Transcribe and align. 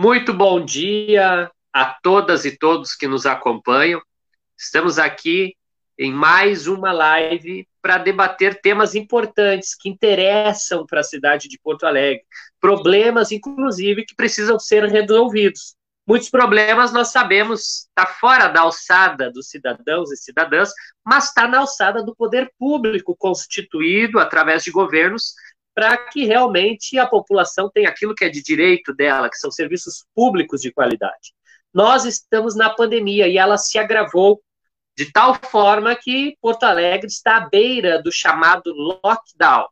Muito 0.00 0.32
bom 0.32 0.64
dia 0.64 1.50
a 1.72 1.84
todas 2.00 2.44
e 2.44 2.56
todos 2.56 2.94
que 2.94 3.08
nos 3.08 3.26
acompanham. 3.26 4.00
Estamos 4.56 4.96
aqui 4.96 5.56
em 5.98 6.12
mais 6.12 6.68
uma 6.68 6.92
live 6.92 7.66
para 7.82 7.98
debater 7.98 8.60
temas 8.60 8.94
importantes 8.94 9.74
que 9.74 9.88
interessam 9.88 10.86
para 10.86 11.00
a 11.00 11.02
cidade 11.02 11.48
de 11.48 11.58
Porto 11.58 11.84
Alegre, 11.84 12.22
problemas, 12.60 13.32
inclusive, 13.32 14.04
que 14.04 14.14
precisam 14.14 14.56
ser 14.56 14.84
resolvidos. 14.84 15.74
Muitos 16.06 16.30
problemas 16.30 16.92
nós 16.92 17.08
sabemos 17.08 17.88
está 17.88 18.06
fora 18.06 18.46
da 18.46 18.60
alçada 18.60 19.32
dos 19.32 19.50
cidadãos 19.50 20.12
e 20.12 20.16
cidadãs, 20.16 20.70
mas 21.04 21.24
está 21.24 21.48
na 21.48 21.58
alçada 21.58 22.04
do 22.04 22.14
poder 22.14 22.52
público 22.56 23.16
constituído 23.16 24.20
através 24.20 24.62
de 24.62 24.70
governos 24.70 25.34
para 25.78 25.96
que 25.96 26.24
realmente 26.24 26.98
a 26.98 27.06
população 27.06 27.70
tenha 27.72 27.88
aquilo 27.88 28.12
que 28.12 28.24
é 28.24 28.28
de 28.28 28.42
direito 28.42 28.92
dela, 28.92 29.30
que 29.30 29.38
são 29.38 29.48
serviços 29.48 30.04
públicos 30.12 30.60
de 30.60 30.72
qualidade. 30.72 31.32
Nós 31.72 32.04
estamos 32.04 32.56
na 32.56 32.68
pandemia 32.68 33.28
e 33.28 33.38
ela 33.38 33.56
se 33.56 33.78
agravou 33.78 34.42
de 34.96 35.12
tal 35.12 35.36
forma 35.36 35.94
que 35.94 36.36
Porto 36.42 36.64
Alegre 36.64 37.06
está 37.06 37.36
à 37.36 37.48
beira 37.48 38.02
do 38.02 38.10
chamado 38.10 38.74
lockdown. 38.74 39.68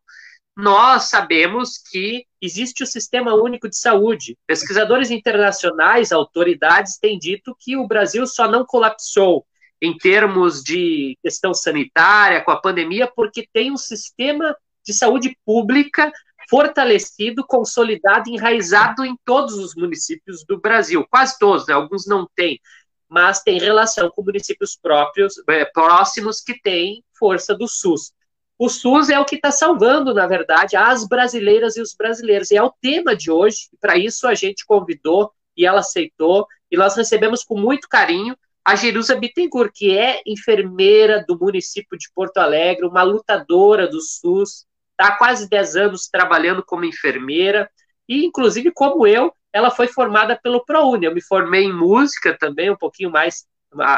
Nós 0.56 1.08
sabemos 1.08 1.76
que 1.90 2.24
existe 2.40 2.84
o 2.84 2.86
Sistema 2.86 3.34
Único 3.34 3.68
de 3.68 3.76
Saúde. 3.76 4.38
Pesquisadores 4.46 5.10
internacionais, 5.10 6.12
autoridades 6.12 6.98
têm 7.00 7.18
dito 7.18 7.56
que 7.58 7.76
o 7.76 7.84
Brasil 7.84 8.28
só 8.28 8.48
não 8.48 8.64
colapsou 8.64 9.44
em 9.82 9.98
termos 9.98 10.62
de 10.62 11.18
questão 11.20 11.52
sanitária 11.52 12.44
com 12.44 12.52
a 12.52 12.60
pandemia 12.60 13.10
porque 13.12 13.48
tem 13.52 13.72
um 13.72 13.76
sistema 13.76 14.56
de 14.86 14.94
saúde 14.94 15.36
pública 15.44 16.12
fortalecido, 16.48 17.44
consolidado, 17.44 18.30
enraizado 18.30 19.04
em 19.04 19.16
todos 19.24 19.54
os 19.54 19.74
municípios 19.74 20.44
do 20.44 20.60
Brasil, 20.60 21.04
quase 21.10 21.36
todos, 21.38 21.66
né? 21.66 21.74
alguns 21.74 22.06
não 22.06 22.28
têm, 22.36 22.60
mas 23.08 23.42
tem 23.42 23.58
relação 23.58 24.10
com 24.10 24.22
municípios 24.22 24.76
próprios, 24.80 25.34
é, 25.48 25.64
próximos 25.64 26.40
que 26.40 26.60
têm 26.60 27.02
força 27.18 27.54
do 27.54 27.66
SUS. 27.66 28.12
O 28.58 28.68
SUS 28.68 29.10
é 29.10 29.18
o 29.18 29.24
que 29.24 29.36
está 29.36 29.50
salvando, 29.50 30.14
na 30.14 30.26
verdade, 30.26 30.76
as 30.76 31.06
brasileiras 31.06 31.76
e 31.76 31.82
os 31.82 31.94
brasileiros. 31.94 32.50
E 32.50 32.56
é 32.56 32.62
o 32.62 32.72
tema 32.80 33.14
de 33.14 33.30
hoje, 33.30 33.68
para 33.78 33.98
isso 33.98 34.26
a 34.26 34.34
gente 34.34 34.64
convidou 34.64 35.30
e 35.56 35.66
ela 35.66 35.80
aceitou, 35.80 36.46
e 36.70 36.76
nós 36.76 36.96
recebemos 36.96 37.42
com 37.42 37.58
muito 37.58 37.88
carinho 37.88 38.36
a 38.64 38.74
Jerusa 38.74 39.14
Bittencourt, 39.14 39.70
que 39.74 39.96
é 39.96 40.20
enfermeira 40.26 41.24
do 41.26 41.38
município 41.38 41.96
de 41.96 42.10
Porto 42.14 42.38
Alegre, 42.38 42.86
uma 42.86 43.02
lutadora 43.02 43.86
do 43.86 44.00
SUS, 44.00 44.66
está 44.98 45.12
há 45.12 45.16
quase 45.16 45.48
10 45.48 45.76
anos 45.76 46.08
trabalhando 46.08 46.64
como 46.64 46.84
enfermeira, 46.84 47.70
e 48.08 48.24
inclusive 48.24 48.72
como 48.72 49.06
eu, 49.06 49.32
ela 49.52 49.70
foi 49.70 49.86
formada 49.88 50.38
pelo 50.42 50.64
ProUni. 50.64 51.06
Eu 51.06 51.14
me 51.14 51.22
formei 51.22 51.64
em 51.64 51.72
música 51.72 52.36
também, 52.38 52.70
um 52.70 52.76
pouquinho 52.76 53.10
mais 53.10 53.44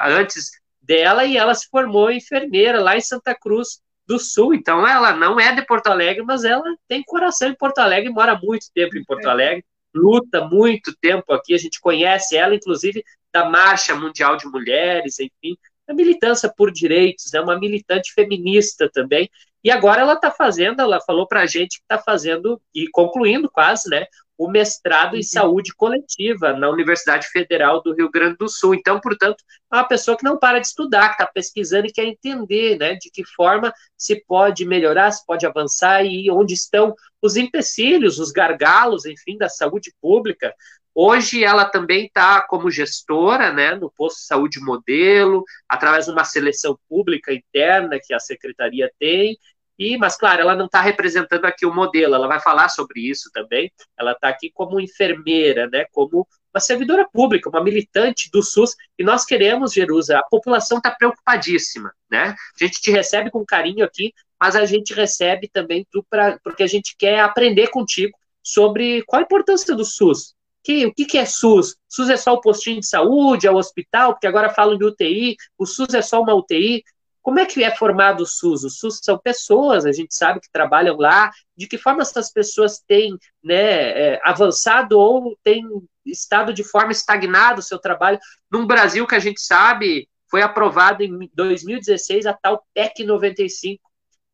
antes 0.04 0.50
dela, 0.80 1.24
e 1.24 1.36
ela 1.36 1.54
se 1.54 1.68
formou 1.68 2.10
enfermeira 2.10 2.80
lá 2.80 2.96
em 2.96 3.00
Santa 3.00 3.34
Cruz 3.34 3.80
do 4.06 4.18
Sul. 4.18 4.54
Então, 4.54 4.86
ela 4.86 5.12
não 5.12 5.38
é 5.38 5.54
de 5.54 5.64
Porto 5.64 5.88
Alegre, 5.88 6.24
mas 6.24 6.44
ela 6.44 6.64
tem 6.88 7.02
coração 7.04 7.48
em 7.48 7.54
Porto 7.54 7.78
Alegre, 7.78 8.10
mora 8.10 8.38
muito 8.40 8.66
tempo 8.74 8.96
em 8.96 9.04
Porto 9.04 9.26
Alegre, 9.26 9.64
luta 9.94 10.44
muito 10.44 10.96
tempo 11.00 11.32
aqui. 11.32 11.54
A 11.54 11.58
gente 11.58 11.80
conhece 11.80 12.36
ela, 12.36 12.54
inclusive, 12.54 13.04
da 13.32 13.48
Marcha 13.48 13.94
Mundial 13.94 14.36
de 14.36 14.46
Mulheres, 14.46 15.18
enfim, 15.18 15.56
a 15.88 15.94
militância 15.94 16.52
por 16.54 16.70
direitos, 16.70 17.32
é 17.32 17.38
né, 17.38 17.44
uma 17.44 17.58
militante 17.58 18.12
feminista 18.12 18.90
também. 18.92 19.30
E 19.62 19.70
agora 19.70 20.02
ela 20.02 20.14
está 20.14 20.30
fazendo, 20.30 20.80
ela 20.80 21.00
falou 21.00 21.26
para 21.26 21.40
a 21.40 21.46
gente 21.46 21.78
que 21.78 21.84
está 21.84 21.98
fazendo 21.98 22.60
e 22.74 22.88
concluindo 22.90 23.50
quase, 23.50 23.90
né, 23.90 24.06
o 24.38 24.48
mestrado 24.48 25.14
em 25.14 25.18
uhum. 25.18 25.22
saúde 25.24 25.74
coletiva 25.74 26.52
na 26.52 26.70
Universidade 26.70 27.26
Federal 27.26 27.82
do 27.82 27.92
Rio 27.92 28.08
Grande 28.08 28.36
do 28.36 28.48
Sul. 28.48 28.72
Então, 28.72 29.00
portanto, 29.00 29.42
é 29.72 29.76
uma 29.76 29.88
pessoa 29.88 30.16
que 30.16 30.22
não 30.22 30.38
para 30.38 30.60
de 30.60 30.68
estudar, 30.68 31.08
que 31.08 31.14
está 31.14 31.26
pesquisando 31.26 31.88
e 31.88 31.92
quer 31.92 32.04
entender, 32.04 32.78
né, 32.78 32.94
de 32.94 33.10
que 33.10 33.24
forma 33.24 33.72
se 33.96 34.24
pode 34.24 34.64
melhorar, 34.64 35.10
se 35.10 35.26
pode 35.26 35.44
avançar 35.44 36.04
e 36.04 36.30
onde 36.30 36.54
estão 36.54 36.94
os 37.20 37.36
empecilhos, 37.36 38.20
os 38.20 38.30
gargalos, 38.30 39.04
enfim, 39.04 39.36
da 39.36 39.48
saúde 39.48 39.92
pública. 40.00 40.54
Hoje 40.94 41.44
ela 41.44 41.64
também 41.64 42.06
está 42.06 42.42
como 42.42 42.70
gestora, 42.70 43.52
né, 43.52 43.74
no 43.74 43.90
posto 43.90 44.18
de 44.18 44.26
saúde 44.26 44.60
modelo, 44.60 45.44
através 45.68 46.06
de 46.06 46.10
uma 46.10 46.24
seleção 46.24 46.78
pública 46.88 47.32
interna 47.32 48.00
que 48.02 48.12
a 48.12 48.18
secretaria 48.18 48.90
tem, 48.98 49.38
e, 49.78 49.96
mas, 49.96 50.16
claro, 50.16 50.40
ela 50.40 50.56
não 50.56 50.66
está 50.66 50.80
representando 50.80 51.44
aqui 51.44 51.64
o 51.64 51.72
modelo, 51.72 52.14
ela 52.14 52.26
vai 52.26 52.40
falar 52.40 52.68
sobre 52.68 53.00
isso 53.00 53.30
também. 53.32 53.70
Ela 53.96 54.10
está 54.10 54.28
aqui 54.28 54.50
como 54.52 54.80
enfermeira, 54.80 55.68
né, 55.68 55.84
como 55.92 56.26
uma 56.52 56.60
servidora 56.60 57.08
pública, 57.12 57.48
uma 57.48 57.62
militante 57.62 58.28
do 58.32 58.42
SUS, 58.42 58.74
e 58.98 59.04
nós 59.04 59.24
queremos, 59.24 59.72
Jerusa, 59.72 60.18
a 60.18 60.22
população 60.24 60.78
está 60.78 60.90
preocupadíssima, 60.90 61.92
né? 62.10 62.34
A 62.60 62.64
gente 62.64 62.80
te 62.80 62.90
recebe 62.90 63.30
com 63.30 63.44
carinho 63.44 63.84
aqui, 63.84 64.12
mas 64.40 64.56
a 64.56 64.64
gente 64.64 64.94
recebe 64.94 65.48
também 65.48 65.86
tu 65.90 66.04
pra, 66.08 66.38
porque 66.42 66.62
a 66.62 66.66
gente 66.66 66.96
quer 66.98 67.20
aprender 67.20 67.68
contigo 67.68 68.18
sobre 68.42 69.02
qual 69.02 69.20
a 69.20 69.24
importância 69.24 69.76
do 69.76 69.84
SUS. 69.84 70.34
Que, 70.62 70.86
o 70.86 70.94
que, 70.94 71.04
que 71.04 71.18
é 71.18 71.24
SUS? 71.24 71.76
SUS 71.88 72.10
é 72.10 72.16
só 72.16 72.34
o 72.34 72.40
postinho 72.40 72.80
de 72.80 72.86
saúde, 72.86 73.46
é 73.46 73.50
o 73.50 73.56
hospital, 73.56 74.12
porque 74.12 74.26
agora 74.26 74.50
falam 74.50 74.76
de 74.76 74.84
UTI, 74.84 75.36
o 75.56 75.64
SUS 75.64 75.94
é 75.94 76.02
só 76.02 76.20
uma 76.20 76.34
UTI. 76.34 76.82
Como 77.22 77.38
é 77.38 77.46
que 77.46 77.62
é 77.62 77.74
formado 77.74 78.22
o 78.22 78.26
SUS? 78.26 78.64
O 78.64 78.70
SUS 78.70 79.00
são 79.02 79.18
pessoas, 79.18 79.86
a 79.86 79.92
gente 79.92 80.14
sabe 80.14 80.40
que 80.40 80.50
trabalham 80.50 80.96
lá, 80.96 81.30
de 81.56 81.66
que 81.66 81.78
forma 81.78 82.02
essas 82.02 82.32
pessoas 82.32 82.82
têm 82.86 83.16
né, 83.42 84.14
é, 84.14 84.20
avançado 84.24 84.98
ou 84.98 85.36
têm 85.42 85.64
estado 86.06 86.52
de 86.52 86.64
forma 86.64 86.92
estagnada 86.92 87.60
o 87.60 87.62
seu 87.62 87.78
trabalho, 87.78 88.18
num 88.50 88.66
Brasil 88.66 89.06
que 89.06 89.14
a 89.14 89.20
gente 89.20 89.40
sabe 89.40 90.08
foi 90.30 90.42
aprovado 90.42 91.02
em 91.02 91.30
2016 91.34 92.26
a 92.26 92.34
tal 92.34 92.64
PEC 92.74 93.04
95, 93.04 93.82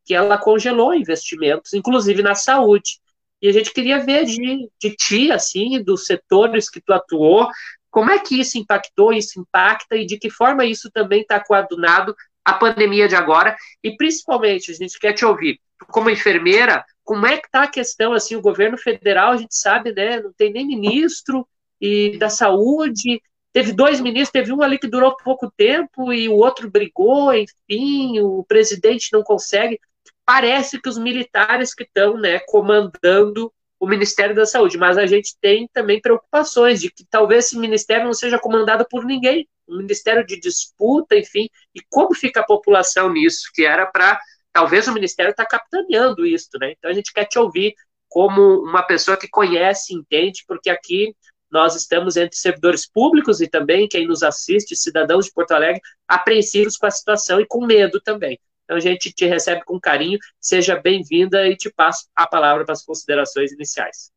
que 0.03 0.13
ela 0.13 0.37
congelou 0.37 0.93
investimentos, 0.93 1.73
inclusive 1.73 2.21
na 2.21 2.35
saúde. 2.35 2.99
E 3.41 3.47
a 3.47 3.51
gente 3.51 3.73
queria 3.73 3.99
ver 3.99 4.25
de, 4.25 4.69
de 4.81 4.95
ti, 4.95 5.31
assim, 5.31 5.81
dos 5.83 6.05
setores 6.05 6.69
que 6.69 6.81
tu 6.81 6.93
atuou, 6.93 7.47
como 7.91 8.11
é 8.11 8.19
que 8.19 8.39
isso 8.39 8.57
impactou, 8.57 9.13
isso 9.13 9.39
impacta 9.39 9.95
e 9.95 10.05
de 10.05 10.17
que 10.17 10.29
forma 10.29 10.65
isso 10.65 10.89
também 10.91 11.21
está 11.21 11.39
coadunado 11.39 12.15
a 12.43 12.53
pandemia 12.53 13.07
de 13.07 13.15
agora. 13.15 13.55
E 13.83 13.95
principalmente 13.95 14.71
a 14.71 14.73
gente 14.73 14.99
quer 14.99 15.13
te 15.13 15.25
ouvir 15.25 15.59
como 15.87 16.09
enfermeira 16.09 16.83
como 17.03 17.25
é 17.25 17.37
que 17.37 17.47
está 17.47 17.63
a 17.63 17.69
questão 17.69 18.13
assim 18.13 18.35
o 18.35 18.41
governo 18.41 18.77
federal 18.77 19.33
a 19.33 19.37
gente 19.37 19.55
sabe 19.55 19.93
né 19.93 20.19
não 20.19 20.33
tem 20.33 20.51
nem 20.51 20.65
ministro 20.65 21.47
e 21.79 22.17
da 22.17 22.29
saúde. 22.29 23.21
Teve 23.51 23.71
dois 23.71 24.01
ministros 24.01 24.31
teve 24.31 24.51
um 24.51 24.61
ali 24.61 24.77
que 24.77 24.87
durou 24.87 25.15
pouco 25.15 25.51
tempo 25.55 26.11
e 26.11 26.27
o 26.27 26.35
outro 26.35 26.69
brigou 26.69 27.33
enfim 27.33 28.19
o 28.19 28.43
presidente 28.43 29.09
não 29.13 29.23
consegue 29.23 29.79
parece 30.25 30.81
que 30.81 30.89
os 30.89 30.97
militares 30.97 31.73
que 31.73 31.83
estão 31.83 32.17
né 32.17 32.39
comandando 32.47 33.51
o 33.79 33.87
Ministério 33.87 34.35
da 34.35 34.45
Saúde, 34.45 34.77
mas 34.77 34.97
a 34.97 35.05
gente 35.05 35.35
tem 35.39 35.67
também 35.71 36.01
preocupações 36.01 36.81
de 36.81 36.89
que 36.89 37.05
talvez 37.09 37.45
esse 37.45 37.57
ministério 37.57 38.05
não 38.05 38.13
seja 38.13 38.39
comandado 38.39 38.85
por 38.89 39.05
ninguém, 39.05 39.47
um 39.67 39.77
ministério 39.77 40.25
de 40.25 40.39
disputa, 40.39 41.15
enfim, 41.15 41.49
e 41.73 41.81
como 41.89 42.13
fica 42.15 42.39
a 42.39 42.45
população 42.45 43.11
nisso, 43.11 43.49
que 43.53 43.65
era 43.65 43.85
para, 43.85 44.19
talvez 44.53 44.87
o 44.87 44.93
ministério 44.93 45.31
está 45.31 45.45
capitaneando 45.45 46.25
isso, 46.25 46.49
né? 46.59 46.71
Então 46.71 46.89
a 46.89 46.93
gente 46.93 47.11
quer 47.13 47.25
te 47.25 47.37
ouvir 47.37 47.75
como 48.07 48.59
uma 48.61 48.81
pessoa 48.81 49.17
que 49.17 49.27
conhece, 49.27 49.93
entende, 49.93 50.43
porque 50.47 50.69
aqui 50.69 51.13
nós 51.51 51.75
estamos 51.75 52.17
entre 52.17 52.37
servidores 52.37 52.89
públicos 52.89 53.41
e 53.41 53.47
também 53.47 53.87
quem 53.87 54.07
nos 54.07 54.23
assiste, 54.23 54.75
cidadãos 54.75 55.25
de 55.25 55.33
Porto 55.33 55.51
Alegre, 55.51 55.81
apreensivos 56.07 56.77
com 56.77 56.85
a 56.85 56.91
situação 56.91 57.39
e 57.39 57.45
com 57.45 57.65
medo 57.65 57.99
também. 58.01 58.39
Então 58.65 58.77
a 58.77 58.79
gente 58.79 59.13
te 59.13 59.25
recebe 59.25 59.63
com 59.63 59.79
carinho, 59.79 60.19
seja 60.39 60.75
bem-vinda 60.75 61.47
e 61.47 61.55
te 61.55 61.69
passo 61.69 62.07
a 62.15 62.27
palavra 62.27 62.65
para 62.65 62.73
as 62.73 62.83
considerações 62.83 63.51
iniciais. 63.51 64.11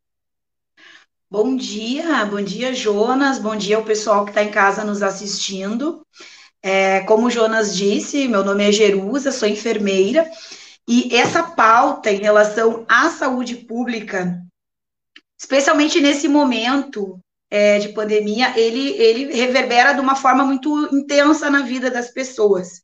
Bom 1.31 1.55
dia, 1.55 2.25
bom 2.25 2.41
dia, 2.41 2.75
Jonas, 2.75 3.39
bom 3.39 3.55
dia 3.55 3.77
ao 3.77 3.85
pessoal 3.85 4.25
que 4.25 4.31
está 4.31 4.43
em 4.43 4.51
casa 4.51 4.83
nos 4.83 5.03
assistindo. 5.03 6.03
É, 6.63 7.01
como 7.01 7.27
o 7.27 7.31
Jonas 7.31 7.77
disse, 7.77 8.27
meu 8.27 8.43
nome 8.43 8.67
é 8.67 8.73
Jerusa, 8.73 9.31
sou 9.31 9.47
enfermeira, 9.47 10.29
e 10.89 11.15
essa 11.15 11.43
pauta 11.43 12.11
em 12.11 12.17
relação 12.17 12.87
à 12.89 13.11
saúde 13.11 13.57
pública, 13.57 14.43
especialmente 15.39 16.01
nesse 16.01 16.27
momento 16.27 17.21
é, 17.51 17.79
de 17.79 17.91
pandemia, 17.91 18.59
ele, 18.59 18.91
ele 18.97 19.35
reverbera 19.35 19.93
de 19.93 20.01
uma 20.01 20.17
forma 20.17 20.45
muito 20.45 20.89
intensa 20.95 21.51
na 21.51 21.61
vida 21.61 21.91
das 21.91 22.11
pessoas. 22.11 22.81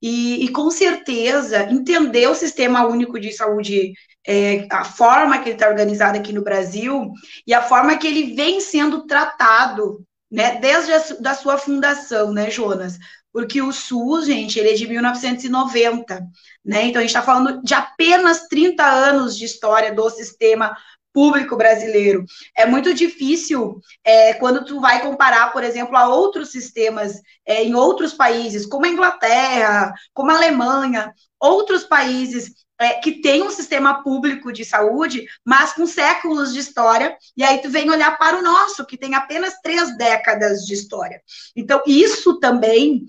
E, 0.00 0.44
e, 0.44 0.48
com 0.50 0.70
certeza 0.70 1.64
entender 1.70 2.28
o 2.28 2.34
sistema 2.34 2.86
único 2.86 3.18
de 3.18 3.32
saúde, 3.32 3.92
é, 4.26 4.66
a 4.70 4.84
forma 4.84 5.38
que 5.38 5.48
ele 5.48 5.56
está 5.56 5.68
organizado 5.68 6.16
aqui 6.16 6.32
no 6.32 6.42
Brasil 6.42 7.12
e 7.46 7.52
a 7.52 7.62
forma 7.62 7.96
que 7.96 8.06
ele 8.06 8.34
vem 8.34 8.60
sendo 8.60 9.06
tratado, 9.06 10.04
né, 10.30 10.56
desde 10.60 10.92
a 10.92 10.98
da 11.20 11.34
sua 11.34 11.58
fundação, 11.58 12.32
né, 12.32 12.50
Jonas? 12.50 12.98
Porque 13.32 13.60
o 13.60 13.72
SUS, 13.72 14.26
gente, 14.26 14.58
ele 14.58 14.70
é 14.70 14.74
de 14.74 14.86
1990, 14.86 16.22
né? 16.64 16.84
Então 16.86 17.00
a 17.00 17.02
gente 17.02 17.10
está 17.10 17.22
falando 17.22 17.62
de 17.62 17.74
apenas 17.74 18.46
30 18.48 18.84
anos 18.84 19.36
de 19.36 19.44
história 19.44 19.94
do 19.94 20.08
sistema 20.10 20.76
público 21.18 21.56
brasileiro. 21.56 22.24
É 22.56 22.64
muito 22.64 22.94
difícil 22.94 23.80
é, 24.04 24.34
quando 24.34 24.64
tu 24.64 24.80
vai 24.80 25.02
comparar, 25.02 25.52
por 25.52 25.64
exemplo, 25.64 25.96
a 25.96 26.06
outros 26.06 26.52
sistemas 26.52 27.20
é, 27.44 27.64
em 27.64 27.74
outros 27.74 28.14
países, 28.14 28.64
como 28.64 28.86
a 28.86 28.88
Inglaterra, 28.88 29.92
como 30.14 30.30
a 30.30 30.36
Alemanha, 30.36 31.12
outros 31.40 31.82
países 31.82 32.52
é, 32.80 33.00
que 33.00 33.20
têm 33.20 33.42
um 33.42 33.50
sistema 33.50 34.04
público 34.04 34.52
de 34.52 34.64
saúde, 34.64 35.26
mas 35.44 35.72
com 35.72 35.88
séculos 35.88 36.52
de 36.54 36.60
história, 36.60 37.16
e 37.36 37.42
aí 37.42 37.58
tu 37.58 37.68
vem 37.68 37.90
olhar 37.90 38.16
para 38.16 38.38
o 38.38 38.42
nosso, 38.42 38.86
que 38.86 38.96
tem 38.96 39.16
apenas 39.16 39.54
três 39.60 39.96
décadas 39.96 40.60
de 40.60 40.74
história. 40.74 41.20
Então, 41.56 41.82
isso 41.84 42.38
também 42.38 43.06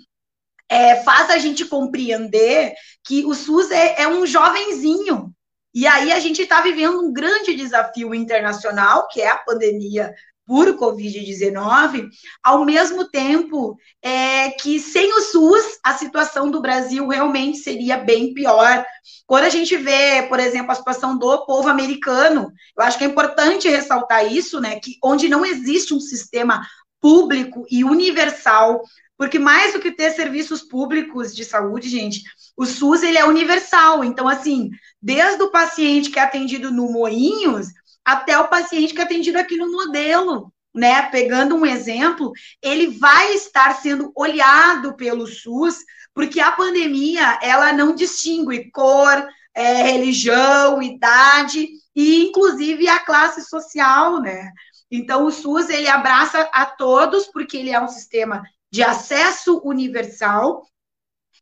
é, 0.67 0.95
faz 1.03 1.29
a 1.29 1.37
gente 1.37 1.63
compreender 1.63 2.73
que 3.03 3.23
o 3.23 3.35
SUS 3.35 3.69
é, 3.69 4.01
é 4.01 4.07
um 4.07 4.25
jovenzinho, 4.25 5.31
e 5.73 5.85
aí 5.85 6.11
a 6.11 6.19
gente 6.19 6.41
está 6.41 6.61
vivendo 6.61 6.99
um 6.99 7.13
grande 7.13 7.55
desafio 7.55 8.13
internacional, 8.15 9.07
que 9.07 9.21
é 9.21 9.29
a 9.29 9.37
pandemia 9.37 10.13
por 10.49 10.75
Covid-19, 10.79 12.09
ao 12.43 12.65
mesmo 12.65 13.07
tempo 13.07 13.77
é, 14.01 14.49
que 14.49 14.79
sem 14.79 15.13
o 15.13 15.21
SUS 15.21 15.77
a 15.83 15.93
situação 15.93 16.49
do 16.49 16.59
Brasil 16.59 17.07
realmente 17.07 17.59
seria 17.59 17.97
bem 17.97 18.33
pior. 18.33 18.83
Quando 19.27 19.43
a 19.43 19.49
gente 19.49 19.77
vê, 19.77 20.23
por 20.27 20.39
exemplo, 20.39 20.71
a 20.71 20.75
situação 20.75 21.19
do 21.19 21.45
povo 21.45 21.69
americano, 21.69 22.51
eu 22.75 22.83
acho 22.83 22.97
que 22.97 23.03
é 23.03 23.07
importante 23.07 23.69
ressaltar 23.69 24.25
isso, 24.33 24.59
né? 24.59 24.79
Que 24.79 24.97
onde 25.03 25.29
não 25.29 25.45
existe 25.45 25.93
um 25.93 25.99
sistema 25.99 26.65
público 27.01 27.65
e 27.69 27.83
universal, 27.83 28.81
porque 29.17 29.37
mais 29.37 29.73
do 29.73 29.79
que 29.79 29.91
ter 29.91 30.11
serviços 30.11 30.61
públicos 30.61 31.35
de 31.35 31.43
saúde, 31.43 31.89
gente, 31.89 32.23
o 32.55 32.65
SUS 32.65 33.03
ele 33.03 33.17
é 33.17 33.25
universal. 33.25 34.03
Então, 34.03 34.27
assim, 34.27 34.69
desde 35.01 35.41
o 35.43 35.51
paciente 35.51 36.09
que 36.09 36.19
é 36.19 36.23
atendido 36.23 36.71
no 36.71 36.91
Moinhos 36.91 37.67
até 38.03 38.37
o 38.39 38.47
paciente 38.47 38.93
que 38.93 39.01
é 39.01 39.03
atendido 39.03 39.37
aqui 39.37 39.55
no 39.57 39.71
modelo, 39.71 40.51
né? 40.73 41.03
Pegando 41.03 41.55
um 41.55 41.65
exemplo, 41.65 42.31
ele 42.61 42.87
vai 42.87 43.33
estar 43.33 43.75
sendo 43.81 44.11
olhado 44.15 44.95
pelo 44.95 45.27
SUS, 45.27 45.77
porque 46.13 46.39
a 46.39 46.51
pandemia 46.51 47.39
ela 47.41 47.73
não 47.73 47.93
distingue 47.93 48.71
cor, 48.71 49.27
é, 49.53 49.83
religião, 49.83 50.81
idade 50.81 51.67
e 51.95 52.27
inclusive 52.27 52.87
a 52.87 52.99
classe 52.99 53.41
social, 53.41 54.21
né? 54.21 54.51
Então 54.91 55.25
o 55.25 55.31
SUS 55.31 55.69
ele 55.69 55.87
abraça 55.87 56.49
a 56.51 56.65
todos 56.65 57.27
porque 57.27 57.57
ele 57.57 57.69
é 57.69 57.79
um 57.79 57.87
sistema 57.87 58.43
de 58.71 58.83
acesso 58.83 59.61
universal 59.63 60.65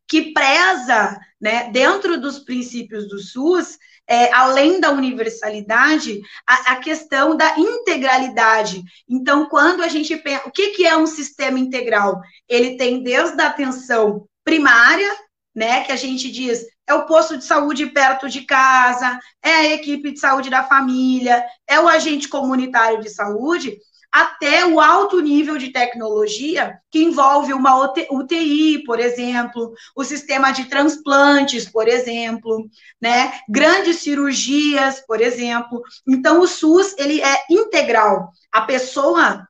que 0.08 0.32
preza, 0.32 1.20
né, 1.38 1.70
dentro 1.70 2.18
dos 2.18 2.38
princípios 2.38 3.06
do 3.06 3.18
SUS, 3.18 3.78
é, 4.08 4.32
além 4.32 4.80
da 4.80 4.90
universalidade, 4.90 6.22
a, 6.46 6.72
a, 6.72 6.76
questão 6.76 7.36
da 7.36 7.58
integralidade. 7.58 8.82
Então, 9.06 9.46
quando 9.50 9.82
a 9.82 9.88
gente 9.88 10.16
pensa, 10.16 10.48
o 10.48 10.50
que, 10.50 10.70
que 10.70 10.86
é 10.86 10.96
um 10.96 11.06
sistema 11.06 11.58
integral? 11.58 12.22
Ele 12.48 12.78
tem 12.78 13.02
desde 13.02 13.40
a 13.42 13.48
atenção 13.48 14.26
primária, 14.42 15.14
né, 15.54 15.84
que 15.84 15.92
a 15.92 15.96
gente 15.96 16.32
diz 16.32 16.64
é 16.88 16.94
o 16.94 17.06
posto 17.06 17.36
de 17.36 17.44
saúde 17.44 17.86
perto 17.86 18.28
de 18.28 18.42
casa, 18.42 19.20
é 19.42 19.50
a 19.50 19.74
equipe 19.74 20.10
de 20.10 20.18
saúde 20.18 20.48
da 20.48 20.64
família, 20.64 21.44
é 21.66 21.78
o 21.78 21.86
agente 21.86 22.28
comunitário 22.28 23.00
de 23.00 23.10
saúde, 23.10 23.78
até 24.10 24.64
o 24.64 24.80
alto 24.80 25.20
nível 25.20 25.58
de 25.58 25.68
tecnologia, 25.68 26.78
que 26.90 27.02
envolve 27.02 27.52
uma 27.52 27.92
UTI, 28.10 28.82
por 28.84 28.98
exemplo, 28.98 29.72
o 29.94 30.02
sistema 30.02 30.50
de 30.50 30.64
transplantes, 30.64 31.68
por 31.68 31.86
exemplo, 31.86 32.68
né? 33.00 33.38
Grandes 33.48 33.96
cirurgias, 33.96 35.00
por 35.06 35.20
exemplo. 35.20 35.82
Então, 36.08 36.40
o 36.40 36.46
SUS, 36.46 36.94
ele 36.96 37.20
é 37.20 37.44
integral. 37.50 38.32
A 38.50 38.62
pessoa 38.62 39.46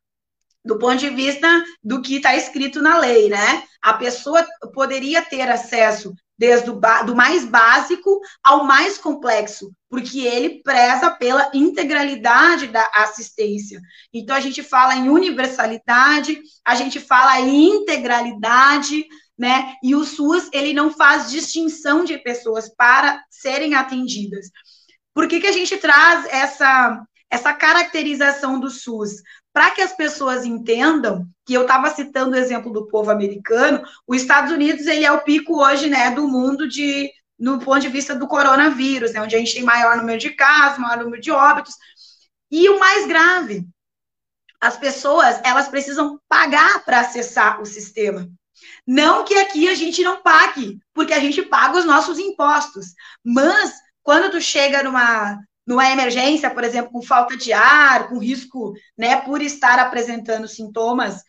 do 0.69 0.79
ponto 0.79 0.99
de 0.99 1.09
vista 1.09 1.49
do 1.83 2.03
que 2.03 2.17
está 2.17 2.37
escrito 2.37 2.83
na 2.83 2.99
lei, 2.99 3.31
né? 3.31 3.63
A 3.81 3.95
pessoa 3.95 4.47
poderia 4.75 5.23
ter 5.23 5.49
acesso 5.49 6.13
desde 6.39 6.71
o 6.71 6.79
do 7.07 7.17
mais 7.17 7.47
básico 7.47 8.21
ao 8.45 8.65
mais 8.65 8.99
complexo, 8.99 9.73
porque 9.89 10.21
ele 10.21 10.63
preza 10.63 11.11
pela 11.13 11.51
integralidade 11.55 12.67
da 12.67 12.87
assistência. 12.95 13.81
Então, 14.13 14.37
a 14.37 14.41
gente 14.41 14.63
fala 14.63 14.95
em 14.95 15.09
universalidade, 15.09 16.39
a 16.63 16.75
gente 16.75 17.01
fala 17.01 17.41
em 17.41 17.77
integralidade, 17.77 19.07
né? 19.39 19.75
E 19.83 19.97
o 19.97 20.05
SUS, 20.05 20.51
ele 20.53 20.75
não 20.75 20.91
faz 20.91 21.31
distinção 21.31 22.05
de 22.05 22.19
pessoas 22.19 22.69
para 22.69 23.25
serem 23.31 23.75
atendidas. 23.75 24.51
Por 25.15 25.27
que, 25.27 25.41
que 25.41 25.47
a 25.47 25.53
gente 25.53 25.79
traz 25.79 26.27
essa, 26.27 27.03
essa 27.31 27.55
caracterização 27.55 28.61
do 28.61 28.69
SUS? 28.69 29.13
Para 29.59 29.73
que 29.73 29.83
as 29.83 29.93
pessoas 29.93 30.45
entendam 30.45 31.27
que 31.45 31.53
eu 31.53 31.63
estava 31.63 31.91
citando 31.91 32.37
o 32.37 32.39
exemplo 32.39 32.73
do 32.73 32.87
povo 32.87 33.11
americano, 33.11 33.83
os 34.07 34.19
Estados 34.19 34.53
Unidos 34.53 34.87
ele 34.87 35.05
é 35.05 35.11
o 35.11 35.25
pico 35.25 35.61
hoje, 35.61 35.91
né, 35.91 36.13
do 36.13 36.29
mundo 36.29 36.69
de 36.69 37.11
no 37.37 37.59
ponto 37.59 37.81
de 37.81 37.89
vista 37.89 38.15
do 38.15 38.29
coronavírus, 38.29 39.13
né, 39.13 39.21
onde 39.21 39.35
a 39.35 39.39
gente 39.41 39.55
tem 39.55 39.65
maior 39.65 39.97
número 39.97 40.17
de 40.17 40.31
casos, 40.31 40.79
maior 40.79 41.03
número 41.03 41.21
de 41.21 41.33
óbitos. 41.33 41.75
E 42.49 42.69
o 42.69 42.79
mais 42.79 43.09
grave, 43.09 43.67
as 44.61 44.77
pessoas 44.77 45.41
elas 45.43 45.67
precisam 45.67 46.21
pagar 46.29 46.85
para 46.85 47.01
acessar 47.01 47.61
o 47.61 47.67
sistema. 47.67 48.29
Não 48.87 49.25
que 49.25 49.35
aqui 49.35 49.69
a 49.69 49.75
gente 49.75 50.05
não 50.05 50.23
pague, 50.23 50.79
porque 50.95 51.13
a 51.13 51.19
gente 51.19 51.43
paga 51.43 51.79
os 51.79 51.85
nossos 51.85 52.21
impostos. 52.21 52.95
Mas 53.25 53.73
quando 54.05 54.31
tu 54.31 54.41
chega 54.41 54.85
numa 54.85 55.37
numa 55.69 55.91
emergência, 55.91 56.49
por 56.49 56.65
exemplo, 56.65 56.91
com 56.91 57.03
falta 57.03 57.37
de 57.37 57.53
ar, 57.53 58.09
com 58.09 58.19
risco, 58.19 58.73
né, 58.97 59.21
por 59.21 59.43
estar 59.43 59.79
apresentando 59.79 60.49
sintomas 60.49 61.23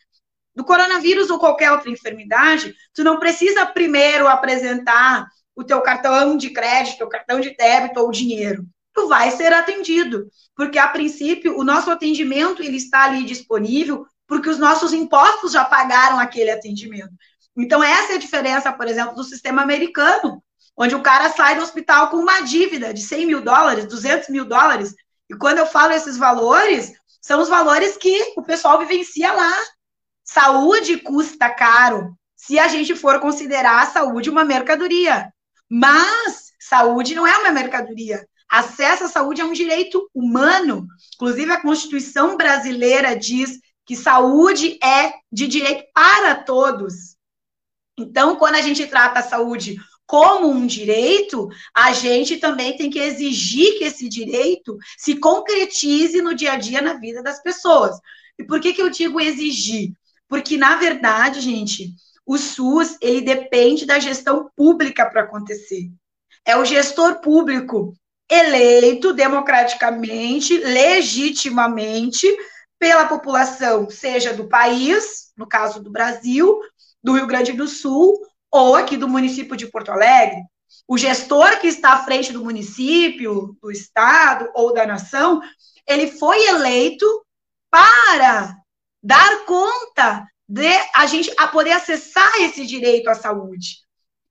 do 0.56 0.64
coronavírus 0.64 1.28
ou 1.28 1.38
qualquer 1.38 1.70
outra 1.70 1.90
enfermidade, 1.90 2.74
tu 2.94 3.04
não 3.04 3.18
precisa 3.18 3.66
primeiro 3.66 4.26
apresentar 4.26 5.26
o 5.54 5.62
teu 5.62 5.82
cartão 5.82 6.38
de 6.38 6.48
crédito, 6.54 7.04
o 7.04 7.08
cartão 7.08 7.38
de 7.38 7.54
débito 7.54 8.00
ou 8.00 8.10
dinheiro. 8.10 8.64
Tu 8.94 9.06
vai 9.08 9.30
ser 9.30 9.52
atendido, 9.52 10.26
porque 10.56 10.78
a 10.78 10.88
princípio 10.88 11.58
o 11.58 11.62
nosso 11.62 11.90
atendimento 11.90 12.62
ele 12.62 12.78
está 12.78 13.04
ali 13.04 13.24
disponível 13.24 14.06
porque 14.26 14.48
os 14.48 14.58
nossos 14.58 14.94
impostos 14.94 15.52
já 15.52 15.66
pagaram 15.66 16.18
aquele 16.18 16.50
atendimento. 16.50 17.12
Então 17.54 17.84
essa 17.84 18.14
é 18.14 18.16
a 18.16 18.18
diferença, 18.18 18.72
por 18.72 18.88
exemplo, 18.88 19.14
do 19.14 19.22
sistema 19.22 19.60
americano, 19.60 20.42
onde 20.80 20.94
o 20.94 21.02
cara 21.02 21.28
sai 21.28 21.56
do 21.56 21.62
hospital 21.62 22.08
com 22.08 22.16
uma 22.16 22.40
dívida 22.40 22.94
de 22.94 23.02
100 23.02 23.26
mil 23.26 23.42
dólares, 23.42 23.84
200 23.84 24.30
mil 24.30 24.46
dólares. 24.46 24.94
E 25.28 25.36
quando 25.36 25.58
eu 25.58 25.66
falo 25.66 25.92
esses 25.92 26.16
valores, 26.16 26.94
são 27.20 27.42
os 27.42 27.50
valores 27.50 27.98
que 27.98 28.32
o 28.34 28.42
pessoal 28.42 28.78
vivencia 28.78 29.30
lá. 29.30 29.52
Saúde 30.24 30.96
custa 30.96 31.50
caro, 31.50 32.16
se 32.34 32.58
a 32.58 32.66
gente 32.66 32.94
for 32.94 33.20
considerar 33.20 33.82
a 33.82 33.86
saúde 33.90 34.30
uma 34.30 34.42
mercadoria. 34.42 35.30
Mas 35.68 36.50
saúde 36.58 37.14
não 37.14 37.26
é 37.26 37.36
uma 37.36 37.50
mercadoria. 37.50 38.26
Acesso 38.48 39.04
à 39.04 39.08
saúde 39.08 39.42
é 39.42 39.44
um 39.44 39.52
direito 39.52 40.08
humano. 40.14 40.86
Inclusive, 41.14 41.52
a 41.52 41.60
Constituição 41.60 42.38
brasileira 42.38 43.14
diz 43.14 43.60
que 43.84 43.94
saúde 43.94 44.78
é 44.82 45.12
de 45.30 45.46
direito 45.46 45.84
para 45.92 46.36
todos. 46.36 47.16
Então, 47.98 48.36
quando 48.36 48.54
a 48.54 48.62
gente 48.62 48.86
trata 48.86 49.20
a 49.20 49.22
saúde 49.22 49.76
como 50.10 50.48
um 50.48 50.66
direito, 50.66 51.48
a 51.72 51.92
gente 51.92 52.38
também 52.38 52.76
tem 52.76 52.90
que 52.90 52.98
exigir 52.98 53.78
que 53.78 53.84
esse 53.84 54.08
direito 54.08 54.76
se 54.98 55.14
concretize 55.14 56.20
no 56.20 56.34
dia 56.34 56.54
a 56.54 56.56
dia 56.56 56.82
na 56.82 56.94
vida 56.94 57.22
das 57.22 57.40
pessoas. 57.40 57.96
E 58.36 58.42
por 58.42 58.58
que, 58.58 58.72
que 58.72 58.82
eu 58.82 58.90
digo 58.90 59.20
exigir? 59.20 59.92
Porque, 60.26 60.56
na 60.56 60.74
verdade, 60.74 61.40
gente, 61.40 61.94
o 62.26 62.36
SUS 62.36 62.96
ele 63.00 63.20
depende 63.20 63.86
da 63.86 64.00
gestão 64.00 64.50
pública 64.56 65.08
para 65.08 65.22
acontecer. 65.22 65.88
É 66.44 66.56
o 66.56 66.64
gestor 66.64 67.20
público 67.20 67.94
eleito 68.28 69.12
democraticamente, 69.12 70.58
legitimamente 70.58 72.26
pela 72.80 73.06
população, 73.06 73.88
seja 73.88 74.34
do 74.34 74.48
país, 74.48 75.30
no 75.36 75.46
caso 75.46 75.80
do 75.80 75.88
Brasil, 75.88 76.58
do 77.00 77.12
Rio 77.12 77.28
Grande 77.28 77.52
do 77.52 77.68
Sul, 77.68 78.20
ou 78.50 78.74
aqui 78.74 78.96
do 78.96 79.08
município 79.08 79.56
de 79.56 79.66
Porto 79.66 79.90
Alegre, 79.90 80.42
o 80.86 80.98
gestor 80.98 81.60
que 81.60 81.66
está 81.66 81.92
à 81.92 82.04
frente 82.04 82.32
do 82.32 82.44
município, 82.44 83.56
do 83.60 83.70
estado 83.70 84.50
ou 84.54 84.72
da 84.72 84.86
nação, 84.86 85.40
ele 85.86 86.08
foi 86.08 86.46
eleito 86.46 87.06
para 87.70 88.56
dar 89.02 89.44
conta 89.46 90.26
de 90.48 90.68
a 90.94 91.06
gente 91.06 91.32
a 91.38 91.46
poder 91.46 91.72
acessar 91.72 92.32
esse 92.40 92.66
direito 92.66 93.08
à 93.08 93.14
saúde. 93.14 93.78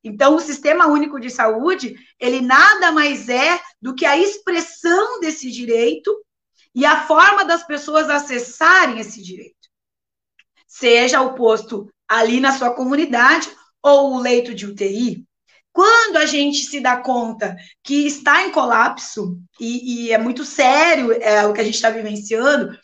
Então, 0.02 0.34
o 0.34 0.40
Sistema 0.40 0.86
Único 0.86 1.20
de 1.20 1.30
Saúde, 1.30 1.94
ele 2.18 2.40
nada 2.40 2.92
mais 2.92 3.28
é 3.28 3.60
do 3.80 3.94
que 3.94 4.06
a 4.06 4.16
expressão 4.16 5.20
desse 5.20 5.50
direito 5.50 6.14
e 6.74 6.86
a 6.86 7.06
forma 7.06 7.44
das 7.44 7.64
pessoas 7.66 8.08
acessarem 8.08 8.98
esse 8.98 9.22
direito. 9.22 9.56
Seja 10.66 11.20
o 11.20 11.34
posto 11.34 11.90
ali 12.08 12.40
na 12.40 12.52
sua 12.52 12.74
comunidade 12.74 13.50
ou 13.82 14.14
o 14.14 14.18
leito 14.20 14.54
de 14.54 14.66
UTI. 14.66 15.24
Quando 15.72 16.16
a 16.16 16.26
gente 16.26 16.64
se 16.64 16.80
dá 16.80 16.96
conta 16.96 17.56
que 17.82 18.06
está 18.06 18.44
em 18.44 18.50
colapso, 18.50 19.38
e, 19.60 20.06
e 20.06 20.12
é 20.12 20.18
muito 20.18 20.44
sério 20.44 21.12
é, 21.12 21.46
o 21.46 21.52
que 21.52 21.60
a 21.60 21.64
gente 21.64 21.76
está 21.76 21.90
vivenciando, 21.90 22.76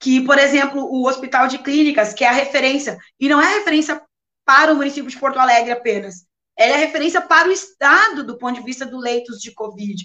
que, 0.00 0.24
por 0.24 0.38
exemplo, 0.38 0.82
o 0.82 1.06
Hospital 1.06 1.46
de 1.46 1.58
Clínicas, 1.58 2.14
que 2.14 2.24
é 2.24 2.28
a 2.28 2.32
referência, 2.32 2.98
e 3.18 3.28
não 3.28 3.40
é 3.40 3.58
referência 3.58 4.00
para 4.44 4.72
o 4.72 4.76
município 4.76 5.10
de 5.10 5.18
Porto 5.18 5.38
Alegre 5.38 5.72
apenas, 5.72 6.24
ela 6.56 6.76
é 6.76 6.78
referência 6.78 7.20
para 7.20 7.48
o 7.48 7.52
Estado 7.52 8.24
do 8.24 8.38
ponto 8.38 8.58
de 8.58 8.64
vista 8.64 8.86
do 8.86 8.98
leitos 8.98 9.38
de 9.38 9.52
Covid. 9.52 10.04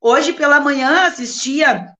Hoje, 0.00 0.32
pela 0.32 0.60
manhã, 0.60 1.06
assistia 1.06 1.94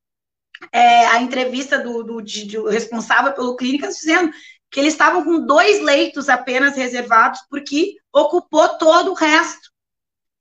é, 0.73 1.07
a 1.07 1.21
entrevista 1.21 1.79
do, 1.79 2.03
do, 2.03 2.21
de, 2.21 2.47
do 2.47 2.69
responsável 2.69 3.33
pelo 3.33 3.57
Clínicas 3.57 3.97
dizendo 3.97 4.31
que 4.75 4.81
eles 4.81 4.95
estavam 4.95 5.23
com 5.23 5.47
dois 5.47 5.81
leitos 5.81 6.29
apenas 6.29 6.75
reservados, 6.75 7.39
porque 7.49 7.95
ocupou 8.13 8.71
todo 8.71 9.13
o 9.13 9.15
resto. 9.15 9.71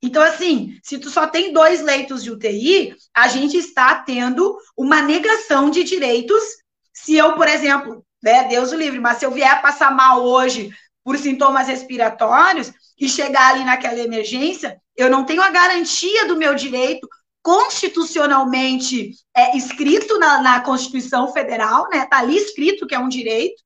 Então, 0.02 0.20
assim, 0.20 0.76
se 0.82 0.98
tu 0.98 1.08
só 1.08 1.28
tem 1.28 1.52
dois 1.52 1.80
leitos 1.80 2.24
de 2.24 2.32
UTI, 2.32 2.96
a 3.14 3.28
gente 3.28 3.56
está 3.56 3.94
tendo 3.94 4.58
uma 4.76 5.00
negação 5.00 5.70
de 5.70 5.84
direitos. 5.84 6.42
Se 6.92 7.14
eu, 7.14 7.34
por 7.34 7.46
exemplo, 7.46 8.04
né, 8.20 8.48
Deus 8.48 8.72
o 8.72 8.76
livre, 8.76 8.98
mas 8.98 9.18
se 9.18 9.24
eu 9.24 9.30
vier 9.30 9.62
passar 9.62 9.94
mal 9.94 10.24
hoje 10.24 10.68
por 11.04 11.16
sintomas 11.16 11.68
respiratórios 11.68 12.72
e 12.98 13.08
chegar 13.08 13.54
ali 13.54 13.62
naquela 13.62 14.00
emergência, 14.00 14.80
eu 14.96 15.08
não 15.08 15.24
tenho 15.24 15.42
a 15.42 15.50
garantia 15.50 16.26
do 16.26 16.36
meu 16.36 16.56
direito 16.56 17.08
constitucionalmente 17.40 19.12
é, 19.36 19.56
escrito 19.56 20.18
na, 20.18 20.42
na 20.42 20.60
Constituição 20.60 21.32
Federal, 21.32 21.88
né? 21.88 21.98
Está 21.98 22.18
ali 22.18 22.36
escrito 22.36 22.84
que 22.84 22.96
é 22.96 22.98
um 22.98 23.08
direito. 23.08 23.62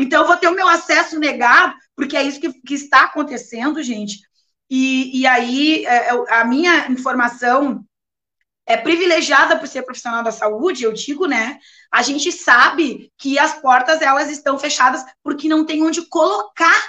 Então, 0.00 0.22
eu 0.22 0.26
vou 0.26 0.36
ter 0.36 0.48
o 0.48 0.54
meu 0.54 0.66
acesso 0.66 1.18
negado, 1.18 1.74
porque 1.94 2.16
é 2.16 2.22
isso 2.22 2.40
que, 2.40 2.52
que 2.62 2.74
está 2.74 3.04
acontecendo, 3.04 3.82
gente. 3.82 4.20
E, 4.68 5.20
e 5.20 5.26
aí, 5.26 5.84
é, 5.84 6.08
é, 6.08 6.34
a 6.34 6.44
minha 6.44 6.88
informação 6.88 7.84
é 8.66 8.76
privilegiada 8.76 9.58
por 9.58 9.66
ser 9.66 9.82
profissional 9.82 10.22
da 10.22 10.30
saúde, 10.30 10.84
eu 10.84 10.92
digo, 10.92 11.26
né? 11.26 11.58
A 11.90 12.02
gente 12.02 12.30
sabe 12.30 13.12
que 13.18 13.38
as 13.38 13.60
portas 13.60 14.00
elas 14.00 14.30
estão 14.30 14.58
fechadas 14.58 15.04
porque 15.22 15.48
não 15.48 15.66
tem 15.66 15.82
onde 15.82 16.06
colocar. 16.06 16.80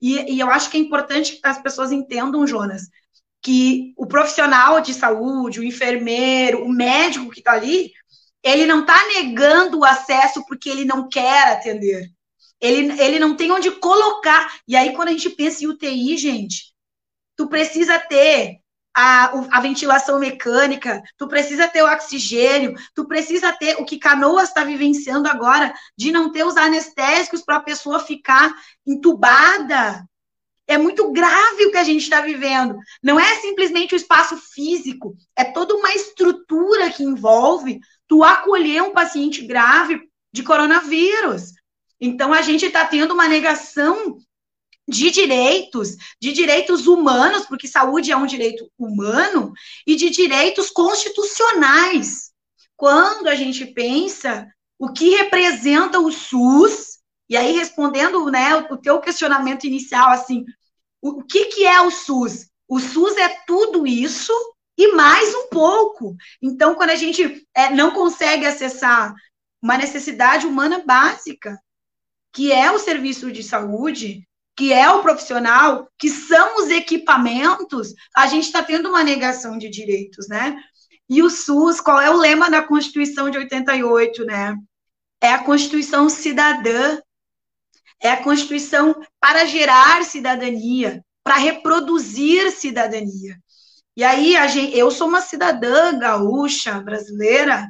E, 0.00 0.34
e 0.34 0.40
eu 0.40 0.48
acho 0.48 0.70
que 0.70 0.76
é 0.76 0.80
importante 0.80 1.40
que 1.40 1.46
as 1.46 1.60
pessoas 1.60 1.90
entendam, 1.92 2.46
Jonas, 2.46 2.82
que 3.42 3.92
o 3.96 4.06
profissional 4.06 4.80
de 4.80 4.94
saúde, 4.94 5.60
o 5.60 5.64
enfermeiro, 5.64 6.64
o 6.64 6.68
médico 6.68 7.30
que 7.30 7.40
está 7.40 7.52
ali, 7.52 7.92
ele 8.42 8.64
não 8.64 8.80
está 8.80 8.96
negando 9.08 9.80
o 9.80 9.84
acesso 9.84 10.44
porque 10.46 10.70
ele 10.70 10.84
não 10.84 11.08
quer 11.08 11.48
atender. 11.48 12.10
Ele, 12.60 13.00
ele 13.00 13.18
não 13.18 13.36
tem 13.36 13.50
onde 13.50 13.70
colocar. 13.72 14.54
E 14.66 14.76
aí, 14.76 14.94
quando 14.94 15.08
a 15.08 15.12
gente 15.12 15.30
pensa 15.30 15.64
em 15.64 15.68
UTI, 15.68 16.16
gente, 16.16 16.74
tu 17.36 17.48
precisa 17.48 17.98
ter 17.98 18.60
a, 18.94 19.58
a, 19.58 19.60
ventilação 19.60 20.20
mecânica, 20.20 21.02
tu 21.18 21.26
precisa 21.26 21.66
ter 21.66 21.82
o 21.82 21.92
oxigênio, 21.92 22.74
tu 22.94 23.06
precisa 23.06 23.52
ter 23.52 23.74
o 23.80 23.84
que 23.84 23.98
Canoas 23.98 24.48
está 24.48 24.62
vivenciando 24.62 25.28
agora, 25.28 25.74
de 25.98 26.12
não 26.12 26.30
ter 26.30 26.44
os 26.44 26.56
anestésicos 26.56 27.42
para 27.42 27.56
a 27.56 27.62
pessoa 27.62 27.98
ficar 27.98 28.54
entubada. 28.86 30.06
É 30.66 30.78
muito 30.78 31.10
grave 31.10 31.66
o 31.66 31.72
que 31.72 31.76
a 31.76 31.84
gente 31.84 32.02
está 32.02 32.20
vivendo. 32.20 32.78
Não 33.02 33.18
é 33.18 33.34
simplesmente 33.40 33.94
o 33.94 33.96
espaço 33.96 34.36
físico, 34.36 35.14
é 35.36 35.44
toda 35.44 35.74
uma 35.74 35.92
estrutura 35.92 36.90
que 36.90 37.02
envolve 37.02 37.80
tu 38.06 38.22
acolher 38.22 38.82
um 38.82 38.92
paciente 38.92 39.44
grave 39.44 40.00
de 40.32 40.42
coronavírus. 40.42 41.52
Então, 42.04 42.34
a 42.34 42.42
gente 42.42 42.66
está 42.66 42.84
tendo 42.84 43.14
uma 43.14 43.26
negação 43.26 44.18
de 44.86 45.10
direitos, 45.10 45.96
de 46.20 46.32
direitos 46.32 46.86
humanos, 46.86 47.46
porque 47.46 47.66
saúde 47.66 48.12
é 48.12 48.16
um 48.16 48.26
direito 48.26 48.70
humano, 48.78 49.54
e 49.86 49.96
de 49.96 50.10
direitos 50.10 50.68
constitucionais. 50.68 52.30
Quando 52.76 53.28
a 53.28 53.34
gente 53.34 53.64
pensa 53.64 54.46
o 54.78 54.92
que 54.92 55.16
representa 55.16 55.98
o 55.98 56.12
SUS, 56.12 56.98
e 57.26 57.38
aí 57.38 57.52
respondendo 57.52 58.30
né, 58.30 58.54
o 58.54 58.76
teu 58.76 59.00
questionamento 59.00 59.64
inicial, 59.64 60.10
assim, 60.10 60.44
o, 61.00 61.22
que, 61.22 61.46
que 61.46 61.64
é 61.64 61.80
o 61.80 61.90
SUS? 61.90 62.50
O 62.68 62.78
SUS 62.78 63.16
é 63.16 63.28
tudo 63.46 63.86
isso 63.86 64.32
e 64.76 64.92
mais 64.92 65.34
um 65.34 65.48
pouco. 65.48 66.14
Então, 66.42 66.74
quando 66.74 66.90
a 66.90 66.96
gente 66.96 67.46
é, 67.54 67.70
não 67.70 67.92
consegue 67.92 68.44
acessar 68.44 69.14
uma 69.62 69.78
necessidade 69.78 70.46
humana 70.46 70.82
básica, 70.84 71.58
que 72.34 72.50
é 72.50 72.70
o 72.72 72.78
serviço 72.78 73.30
de 73.30 73.44
saúde, 73.44 74.26
que 74.56 74.72
é 74.72 74.90
o 74.90 75.02
profissional, 75.02 75.88
que 75.96 76.10
são 76.10 76.56
os 76.58 76.68
equipamentos, 76.68 77.94
a 78.14 78.26
gente 78.26 78.44
está 78.44 78.62
tendo 78.62 78.88
uma 78.88 79.04
negação 79.04 79.56
de 79.56 79.68
direitos, 79.70 80.28
né? 80.28 80.56
E 81.08 81.22
o 81.22 81.30
SUS, 81.30 81.80
qual 81.80 82.00
é 82.00 82.10
o 82.10 82.16
lema 82.16 82.50
da 82.50 82.62
Constituição 82.62 83.30
de 83.30 83.38
88, 83.38 84.24
né? 84.24 84.56
É 85.20 85.32
a 85.32 85.44
Constituição 85.44 86.08
cidadã, 86.08 86.98
é 88.00 88.10
a 88.10 88.22
Constituição 88.22 89.00
para 89.20 89.44
gerar 89.44 90.04
cidadania, 90.04 91.04
para 91.22 91.36
reproduzir 91.36 92.50
cidadania. 92.50 93.36
E 93.96 94.02
aí, 94.02 94.36
gente, 94.48 94.76
eu 94.76 94.90
sou 94.90 95.06
uma 95.06 95.20
cidadã 95.20 95.96
gaúcha, 95.96 96.80
brasileira, 96.80 97.68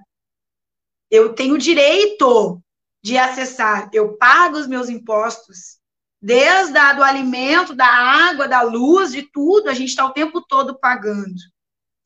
eu 1.11 1.35
tenho 1.35 1.59
direito 1.59 2.62
de 3.04 3.18
acessar, 3.18 3.90
eu 3.92 4.16
pago 4.16 4.56
os 4.56 4.66
meus 4.66 4.88
impostos, 4.88 5.78
Desde 6.26 6.78
a, 6.78 6.94
do 6.94 7.02
alimento, 7.02 7.75
da 7.75 7.87
água, 7.87 8.49
da 8.49 8.62
luz, 8.62 9.12
de 9.12 9.30
tudo, 9.30 9.68
a 9.68 9.75
gente 9.75 9.90
está 9.90 10.06
o 10.06 10.12
tempo 10.14 10.40
todo 10.40 10.80
pagando. 10.80 11.34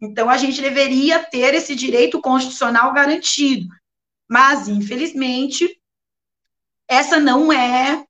Então, 0.03 0.29
a 0.29 0.37
gente 0.37 0.61
deveria 0.61 1.23
ter 1.23 1.55
esse 1.55 1.73
direito 1.77 2.21
constitucional 2.21 2.93
garantido. 2.93 3.69
Mas, 4.29 4.67
infelizmente, 4.67 5.81
essa 6.89 7.21
não 7.21 7.53
é 7.53 8.05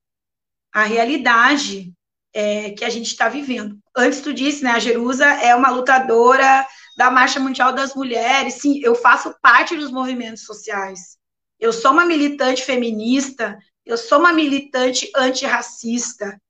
a 0.73 0.85
realidade 0.85 1.92
é, 2.33 2.71
que 2.71 2.87
a 2.87 2.88
gente 2.88 3.09
está 3.09 3.28
vivendo. 3.28 3.78
Antes 3.95 4.23
tu 4.23 4.33
disse, 4.33 4.64
né, 4.64 4.71
a 4.71 4.78
Jerusa 4.78 5.26
é 5.26 5.54
uma 5.54 5.68
lutadora 5.68 6.66
da 6.97 7.11
Marcha 7.11 7.38
Mundial 7.38 7.75
das 7.75 7.95
Mulheres. 7.95 8.54
Sim, 8.54 8.80
eu 8.83 8.95
faço 8.95 9.37
parte 9.42 9.76
dos 9.76 9.90
movimentos 9.90 10.45
sociais. 10.45 11.18
Eu 11.59 11.73
sou 11.73 11.91
uma 11.91 12.05
militante 12.05 12.62
feminista, 12.62 13.59
eu 13.85 13.97
sou 13.97 14.19
uma 14.19 14.33
militante 14.33 15.11
antirracista. 15.17 16.41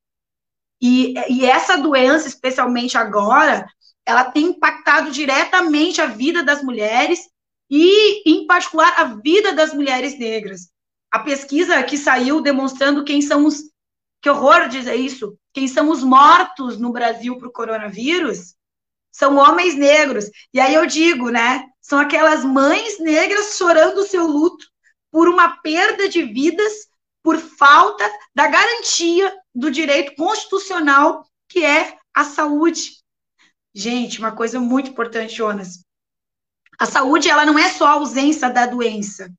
E, 0.80 1.14
e 1.28 1.46
essa 1.46 1.78
doença, 1.78 2.28
especialmente 2.28 2.98
agora, 2.98 3.66
ela 4.04 4.24
tem 4.24 4.46
impactado 4.46 5.10
diretamente 5.10 6.00
a 6.00 6.06
vida 6.06 6.42
das 6.42 6.62
mulheres 6.62 7.20
e, 7.70 8.28
em 8.30 8.46
particular, 8.46 8.92
a 8.98 9.04
vida 9.04 9.52
das 9.52 9.72
mulheres 9.72 10.18
negras. 10.18 10.70
A 11.10 11.20
pesquisa 11.20 11.82
que 11.82 11.96
saiu 11.96 12.40
demonstrando 12.40 13.04
quem 13.04 13.22
são 13.22 13.46
os. 13.46 13.62
Que 14.20 14.28
horror 14.28 14.68
dizer 14.68 14.96
isso! 14.96 15.38
Quem 15.52 15.66
são 15.66 15.90
os 15.90 16.02
mortos 16.02 16.78
no 16.78 16.92
Brasil 16.92 17.38
para 17.38 17.48
o 17.48 17.52
coronavírus 17.52 18.54
são 19.10 19.36
homens 19.36 19.74
negros. 19.74 20.26
E 20.52 20.60
aí 20.60 20.74
eu 20.74 20.86
digo, 20.86 21.30
né? 21.30 21.64
São 21.80 21.98
aquelas 21.98 22.44
mães 22.44 22.98
negras 22.98 23.56
chorando 23.56 23.98
o 23.98 24.06
seu 24.06 24.26
luto 24.26 24.67
por 25.10 25.28
uma 25.28 25.58
perda 25.58 26.08
de 26.08 26.22
vidas 26.22 26.88
por 27.22 27.38
falta 27.38 28.08
da 28.34 28.46
garantia 28.46 29.34
do 29.54 29.70
direito 29.70 30.14
constitucional 30.14 31.26
que 31.48 31.64
é 31.64 31.96
a 32.14 32.24
saúde. 32.24 32.98
Gente, 33.74 34.18
uma 34.18 34.32
coisa 34.32 34.60
muito 34.60 34.90
importante, 34.90 35.34
Jonas. 35.34 35.84
A 36.78 36.86
saúde, 36.86 37.28
ela 37.28 37.44
não 37.44 37.58
é 37.58 37.70
só 37.70 37.86
a 37.86 37.92
ausência 37.92 38.50
da 38.50 38.66
doença, 38.66 39.32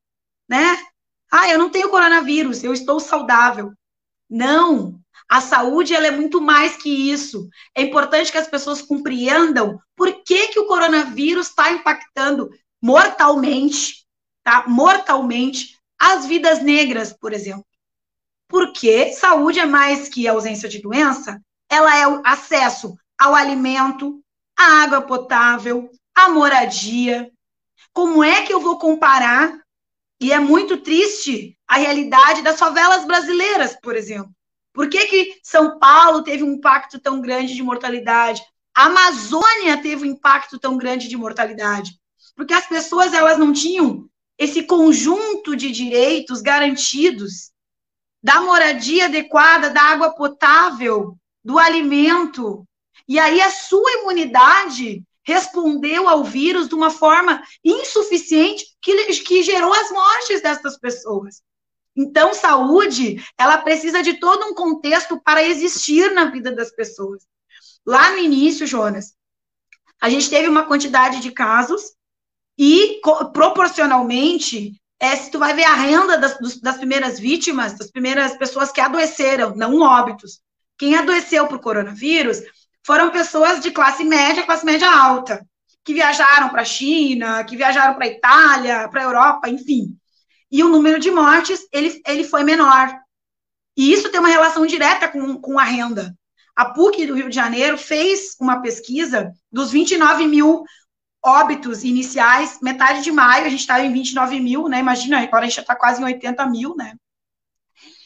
né? 0.48 0.78
Ah, 1.32 1.48
eu 1.50 1.60
não 1.60 1.70
tenho 1.70 1.90
coronavírus, 1.90 2.64
eu 2.64 2.74
estou 2.74 3.00
saudável. 3.00 3.72
Não. 4.30 5.00
A 5.28 5.42
saúde, 5.42 5.94
ela 5.94 6.08
é 6.08 6.12
muito 6.12 6.42
mais 6.42 6.76
que 6.76 6.90
isso. 6.90 7.48
É 7.76 7.82
importante 7.82 8.32
que 8.32 8.38
as 8.38 8.48
pessoas 8.48 8.82
compreendam 8.82 9.80
por 9.96 10.24
que, 10.24 10.48
que 10.48 10.60
o 10.60 10.66
coronavírus 10.66 11.48
está 11.48 11.72
impactando 11.72 12.50
mortalmente, 12.82 13.99
Mortalmente 14.68 15.78
as 16.00 16.26
vidas 16.26 16.62
negras, 16.62 17.14
por 17.14 17.34
exemplo. 17.34 17.66
Porque 18.48 19.14
saúde 19.14 19.60
é 19.60 19.66
mais 19.66 20.10
que 20.10 20.28
ausência 20.28 20.68
de 20.68 20.82
doença, 20.82 21.42
ela 21.70 21.96
é 21.96 22.08
o 22.08 22.22
acesso 22.26 22.96
ao 23.18 23.36
alimento, 23.36 24.24
à 24.58 24.84
água 24.84 25.02
potável, 25.02 25.90
à 26.16 26.30
moradia. 26.30 27.32
Como 27.94 28.24
é 28.24 28.44
que 28.44 28.54
eu 28.54 28.60
vou 28.60 28.80
comparar? 28.80 29.60
E 30.20 30.32
é 30.32 30.40
muito 30.40 30.78
triste 30.78 31.58
a 31.68 31.78
realidade 31.78 32.42
das 32.42 32.60
favelas 32.60 33.06
brasileiras, 33.06 33.78
por 33.82 33.96
exemplo. 33.96 34.34
Por 34.74 34.90
que, 34.90 35.06
que 35.08 35.40
São 35.44 35.78
Paulo 35.80 36.24
teve 36.24 36.44
um 36.44 36.54
impacto 36.54 37.00
tão 37.00 37.22
grande 37.22 37.54
de 37.54 37.64
mortalidade? 37.64 38.42
A 38.76 38.86
Amazônia 38.86 39.82
teve 39.82 40.04
um 40.04 40.12
impacto 40.12 40.58
tão 40.58 40.78
grande 40.78 41.08
de 41.08 41.18
mortalidade? 41.18 42.00
Porque 42.36 42.54
as 42.54 42.66
pessoas 42.66 43.14
elas 43.14 43.38
não 43.38 43.52
tinham 43.52 44.10
esse 44.40 44.64
conjunto 44.64 45.54
de 45.54 45.70
direitos 45.70 46.42
garantidos 46.42 47.52
da 48.24 48.40
moradia 48.40 49.06
adequada, 49.06 49.70
da 49.70 49.82
água 49.82 50.16
potável, 50.16 51.18
do 51.44 51.60
alimento. 51.60 52.66
E 53.06 53.20
aí 53.20 53.42
a 53.42 53.52
sua 53.52 53.92
imunidade 54.00 55.04
respondeu 55.24 56.08
ao 56.08 56.24
vírus 56.24 56.70
de 56.70 56.76
uma 56.76 56.90
forma 56.90 57.44
insuficiente 57.64 58.66
que, 58.82 59.14
que 59.24 59.44
gerou 59.44 59.74
as 59.74 59.92
mortes 59.92 60.42
dessas 60.42 60.80
pessoas. 60.80 61.42
Então, 61.96 62.34
saúde, 62.34 63.22
ela 63.38 63.58
precisa 63.58 64.02
de 64.02 64.14
todo 64.14 64.46
um 64.46 64.54
contexto 64.54 65.20
para 65.22 65.44
existir 65.44 66.14
na 66.14 66.26
vida 66.26 66.52
das 66.52 66.72
pessoas. 66.72 67.28
Lá 67.86 68.12
no 68.12 68.20
início, 68.20 68.66
Jonas, 68.66 69.14
a 70.02 70.10
gente 70.10 70.30
teve 70.30 70.48
uma 70.48 70.66
quantidade 70.66 71.20
de 71.20 71.32
casos 71.32 71.94
e, 72.62 73.00
proporcionalmente, 73.32 74.74
é, 75.00 75.16
se 75.16 75.32
tu 75.32 75.40
vai 75.40 75.54
ver 75.54 75.64
a 75.64 75.76
renda 75.76 76.18
das, 76.18 76.38
das 76.60 76.76
primeiras 76.76 77.18
vítimas, 77.18 77.78
das 77.78 77.90
primeiras 77.90 78.36
pessoas 78.36 78.70
que 78.70 78.82
adoeceram, 78.82 79.56
não 79.56 79.80
óbitos, 79.80 80.42
quem 80.78 80.94
adoeceu 80.94 81.48
por 81.48 81.60
coronavírus 81.60 82.42
foram 82.86 83.12
pessoas 83.12 83.62
de 83.62 83.72
classe 83.72 84.04
média, 84.04 84.44
classe 84.44 84.66
média 84.66 84.92
alta, 84.92 85.42
que 85.86 85.94
viajaram 85.94 86.50
para 86.50 86.64
a 86.64 86.66
China, 86.66 87.46
que 87.46 87.56
viajaram 87.56 87.94
para 87.96 88.06
a 88.06 88.10
Itália, 88.10 88.90
para 88.90 89.02
a 89.02 89.06
Europa, 89.06 89.50
enfim. 89.50 89.96
E 90.52 90.62
o 90.62 90.68
número 90.68 91.00
de 91.00 91.12
mortes, 91.12 91.62
ele, 91.72 92.02
ele 92.06 92.26
foi 92.26 92.44
menor. 92.44 92.94
E 93.78 93.94
isso 93.94 94.10
tem 94.10 94.20
uma 94.20 94.28
relação 94.28 94.66
direta 94.66 95.08
com, 95.08 95.40
com 95.40 95.58
a 95.58 95.64
renda. 95.64 96.14
A 96.54 96.66
PUC 96.66 97.06
do 97.06 97.16
Rio 97.16 97.30
de 97.30 97.36
Janeiro 97.36 97.78
fez 97.78 98.36
uma 98.38 98.62
pesquisa 98.62 99.32
dos 99.50 99.72
29 99.72 100.28
mil 100.28 100.66
óbitos 101.24 101.84
iniciais, 101.84 102.60
metade 102.62 103.04
de 103.04 103.12
maio, 103.12 103.46
a 103.46 103.50
gente 103.50 103.60
estava 103.60 103.84
em 103.84 103.92
29 103.92 104.40
mil, 104.40 104.68
né? 104.68 104.80
Imagina, 104.80 105.20
agora 105.20 105.44
a 105.44 105.48
gente 105.48 105.56
já 105.56 105.62
está 105.62 105.76
quase 105.76 106.02
em 106.02 106.06
80 106.06 106.46
mil, 106.48 106.76
né? 106.76 106.96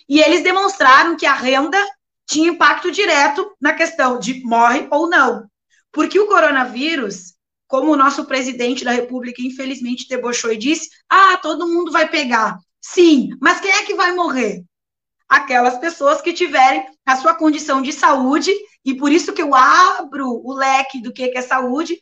E 0.08 0.20
eles 0.20 0.44
demonstraram 0.44 1.16
que 1.16 1.26
a 1.26 1.34
renda 1.34 1.78
tinha 2.26 2.50
impacto 2.50 2.92
direto 2.92 3.56
na 3.60 3.74
questão 3.74 4.20
de 4.20 4.44
morre 4.44 4.88
ou 4.92 5.08
não. 5.08 5.48
Porque 5.92 6.20
o 6.20 6.28
coronavírus, 6.28 7.36
como 7.68 7.92
o 7.92 7.96
nosso 7.96 8.26
presidente 8.26 8.84
da 8.84 8.92
República, 8.92 9.42
infelizmente, 9.42 10.08
debochou 10.08 10.52
e 10.52 10.58
disse: 10.58 10.90
ah, 11.10 11.38
todo 11.38 11.68
mundo 11.68 11.92
vai 11.92 12.10
pegar. 12.10 12.58
Sim, 12.82 13.30
mas 13.40 13.62
quem 13.62 13.72
é 13.72 13.86
que 13.86 13.96
vai 13.96 14.12
morrer? 14.12 14.64
Aquelas 15.30 15.78
pessoas 15.78 16.22
que 16.22 16.34
tiverem 16.34 16.86
a 17.06 17.16
sua 17.16 17.34
condição 17.34 17.82
de 17.82 17.94
saúde, 17.94 18.52
e 18.84 18.96
por 18.96 19.12
isso 19.12 19.34
que 19.34 19.42
eu 19.42 19.56
abro 19.56 20.28
o 20.28 20.54
leque 20.54 21.02
do 21.02 21.14
que 21.14 21.32
é 21.36 21.42
saúde, 21.42 22.00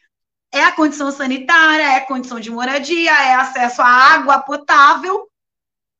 é 0.51 0.63
a 0.63 0.71
condição 0.71 1.11
sanitária, 1.11 1.83
é 1.83 1.95
a 1.95 2.05
condição 2.05 2.39
de 2.39 2.51
moradia, 2.51 3.11
é 3.11 3.35
acesso 3.35 3.81
à 3.81 3.87
água 3.87 4.39
potável. 4.39 5.29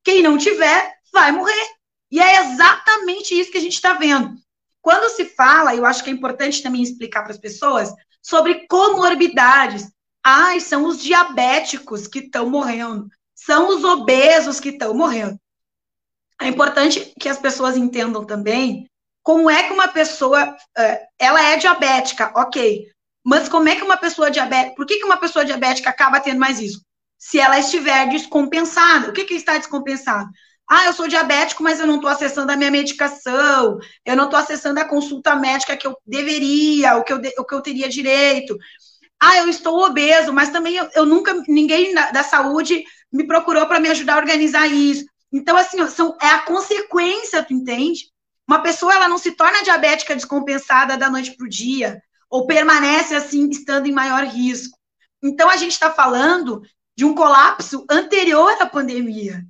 Quem 0.03 0.21
não 0.21 0.37
tiver, 0.37 0.93
vai 1.11 1.31
morrer. 1.31 1.67
E 2.11 2.19
é 2.19 2.41
exatamente 2.41 3.39
isso 3.39 3.51
que 3.51 3.57
a 3.57 3.61
gente 3.61 3.73
está 3.73 3.93
vendo. 3.93 4.35
Quando 4.81 5.09
se 5.15 5.25
fala, 5.25 5.75
eu 5.75 5.85
acho 5.85 6.03
que 6.03 6.09
é 6.09 6.13
importante 6.13 6.61
também 6.61 6.81
explicar 6.81 7.21
para 7.21 7.31
as 7.31 7.37
pessoas 7.37 7.93
sobre 8.21 8.67
comorbidades. 8.67 9.89
Ai, 10.23 10.59
são 10.59 10.85
os 10.85 11.01
diabéticos 11.01 12.07
que 12.07 12.19
estão 12.19 12.49
morrendo, 12.49 13.09
são 13.33 13.69
os 13.69 13.83
obesos 13.83 14.59
que 14.59 14.69
estão 14.69 14.93
morrendo. 14.93 15.39
É 16.41 16.47
importante 16.47 17.13
que 17.19 17.29
as 17.29 17.37
pessoas 17.37 17.77
entendam 17.77 18.25
também 18.25 18.89
como 19.23 19.49
é 19.49 19.63
que 19.63 19.73
uma 19.73 19.87
pessoa, 19.87 20.55
eh, 20.77 21.07
ela 21.19 21.41
é 21.43 21.57
diabética, 21.57 22.31
ok, 22.35 22.91
mas 23.23 23.47
como 23.47 23.69
é 23.69 23.75
que 23.75 23.83
uma 23.83 23.97
pessoa 23.97 24.31
diabética, 24.31 24.75
por 24.75 24.85
que, 24.85 24.97
que 24.97 25.05
uma 25.05 25.17
pessoa 25.17 25.45
diabética 25.45 25.89
acaba 25.89 26.19
tendo 26.19 26.39
mais 26.39 26.59
isso? 26.59 26.83
Se 27.17 27.39
ela 27.39 27.59
estiver 27.59 28.09
descompensada. 28.09 29.09
O 29.09 29.13
que, 29.13 29.25
que 29.25 29.35
está 29.35 29.57
descompensado? 29.57 30.29
Ah, 30.67 30.85
eu 30.85 30.93
sou 30.93 31.07
diabético, 31.07 31.61
mas 31.61 31.79
eu 31.79 31.85
não 31.85 31.95
estou 31.95 32.09
acessando 32.09 32.51
a 32.51 32.55
minha 32.55 32.71
medicação, 32.71 33.77
eu 34.05 34.15
não 34.15 34.25
estou 34.25 34.39
acessando 34.39 34.79
a 34.79 34.85
consulta 34.85 35.35
médica 35.35 35.75
que 35.75 35.85
eu 35.85 35.95
deveria, 36.05 36.95
o 36.95 37.03
que 37.03 37.13
eu, 37.13 37.21
o 37.37 37.45
que 37.45 37.53
eu 37.53 37.61
teria 37.61 37.89
direito. 37.89 38.57
Ah, 39.19 39.37
eu 39.37 39.49
estou 39.49 39.83
obeso, 39.85 40.33
mas 40.33 40.49
também 40.49 40.75
eu, 40.75 40.89
eu 40.95 41.05
nunca, 41.05 41.33
ninguém 41.47 41.93
da, 41.93 42.11
da 42.11 42.23
saúde 42.23 42.83
me 43.11 43.27
procurou 43.27 43.67
para 43.67 43.79
me 43.79 43.89
ajudar 43.89 44.15
a 44.15 44.19
organizar 44.19 44.65
isso. 44.67 45.05
Então, 45.31 45.55
assim, 45.57 45.85
são, 45.87 46.17
é 46.21 46.27
a 46.27 46.39
consequência, 46.39 47.43
tu 47.43 47.53
entende? 47.53 48.05
Uma 48.47 48.61
pessoa, 48.63 48.93
ela 48.93 49.07
não 49.07 49.17
se 49.17 49.31
torna 49.31 49.63
diabética 49.63 50.15
descompensada 50.15 50.97
da 50.97 51.09
noite 51.09 51.35
para 51.35 51.45
o 51.45 51.49
dia, 51.49 52.01
ou 52.31 52.47
permanece, 52.47 53.13
assim, 53.13 53.49
estando 53.49 53.87
em 53.87 53.91
maior 53.91 54.23
risco. 54.23 54.79
Então, 55.21 55.49
a 55.49 55.57
gente 55.57 55.73
está 55.73 55.91
falando 55.91 56.61
de 56.97 57.03
um 57.03 57.13
colapso 57.13 57.85
anterior 57.89 58.55
à 58.59 58.65
pandemia. 58.65 59.45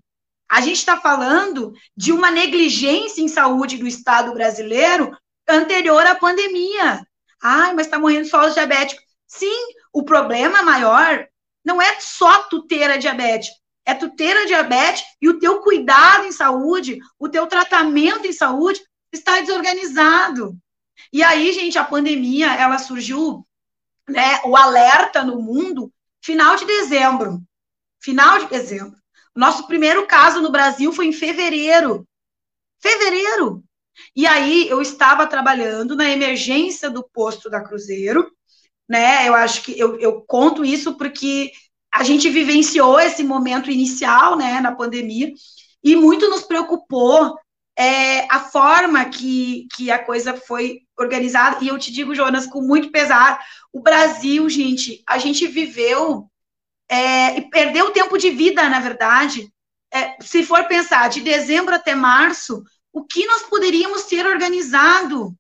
A 0.50 0.60
gente 0.60 0.78
está 0.78 0.98
falando 0.98 1.72
de 1.96 2.12
uma 2.12 2.32
negligência 2.32 3.22
em 3.22 3.28
saúde 3.28 3.78
do 3.78 3.88
Estado 3.88 4.34
brasileiro 4.34 5.16
anterior 5.48 6.06
à 6.06 6.16
pandemia. 6.16 7.06
Ai, 7.42 7.74
mas 7.74 7.86
está 7.86 7.98
morrendo 7.98 8.28
só 8.28 8.48
os 8.48 8.54
diabéticos. 8.54 9.04
Sim, 9.28 9.74
o 9.94 10.04
problema 10.04 10.62
maior 10.62 11.26
não 11.64 11.82
é 11.82 12.00
só 12.00 12.44
tu 12.44 12.64
ter 12.64 12.90
a 12.90 12.98
diabetes, 12.98 13.50
é 13.86 13.94
tu 13.94 14.10
ter 14.10 14.36
a 14.36 14.46
diabetes 14.46 15.04
e 15.22 15.30
o 15.30 15.40
teu 15.40 15.62
cuidado 15.62 16.26
em 16.26 16.32
saúde, 16.32 17.00
o 17.20 17.30
teu 17.30 17.48
tratamento 17.48 18.28
em 18.28 18.34
saúde 18.34 18.82
está 19.12 19.40
desorganizado. 19.40 20.58
E 21.12 21.24
aí, 21.24 21.52
gente, 21.54 21.78
a 21.78 21.84
pandemia, 21.84 22.54
ela 22.54 22.78
surgiu, 22.78 23.46
né, 24.08 24.42
o 24.46 24.56
alerta 24.56 25.24
no 25.24 25.42
mundo, 25.42 25.92
final 26.22 26.56
de 26.56 26.66
dezembro. 26.66 27.42
Final 28.02 28.40
de 28.40 28.48
dezembro. 28.48 28.98
Nosso 29.36 29.68
primeiro 29.68 30.06
caso 30.08 30.42
no 30.42 30.52
Brasil 30.52 30.92
foi 30.92 31.08
em 31.08 31.14
fevereiro. 31.14 32.08
Fevereiro. 32.80 33.64
E 34.16 34.26
aí 34.26 34.68
eu 34.68 34.82
estava 34.82 35.28
trabalhando 35.28 35.96
na 35.96 36.10
emergência 36.10 36.90
do 36.90 37.04
posto 37.04 37.50
da 37.50 37.62
Cruzeiro, 37.62 38.32
né? 38.90 39.28
Eu 39.28 39.36
acho 39.36 39.64
que 39.64 39.78
eu, 39.78 40.00
eu 40.00 40.22
conto 40.22 40.66
isso 40.66 40.96
porque 40.96 41.52
a 41.94 42.04
gente 42.04 42.30
vivenciou 42.30 43.00
esse 43.00 43.24
momento 43.24 43.70
inicial, 43.70 44.38
né, 44.38 44.62
na 44.62 44.74
pandemia, 44.74 45.32
e 45.84 45.96
muito 45.96 46.30
nos 46.30 46.44
preocupou 46.44 47.38
é, 47.82 48.28
a 48.30 48.40
forma 48.40 49.04
que, 49.06 49.68
que 49.74 49.90
a 49.90 49.98
coisa 49.98 50.38
foi 50.38 50.82
organizada. 50.96 51.58
E 51.64 51.70
eu 51.70 51.80
te 51.80 51.92
digo, 51.92 52.14
Jonas, 52.14 52.46
com 52.46 52.62
muito 52.62 52.92
pesar, 52.92 53.44
o 53.74 53.82
Brasil, 53.82 54.48
gente, 54.48 55.02
a 55.08 55.18
gente 55.18 55.48
viveu 55.48 56.30
é, 56.88 57.40
e 57.40 57.50
perdeu 57.50 57.90
tempo 57.90 58.20
de 58.20 58.30
vida, 58.30 58.70
na 58.70 58.80
verdade. 58.80 59.52
É, 59.92 60.16
se 60.22 60.44
for 60.44 60.66
pensar 60.66 61.10
de 61.10 61.22
dezembro 61.22 61.74
até 61.74 61.96
março, 61.96 62.64
o 62.94 63.04
que 63.04 63.26
nós 63.26 63.42
poderíamos 63.50 64.04
ter 64.04 64.28
organizado 64.28 65.36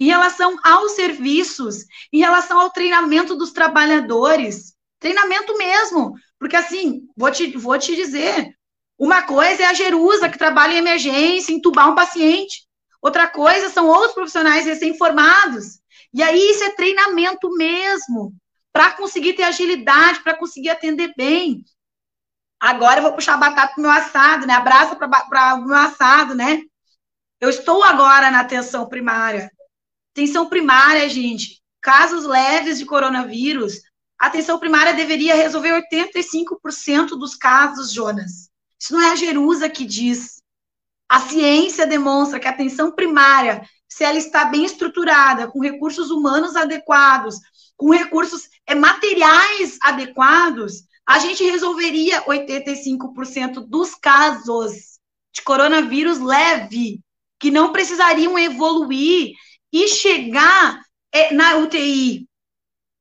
em 0.00 0.06
relação 0.06 0.58
aos 0.64 0.92
serviços, 0.96 1.84
em 2.12 2.18
relação 2.18 2.58
ao 2.58 2.70
treinamento 2.70 3.36
dos 3.36 3.52
trabalhadores, 3.52 4.74
treinamento 4.98 5.56
mesmo, 5.56 6.14
porque 6.36 6.56
assim, 6.56 7.06
vou 7.16 7.30
te, 7.30 7.56
vou 7.56 7.78
te 7.78 7.94
dizer, 7.94 8.56
uma 8.98 9.22
coisa 9.22 9.62
é 9.62 9.66
a 9.66 9.74
Jerusa, 9.74 10.28
que 10.28 10.38
trabalha 10.38 10.74
em 10.74 10.78
emergência, 10.78 11.52
entubar 11.52 11.90
um 11.90 11.94
paciente, 11.94 12.66
outra 13.02 13.26
coisa 13.26 13.68
são 13.70 13.86
outros 13.88 14.14
profissionais 14.14 14.64
recém-formados, 14.64 15.80
e 16.12 16.22
aí 16.22 16.38
isso 16.50 16.62
é 16.64 16.70
treinamento 16.70 17.50
mesmo, 17.50 18.34
para 18.72 18.92
conseguir 18.92 19.34
ter 19.34 19.42
agilidade, 19.44 20.22
para 20.22 20.36
conseguir 20.36 20.70
atender 20.70 21.12
bem. 21.16 21.64
Agora 22.60 22.98
eu 22.98 23.02
vou 23.02 23.12
puxar 23.12 23.34
a 23.34 23.38
batata 23.38 23.74
para 23.74 23.78
o 23.78 23.82
meu 23.82 23.90
assado, 23.90 24.46
né? 24.46 24.54
Abraça 24.54 24.96
para 24.96 25.54
o 25.54 25.66
meu 25.66 25.76
assado, 25.76 26.34
né? 26.34 26.62
Eu 27.40 27.50
estou 27.50 27.84
agora 27.84 28.30
na 28.30 28.40
atenção 28.40 28.88
primária. 28.88 29.50
Atenção 30.12 30.48
primária, 30.48 31.08
gente. 31.08 31.60
Casos 31.82 32.24
leves 32.24 32.78
de 32.78 32.86
coronavírus. 32.86 33.74
A 34.18 34.28
atenção 34.28 34.58
primária 34.58 34.94
deveria 34.94 35.34
resolver 35.34 35.84
85% 35.92 37.10
dos 37.10 37.36
casos, 37.36 37.92
Jonas. 37.92 38.48
Isso 38.84 38.92
não 38.92 39.00
é 39.00 39.12
a 39.12 39.16
Jerusa 39.16 39.66
que 39.70 39.86
diz. 39.86 40.42
A 41.08 41.18
ciência 41.18 41.86
demonstra 41.86 42.38
que 42.38 42.46
a 42.46 42.50
atenção 42.50 42.92
primária, 42.92 43.66
se 43.88 44.04
ela 44.04 44.18
está 44.18 44.44
bem 44.44 44.62
estruturada, 44.62 45.50
com 45.50 45.58
recursos 45.58 46.10
humanos 46.10 46.54
adequados, 46.54 47.36
com 47.78 47.88
recursos 47.88 48.46
é, 48.66 48.74
materiais 48.74 49.78
adequados, 49.80 50.84
a 51.06 51.18
gente 51.18 51.42
resolveria 51.44 52.24
85% 52.24 53.66
dos 53.66 53.94
casos 53.94 54.98
de 55.32 55.40
coronavírus 55.40 56.20
leve, 56.20 57.00
que 57.40 57.50
não 57.50 57.72
precisariam 57.72 58.38
evoluir 58.38 59.32
e 59.72 59.88
chegar 59.88 60.82
é, 61.10 61.32
na 61.32 61.56
UTI. 61.56 62.28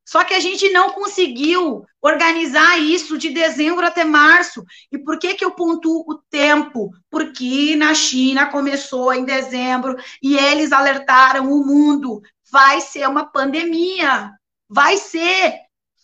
Só 0.06 0.24
que 0.24 0.34
a 0.34 0.40
gente 0.40 0.70
não 0.70 0.92
conseguiu 0.92 1.86
organizar 2.02 2.78
isso 2.80 3.18
de 3.18 3.30
dezembro 3.30 3.86
até 3.86 4.04
março. 4.04 4.64
E 4.92 4.98
por 4.98 5.18
que, 5.18 5.34
que 5.34 5.46
eu 5.46 5.52
pontuo 5.52 6.04
o 6.08 6.16
tempo? 6.30 6.92
Porque 7.10 7.76
na 7.76 7.94
China 7.94 8.48
começou 8.48 9.14
em 9.14 9.24
dezembro 9.24 9.96
e 10.22 10.36
eles 10.36 10.72
alertaram 10.72 11.52
o 11.52 11.66
mundo: 11.66 12.22
vai 12.52 12.82
ser 12.82 13.08
uma 13.08 13.26
pandemia. 13.26 14.32
Vai 14.70 14.98
ser. 14.98 15.62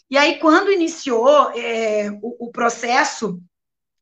E 0.09 0.17
aí, 0.17 0.39
quando 0.39 0.71
iniciou 0.71 1.51
é, 1.55 2.09
o, 2.21 2.47
o 2.47 2.51
processo 2.51 3.39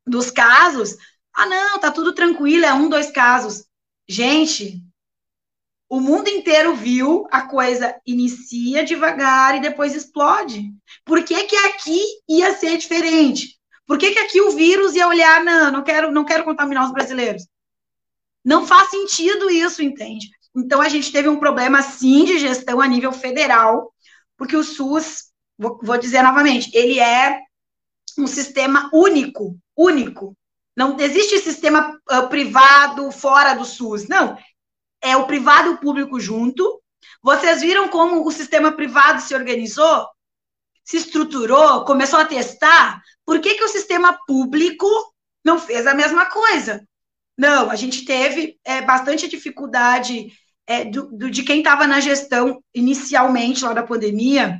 dos 0.05 0.31
casos, 0.31 0.95
ah, 1.33 1.45
não, 1.45 1.79
tá 1.79 1.91
tudo 1.91 2.13
tranquilo, 2.13 2.65
é 2.65 2.73
um, 2.73 2.89
dois 2.89 3.11
casos. 3.11 3.65
Gente, 4.07 4.81
O 5.89 6.01
mundo 6.01 6.27
inteiro 6.27 6.75
viu 6.75 7.27
a 7.31 7.43
coisa 7.43 7.95
inicia 8.05 8.83
devagar 8.83 9.55
e 9.55 9.61
depois 9.61 9.95
explode. 9.95 10.73
Por 11.05 11.23
que, 11.23 11.45
que 11.45 11.55
aqui 11.55 12.01
ia 12.27 12.53
ser 12.53 12.77
diferente? 12.77 13.57
Por 13.85 13.97
que, 13.97 14.11
que 14.11 14.19
aqui 14.19 14.41
o 14.41 14.51
vírus 14.51 14.95
ia 14.95 15.07
olhar, 15.07 15.43
não, 15.43 15.71
não 15.71 15.83
quero, 15.83 16.11
não 16.11 16.25
quero 16.25 16.43
contaminar 16.43 16.85
os 16.85 16.91
brasileiros? 16.91 17.47
Não 18.43 18.67
faz 18.67 18.89
sentido 18.89 19.49
isso, 19.49 19.81
entende? 19.81 20.29
Então 20.55 20.81
a 20.81 20.89
gente 20.89 21.11
teve 21.11 21.29
um 21.29 21.39
problema 21.39 21.81
sim 21.81 22.25
de 22.25 22.37
gestão 22.37 22.81
a 22.81 22.87
nível 22.87 23.13
federal, 23.13 23.93
porque 24.35 24.57
o 24.57 24.63
SUS, 24.63 25.31
vou, 25.57 25.79
vou 25.81 25.97
dizer 25.97 26.21
novamente, 26.21 26.69
ele 26.73 26.99
é 26.99 27.39
um 28.17 28.27
sistema 28.27 28.89
único, 28.93 29.57
único. 29.75 30.35
Não 30.75 30.99
existe 30.99 31.39
sistema 31.39 31.97
uh, 32.11 32.27
privado 32.27 33.09
fora 33.11 33.53
do 33.53 33.63
SUS. 33.63 34.07
Não, 34.07 34.37
é 35.01 35.15
o 35.15 35.25
privado 35.25 35.69
e 35.69 35.73
o 35.73 35.77
público 35.77 36.19
junto. 36.19 36.81
Vocês 37.21 37.61
viram 37.61 37.89
como 37.89 38.25
o 38.25 38.31
sistema 38.31 38.71
privado 38.71 39.21
se 39.21 39.35
organizou? 39.35 40.07
Se 40.83 40.97
estruturou, 40.97 41.83
começou 41.85 42.19
a 42.19 42.25
testar? 42.25 43.01
Por 43.25 43.39
que, 43.39 43.55
que 43.55 43.63
o 43.63 43.69
sistema 43.69 44.17
público 44.25 44.87
não 45.43 45.59
fez 45.59 45.85
a 45.85 45.93
mesma 45.93 46.25
coisa? 46.27 46.87
Não, 47.37 47.69
a 47.69 47.75
gente 47.75 48.05
teve 48.05 48.57
é, 48.63 48.81
bastante 48.81 49.27
dificuldade 49.27 50.31
é, 50.65 50.85
do, 50.85 51.07
do, 51.11 51.29
de 51.29 51.43
quem 51.43 51.59
estava 51.59 51.85
na 51.85 51.99
gestão 51.99 52.61
inicialmente 52.73 53.63
lá 53.63 53.73
da 53.73 53.83
pandemia, 53.83 54.59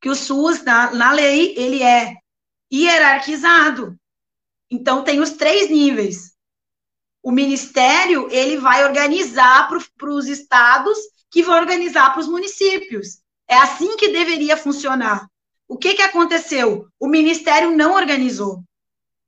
que 0.00 0.08
o 0.08 0.14
SUS, 0.14 0.62
na, 0.64 0.92
na 0.92 1.12
lei, 1.12 1.54
ele 1.56 1.82
é 1.82 2.14
hierarquizado. 2.72 3.96
Então, 4.70 5.04
tem 5.04 5.20
os 5.20 5.30
três 5.30 5.70
níveis 5.70 6.29
o 7.22 7.30
ministério 7.30 8.28
ele 8.30 8.56
vai 8.56 8.84
organizar 8.84 9.68
para 9.68 10.10
os 10.10 10.26
estados 10.26 10.98
que 11.30 11.42
vão 11.42 11.58
organizar 11.58 12.10
para 12.12 12.20
os 12.20 12.28
municípios. 12.28 13.20
É 13.48 13.56
assim 13.56 13.96
que 13.96 14.08
deveria 14.08 14.56
funcionar. 14.56 15.28
O 15.68 15.76
que, 15.76 15.94
que 15.94 16.02
aconteceu? 16.02 16.86
O 16.98 17.06
ministério 17.06 17.76
não 17.76 17.94
organizou. 17.94 18.62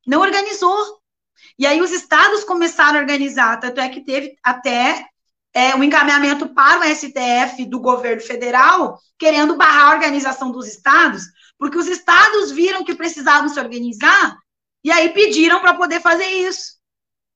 Não 0.06 0.20
organizou. 0.20 1.00
E 1.58 1.66
aí 1.66 1.80
os 1.80 1.92
estados 1.92 2.44
começaram 2.44 2.98
a 2.98 3.02
organizar, 3.02 3.60
tanto 3.60 3.80
é 3.80 3.88
que 3.88 4.00
teve 4.00 4.36
até 4.42 5.06
é, 5.52 5.74
um 5.74 5.84
encaminhamento 5.84 6.48
para 6.48 6.80
o 6.80 6.94
STF 6.94 7.66
do 7.66 7.78
governo 7.78 8.22
federal, 8.22 8.98
querendo 9.18 9.56
barrar 9.56 9.92
a 9.92 9.94
organização 9.94 10.50
dos 10.50 10.66
estados, 10.66 11.24
porque 11.58 11.76
os 11.76 11.86
estados 11.86 12.50
viram 12.50 12.84
que 12.84 12.94
precisavam 12.94 13.48
se 13.48 13.60
organizar 13.60 14.36
e 14.82 14.90
aí 14.90 15.10
pediram 15.10 15.60
para 15.60 15.74
poder 15.74 16.00
fazer 16.00 16.26
isso 16.26 16.81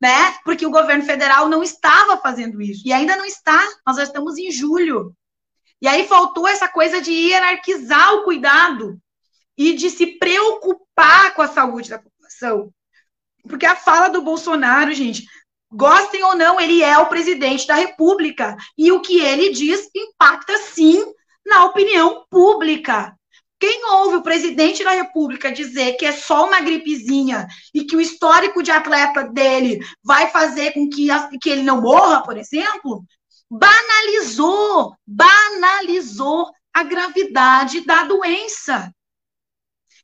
né? 0.00 0.36
Porque 0.44 0.66
o 0.66 0.70
governo 0.70 1.04
federal 1.04 1.48
não 1.48 1.62
estava 1.62 2.16
fazendo 2.18 2.60
isso. 2.60 2.82
E 2.84 2.92
ainda 2.92 3.16
não 3.16 3.24
está. 3.24 3.60
Nós 3.86 3.96
já 3.96 4.02
estamos 4.02 4.36
em 4.36 4.50
julho. 4.50 5.14
E 5.80 5.88
aí 5.88 6.06
faltou 6.06 6.46
essa 6.46 6.68
coisa 6.68 7.00
de 7.00 7.12
hierarquizar 7.12 8.14
o 8.14 8.24
cuidado 8.24 8.98
e 9.56 9.74
de 9.74 9.90
se 9.90 10.18
preocupar 10.18 11.34
com 11.34 11.42
a 11.42 11.48
saúde 11.48 11.90
da 11.90 11.98
população. 11.98 12.72
Porque 13.48 13.66
a 13.66 13.76
fala 13.76 14.08
do 14.08 14.22
Bolsonaro, 14.22 14.92
gente, 14.92 15.24
gostem 15.70 16.22
ou 16.24 16.34
não, 16.34 16.60
ele 16.60 16.82
é 16.82 16.98
o 16.98 17.06
presidente 17.06 17.66
da 17.66 17.74
República. 17.74 18.56
E 18.76 18.90
o 18.92 19.00
que 19.00 19.20
ele 19.20 19.50
diz 19.50 19.88
impacta 19.94 20.56
sim 20.58 21.04
na 21.44 21.64
opinião 21.64 22.26
pública. 22.28 23.15
Quem 23.58 23.84
ouve 23.90 24.16
o 24.16 24.22
presidente 24.22 24.84
da 24.84 24.90
República 24.90 25.50
dizer 25.50 25.94
que 25.94 26.04
é 26.04 26.12
só 26.12 26.46
uma 26.46 26.60
gripezinha 26.60 27.46
e 27.74 27.84
que 27.84 27.96
o 27.96 28.00
histórico 28.00 28.62
de 28.62 28.70
atleta 28.70 29.24
dele 29.24 29.80
vai 30.02 30.28
fazer 30.28 30.72
com 30.72 30.88
que, 30.88 31.08
que 31.40 31.48
ele 31.48 31.62
não 31.62 31.80
morra, 31.80 32.22
por 32.22 32.36
exemplo, 32.36 33.02
banalizou, 33.50 34.94
banalizou 35.06 36.50
a 36.72 36.82
gravidade 36.82 37.80
da 37.86 38.04
doença. 38.04 38.92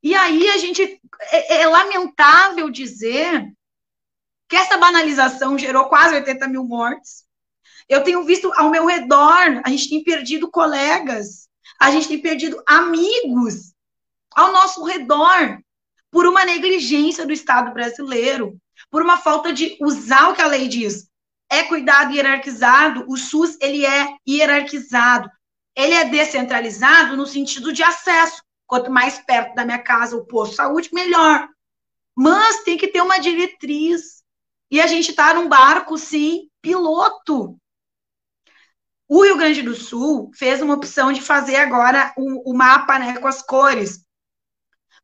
E 0.03 0.15
aí 0.15 0.49
a 0.49 0.57
gente 0.57 1.01
é, 1.31 1.61
é 1.61 1.69
lamentável 1.69 2.71
dizer 2.71 3.47
que 4.49 4.57
essa 4.57 4.79
banalização 4.79 5.59
gerou 5.59 5.87
quase 5.91 6.15
80 6.15 6.49
mil 6.49 6.65
mortes. 6.65 7.25
Eu 7.87 8.03
tenho 8.03 8.25
visto 8.25 8.51
ao 8.55 8.71
meu 8.71 8.87
redor, 8.87 9.61
a 9.65 9.69
gente 9.69 9.91
tem 9.91 10.03
perdido 10.03 10.51
colegas 10.51 11.49
a 11.83 11.91
gente 11.91 12.07
tem 12.07 12.23
perdido 12.23 12.63
amigos 12.65 13.75
ao 14.31 14.53
nosso 14.53 14.85
redor 14.85 15.59
por 16.13 16.27
uma 16.27 16.45
negligência 16.45 17.27
do 17.27 17.33
Estado 17.33 17.73
brasileiro, 17.73 18.57
por 18.89 19.03
uma 19.03 19.19
falta 19.19 19.53
de 19.53 19.77
usar 19.81 20.29
o 20.29 20.35
que 20.35 20.41
a 20.41 20.47
lei 20.47 20.69
diz. 20.69 21.09
É 21.51 21.65
cuidado 21.65 22.13
hierarquizado, 22.13 23.05
o 23.09 23.17
SUS 23.17 23.59
ele 23.61 23.85
é 23.85 24.15
hierarquizado. 24.27 25.29
Ele 25.75 25.95
é 25.95 26.05
descentralizado 26.05 27.17
no 27.17 27.27
sentido 27.27 27.73
de 27.73 27.83
acesso. 27.83 28.45
Quanto 28.65 28.89
mais 28.89 29.19
perto 29.19 29.57
da 29.57 29.65
minha 29.65 29.83
casa 29.83 30.17
o 30.17 30.25
posto 30.25 30.51
de 30.53 30.57
saúde, 30.59 30.91
melhor. 30.93 31.49
Mas 32.15 32.63
tem 32.63 32.79
que 32.79 32.87
ter 32.87 33.03
uma 33.03 33.19
diretriz. 33.19 34.23
E 34.71 34.81
a 34.81 34.87
gente 34.87 35.11
está 35.11 35.35
num 35.35 35.49
barco, 35.49 35.99
sim, 35.99 36.49
piloto. 36.63 37.59
O 39.15 39.25
Rio 39.25 39.37
Grande 39.37 39.61
do 39.61 39.75
Sul 39.75 40.31
fez 40.35 40.63
uma 40.63 40.73
opção 40.73 41.13
de 41.13 41.21
fazer 41.21 41.57
agora 41.57 42.15
o, 42.17 42.51
o 42.51 42.57
mapa 42.57 42.99
né, 42.99 43.19
com 43.19 43.29
as 43.29 43.43
cores. 43.43 44.07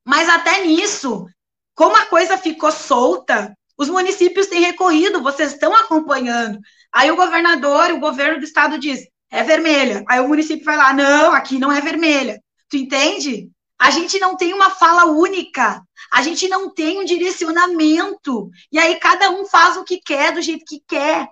Mas 0.02 0.30
até 0.30 0.64
nisso, 0.64 1.26
como 1.74 1.94
a 1.94 2.06
coisa 2.06 2.38
ficou 2.38 2.72
solta, 2.72 3.54
os 3.76 3.90
municípios 3.90 4.46
têm 4.46 4.62
recorrido, 4.62 5.22
vocês 5.22 5.52
estão 5.52 5.74
acompanhando. 5.74 6.58
Aí 6.90 7.10
o 7.10 7.16
governador, 7.16 7.90
o 7.90 8.00
governo 8.00 8.38
do 8.38 8.44
estado 8.44 8.78
diz, 8.78 9.06
é 9.28 9.42
vermelha. 9.42 10.02
Aí 10.08 10.20
o 10.20 10.28
município 10.28 10.64
vai 10.64 10.78
lá, 10.78 10.94
não, 10.94 11.32
aqui 11.34 11.58
não 11.58 11.70
é 11.70 11.78
vermelha. 11.78 12.42
Tu 12.70 12.78
entende? 12.78 13.50
A 13.78 13.90
gente 13.90 14.18
não 14.18 14.38
tem 14.38 14.54
uma 14.54 14.70
fala 14.70 15.04
única, 15.04 15.82
a 16.10 16.22
gente 16.22 16.48
não 16.48 16.72
tem 16.72 16.98
um 16.98 17.04
direcionamento. 17.04 18.48
E 18.72 18.78
aí 18.78 18.98
cada 18.98 19.28
um 19.32 19.44
faz 19.44 19.76
o 19.76 19.84
que 19.84 20.00
quer, 20.00 20.32
do 20.32 20.40
jeito 20.40 20.64
que 20.66 20.82
quer. 20.88 21.28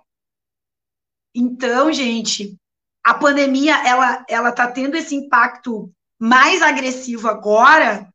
Então, 1.34 1.90
gente, 1.90 2.54
a 3.06 3.14
pandemia 3.14 3.86
ela 3.86 4.26
ela 4.28 4.48
está 4.48 4.68
tendo 4.68 4.96
esse 4.96 5.14
impacto 5.14 5.92
mais 6.18 6.60
agressivo 6.60 7.28
agora 7.28 8.12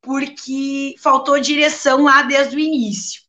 porque 0.00 0.96
faltou 0.98 1.38
direção 1.38 2.02
lá 2.02 2.22
desde 2.22 2.56
o 2.56 2.58
início, 2.58 3.22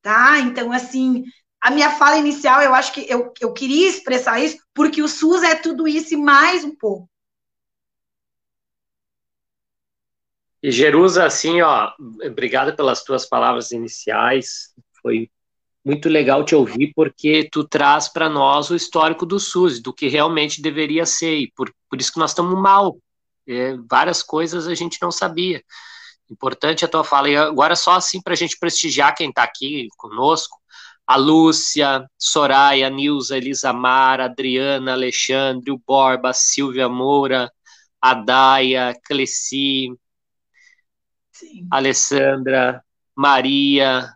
tá? 0.00 0.38
Então 0.38 0.70
assim 0.70 1.24
a 1.60 1.72
minha 1.72 1.90
fala 1.90 2.16
inicial 2.16 2.62
eu 2.62 2.72
acho 2.72 2.92
que 2.92 3.04
eu, 3.08 3.32
eu 3.40 3.52
queria 3.52 3.88
expressar 3.88 4.38
isso 4.38 4.56
porque 4.72 5.02
o 5.02 5.08
SUS 5.08 5.42
é 5.42 5.56
tudo 5.56 5.88
isso 5.88 6.14
e 6.14 6.16
mais 6.16 6.64
um 6.64 6.76
pouco. 6.76 7.10
E 10.62 10.70
Jerusa, 10.70 11.24
assim, 11.24 11.60
ó, 11.62 11.90
obrigado 12.24 12.76
pelas 12.76 13.02
tuas 13.02 13.26
palavras 13.26 13.72
iniciais. 13.72 14.74
Foi 15.02 15.28
muito 15.84 16.08
legal 16.08 16.44
te 16.44 16.54
ouvir, 16.54 16.92
porque 16.94 17.48
tu 17.50 17.66
traz 17.66 18.08
para 18.08 18.28
nós 18.28 18.70
o 18.70 18.76
histórico 18.76 19.24
do 19.24 19.40
SUS, 19.40 19.80
do 19.80 19.92
que 19.92 20.08
realmente 20.08 20.60
deveria 20.60 21.06
ser, 21.06 21.36
e 21.38 21.52
por, 21.52 21.72
por 21.88 22.00
isso 22.00 22.12
que 22.12 22.18
nós 22.18 22.32
estamos 22.32 22.58
mal. 22.58 22.98
É, 23.46 23.76
várias 23.88 24.22
coisas 24.22 24.66
a 24.68 24.74
gente 24.74 24.98
não 25.00 25.10
sabia. 25.10 25.62
Importante 26.30 26.84
a 26.84 26.88
tua 26.88 27.02
fala. 27.02 27.28
E 27.28 27.36
agora, 27.36 27.74
só 27.74 27.92
assim 27.92 28.20
para 28.22 28.34
a 28.34 28.36
gente 28.36 28.58
prestigiar 28.58 29.14
quem 29.16 29.30
está 29.30 29.42
aqui 29.42 29.88
conosco: 29.96 30.58
a 31.06 31.16
Lúcia, 31.16 32.08
Soraya, 32.16 32.88
Nilza, 32.88 33.36
Elisamar, 33.36 34.20
Adriana, 34.20 34.92
Alexandre, 34.92 35.72
o 35.72 35.82
Borba, 35.84 36.32
Silvia 36.32 36.88
Moura, 36.88 37.50
a 38.00 38.14
Daia, 38.14 38.94
Cleci, 39.04 39.92
Sim. 41.32 41.66
Alessandra, 41.70 42.84
Maria, 43.16 44.14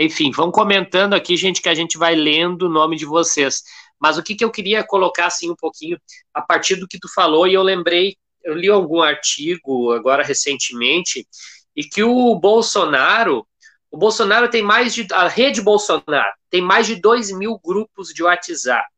enfim, 0.00 0.30
vão 0.30 0.50
comentando 0.50 1.12
aqui, 1.12 1.36
gente, 1.36 1.60
que 1.60 1.68
a 1.68 1.74
gente 1.74 1.98
vai 1.98 2.14
lendo 2.14 2.62
o 2.62 2.68
nome 2.70 2.96
de 2.96 3.04
vocês. 3.04 3.62
Mas 4.00 4.16
o 4.16 4.22
que, 4.22 4.34
que 4.34 4.42
eu 4.42 4.50
queria 4.50 4.82
colocar, 4.82 5.26
assim, 5.26 5.50
um 5.50 5.54
pouquinho, 5.54 6.00
a 6.32 6.40
partir 6.40 6.76
do 6.76 6.88
que 6.88 6.98
tu 6.98 7.06
falou, 7.12 7.46
e 7.46 7.52
eu 7.52 7.62
lembrei, 7.62 8.16
eu 8.42 8.54
li 8.54 8.70
algum 8.70 9.02
artigo 9.02 9.92
agora 9.92 10.22
recentemente, 10.22 11.28
e 11.76 11.84
que 11.84 12.02
o 12.02 12.34
Bolsonaro, 12.34 13.46
o 13.90 13.98
Bolsonaro 13.98 14.48
tem 14.48 14.62
mais 14.62 14.94
de, 14.94 15.06
a 15.12 15.28
rede 15.28 15.60
Bolsonaro 15.60 16.32
tem 16.48 16.62
mais 16.62 16.86
de 16.86 16.96
2 16.96 17.30
mil 17.32 17.60
grupos 17.62 18.08
de 18.08 18.22
WhatsApp. 18.22 18.88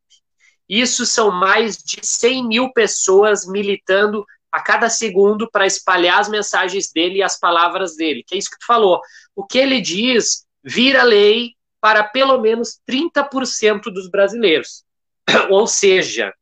Isso 0.67 1.05
são 1.05 1.29
mais 1.29 1.77
de 1.77 1.99
100 2.01 2.47
mil 2.47 2.73
pessoas 2.73 3.45
militando 3.45 4.25
a 4.51 4.61
cada 4.61 4.89
segundo 4.89 5.49
para 5.51 5.67
espalhar 5.67 6.19
as 6.19 6.29
mensagens 6.29 6.91
dele 6.91 7.17
e 7.17 7.23
as 7.23 7.37
palavras 7.37 7.95
dele, 7.95 8.23
que 8.25 8.35
é 8.35 8.37
isso 8.37 8.49
que 8.49 8.59
tu 8.59 8.65
falou. 8.65 9.01
O 9.35 9.45
que 9.45 9.57
ele 9.57 9.81
diz 9.81 10.45
vira 10.63 11.03
lei 11.03 11.53
para 11.81 12.03
pelo 12.03 12.39
menos 12.39 12.79
30% 12.89 13.83
dos 13.93 14.09
brasileiros. 14.09 14.83
Ou 15.49 15.67
seja, 15.67 16.33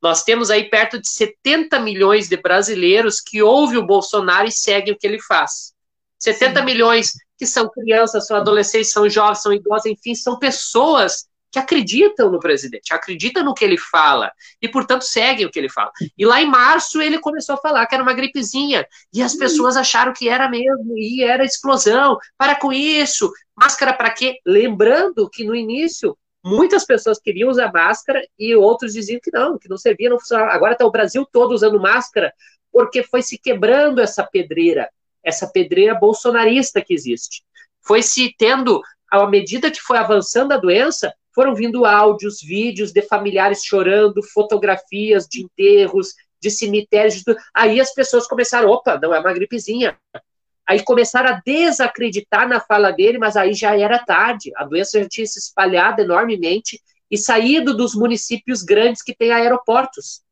nós 0.00 0.22
temos 0.22 0.50
aí 0.50 0.64
perto 0.64 1.00
de 1.00 1.08
70 1.08 1.78
milhões 1.80 2.28
de 2.28 2.36
brasileiros 2.36 3.20
que 3.20 3.42
ouvem 3.42 3.78
o 3.78 3.86
Bolsonaro 3.86 4.48
e 4.48 4.52
seguem 4.52 4.94
o 4.94 4.98
que 4.98 5.06
ele 5.06 5.20
faz. 5.20 5.74
70 6.18 6.60
Sim. 6.60 6.64
milhões 6.64 7.12
que 7.38 7.46
são 7.46 7.68
crianças, 7.68 8.26
são 8.26 8.36
adolescentes, 8.36 8.90
são 8.90 9.08
jovens, 9.08 9.42
são 9.42 9.52
idosos, 9.52 9.86
enfim, 9.86 10.14
são 10.14 10.38
pessoas 10.38 11.26
que 11.56 11.60
acreditam 11.60 12.30
no 12.30 12.38
presidente, 12.38 12.92
acreditam 12.92 13.42
no 13.42 13.54
que 13.54 13.64
ele 13.64 13.78
fala 13.78 14.30
e, 14.60 14.68
portanto, 14.68 15.02
seguem 15.02 15.46
o 15.46 15.50
que 15.50 15.58
ele 15.58 15.70
fala. 15.70 15.90
E 16.16 16.26
lá 16.26 16.42
em 16.42 16.46
março 16.46 17.00
ele 17.00 17.18
começou 17.18 17.54
a 17.54 17.58
falar 17.58 17.86
que 17.86 17.94
era 17.94 18.02
uma 18.02 18.12
gripezinha 18.12 18.86
e 19.12 19.22
as 19.22 19.34
pessoas 19.34 19.74
acharam 19.74 20.12
que 20.12 20.28
era 20.28 20.50
mesmo 20.50 20.92
e 20.98 21.22
era 21.22 21.44
explosão. 21.44 22.18
Para 22.36 22.56
com 22.56 22.74
isso, 22.74 23.32
máscara 23.56 23.94
para 23.94 24.10
quê? 24.10 24.38
Lembrando 24.44 25.30
que 25.30 25.44
no 25.44 25.54
início 25.54 26.16
muitas 26.44 26.84
pessoas 26.84 27.18
queriam 27.18 27.48
usar 27.48 27.72
máscara 27.72 28.22
e 28.38 28.54
outros 28.54 28.92
diziam 28.92 29.18
que 29.22 29.32
não, 29.32 29.58
que 29.58 29.68
não 29.68 29.78
servia, 29.78 30.10
não 30.10 30.20
funcionava. 30.20 30.52
Agora 30.52 30.72
está 30.72 30.84
o 30.84 30.90
Brasil 30.90 31.26
todo 31.32 31.52
usando 31.52 31.80
máscara 31.80 32.34
porque 32.70 33.02
foi 33.02 33.22
se 33.22 33.38
quebrando 33.38 34.02
essa 34.02 34.22
pedreira, 34.22 34.90
essa 35.24 35.46
pedreira 35.46 35.94
bolsonarista 35.94 36.82
que 36.82 36.92
existe. 36.92 37.42
Foi 37.80 38.02
se 38.02 38.34
tendo, 38.36 38.82
à 39.10 39.26
medida 39.26 39.70
que 39.70 39.80
foi 39.80 39.96
avançando 39.96 40.52
a 40.52 40.58
doença, 40.58 41.14
foram 41.36 41.54
vindo 41.54 41.84
áudios, 41.84 42.40
vídeos 42.40 42.92
de 42.92 43.02
familiares 43.02 43.62
chorando, 43.62 44.22
fotografias 44.22 45.26
de 45.28 45.42
enterros, 45.42 46.14
de 46.40 46.50
cemitérios. 46.50 47.22
De... 47.22 47.36
Aí 47.54 47.78
as 47.78 47.92
pessoas 47.92 48.26
começaram, 48.26 48.70
opa, 48.70 48.98
não 48.98 49.14
é 49.14 49.20
uma 49.20 49.34
gripezinha. 49.34 49.98
Aí 50.66 50.82
começaram 50.82 51.34
a 51.34 51.42
desacreditar 51.44 52.48
na 52.48 52.58
fala 52.58 52.90
dele, 52.90 53.18
mas 53.18 53.36
aí 53.36 53.52
já 53.52 53.78
era 53.78 53.98
tarde. 53.98 54.50
A 54.56 54.64
doença 54.64 54.98
já 54.98 55.06
tinha 55.06 55.26
se 55.26 55.38
espalhado 55.38 56.00
enormemente 56.00 56.80
e 57.10 57.18
saído 57.18 57.76
dos 57.76 57.94
municípios 57.94 58.62
grandes 58.62 59.02
que 59.02 59.14
têm 59.14 59.30
aeroportos. 59.30 60.22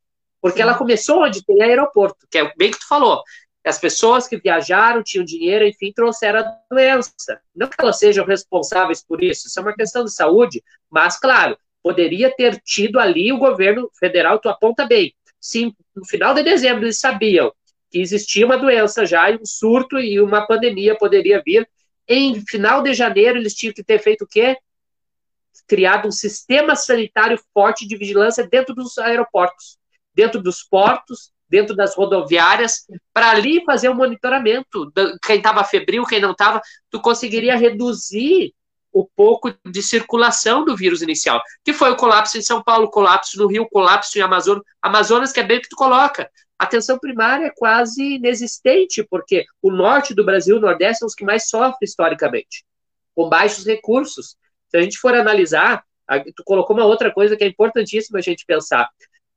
Porque 0.41 0.57
Sim. 0.57 0.63
ela 0.63 0.75
começou 0.75 1.23
onde 1.23 1.45
tem 1.45 1.61
aeroporto, 1.63 2.27
que 2.31 2.39
é 2.39 2.51
bem 2.57 2.71
que 2.71 2.79
tu 2.79 2.89
falou. 2.89 3.23
As 3.65 3.79
pessoas 3.79 4.29
que 4.29 4.37
viajaram, 4.37 5.03
tinham 5.03 5.25
dinheiro, 5.25 5.67
enfim, 5.67 5.91
trouxeram 5.91 6.41
a 6.41 6.59
doença. 6.71 7.41
Não 7.55 7.67
que 7.67 7.77
elas 7.79 7.99
sejam 7.99 8.27
responsáveis 8.27 9.03
por 9.03 9.25
isso, 9.25 9.49
isso 9.49 9.59
é 9.59 9.63
uma 9.63 9.75
questão 9.75 10.05
de 10.05 10.13
saúde, 10.13 10.63
mas, 10.91 11.19
claro, 11.19 11.57
poderia 11.83 12.35
ter 12.35 12.61
tido 12.61 12.99
ali 12.99 13.33
o 13.33 13.39
governo 13.39 13.91
federal, 13.99 14.39
tu 14.39 14.49
aponta 14.49 14.87
bem. 14.87 15.15
Sim, 15.41 15.75
no 15.95 16.05
final 16.05 16.35
de 16.35 16.43
dezembro 16.43 16.85
eles 16.85 16.99
sabiam 16.99 17.53
que 17.91 18.01
existia 18.01 18.45
uma 18.45 18.57
doença 18.57 19.07
já, 19.07 19.31
e 19.31 19.37
um 19.37 19.47
surto 19.47 19.99
e 19.99 20.21
uma 20.21 20.47
pandemia 20.47 20.97
poderia 20.97 21.43
vir. 21.45 21.69
Em 22.09 22.45
final 22.45 22.83
de 22.83 22.93
janeiro, 22.93 23.39
eles 23.39 23.55
tinham 23.55 23.73
que 23.73 23.85
ter 23.85 23.99
feito 23.99 24.25
o 24.25 24.27
quê? 24.27 24.57
Criado 25.67 26.09
um 26.09 26.11
sistema 26.11 26.75
sanitário 26.75 27.39
forte 27.53 27.87
de 27.87 27.97
vigilância 27.97 28.47
dentro 28.47 28.75
dos 28.75 28.99
aeroportos, 28.99 29.79
dentro 30.13 30.43
dos 30.43 30.63
portos, 30.63 31.31
dentro 31.49 31.75
das 31.75 31.95
rodoviárias, 31.95 32.87
para 33.13 33.31
ali 33.31 33.65
fazer 33.65 33.89
o 33.89 33.93
um 33.93 33.97
monitoramento. 33.97 34.93
Quem 35.25 35.37
estava 35.37 35.65
febril, 35.65 36.05
quem 36.05 36.21
não 36.21 36.33
estava, 36.33 36.61
tu 36.91 37.01
conseguiria 37.01 37.57
reduzir 37.57 38.55
o 38.93 39.05
pouco 39.05 39.53
de 39.67 39.83
circulação 39.83 40.65
do 40.65 40.77
vírus 40.77 41.03
inicial, 41.03 41.43
que 41.65 41.73
foi 41.73 41.91
o 41.91 41.97
colapso 41.97 42.39
em 42.39 42.43
São 42.43 42.63
Paulo, 42.63 42.89
colapso 42.89 43.37
no 43.39 43.49
Rio, 43.49 43.69
colapso 43.69 44.17
em 44.17 44.23
Amazonas, 44.23 44.63
Amazonas 44.81 45.33
que 45.33 45.41
é 45.41 45.43
bem 45.43 45.61
que 45.61 45.69
tu 45.69 45.77
coloca. 45.77 46.31
A 46.57 46.65
atenção 46.65 46.97
primária 46.99 47.47
é 47.47 47.53
quase 47.57 48.15
inexistente, 48.15 49.03
porque 49.03 49.45
o 49.61 49.73
norte 49.73 50.15
do 50.15 50.25
Brasil, 50.25 50.57
o 50.57 50.61
nordeste, 50.61 51.01
são 51.01 51.09
os 51.09 51.15
que 51.15 51.25
mais 51.25 51.49
sofrem 51.49 51.77
historicamente, 51.83 52.65
com 53.17 53.29
baixos 53.29 53.67
recursos. 53.67 54.37
Se 54.69 54.77
a 54.77 54.81
gente 54.81 54.97
for 54.97 55.13
analisar, 55.13 55.85
tu 56.37 56.45
colocou 56.45 56.77
uma 56.77 56.87
outra 56.87 57.13
coisa 57.13 57.37
que 57.37 57.43
é 57.43 57.49
importantíssima 57.49 58.21
a 58.21 58.23
gente 58.23 58.47
pensar. 58.47 58.89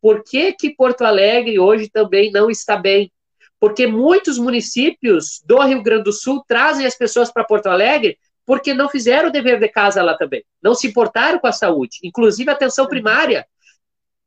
Por 0.08 0.24
que, 0.24 0.54
que 0.54 0.70
Porto 0.70 1.02
Alegre 1.02 1.60
hoje 1.60 1.90
também 1.90 2.32
não 2.32 2.50
está 2.50 2.78
bem? 2.78 3.12
Porque 3.60 3.86
muitos 3.86 4.38
municípios 4.38 5.42
do 5.46 5.62
Rio 5.62 5.84
Grande 5.84 6.06
do 6.06 6.14
Sul 6.14 6.46
trazem 6.48 6.86
as 6.86 6.96
pessoas 6.96 7.30
para 7.30 7.44
Porto 7.44 7.68
Alegre 7.68 8.18
porque 8.46 8.74
não 8.74 8.88
fizeram 8.88 9.28
o 9.28 9.32
dever 9.34 9.60
de 9.60 9.68
casa 9.68 10.02
lá 10.02 10.18
também. 10.18 10.46
Não 10.64 10.74
se 10.74 10.88
importaram 10.88 11.40
com 11.40 11.48
a 11.48 11.52
saúde, 11.52 11.98
inclusive 12.02 12.50
a 12.50 12.54
atenção 12.54 12.88
primária. 12.88 13.46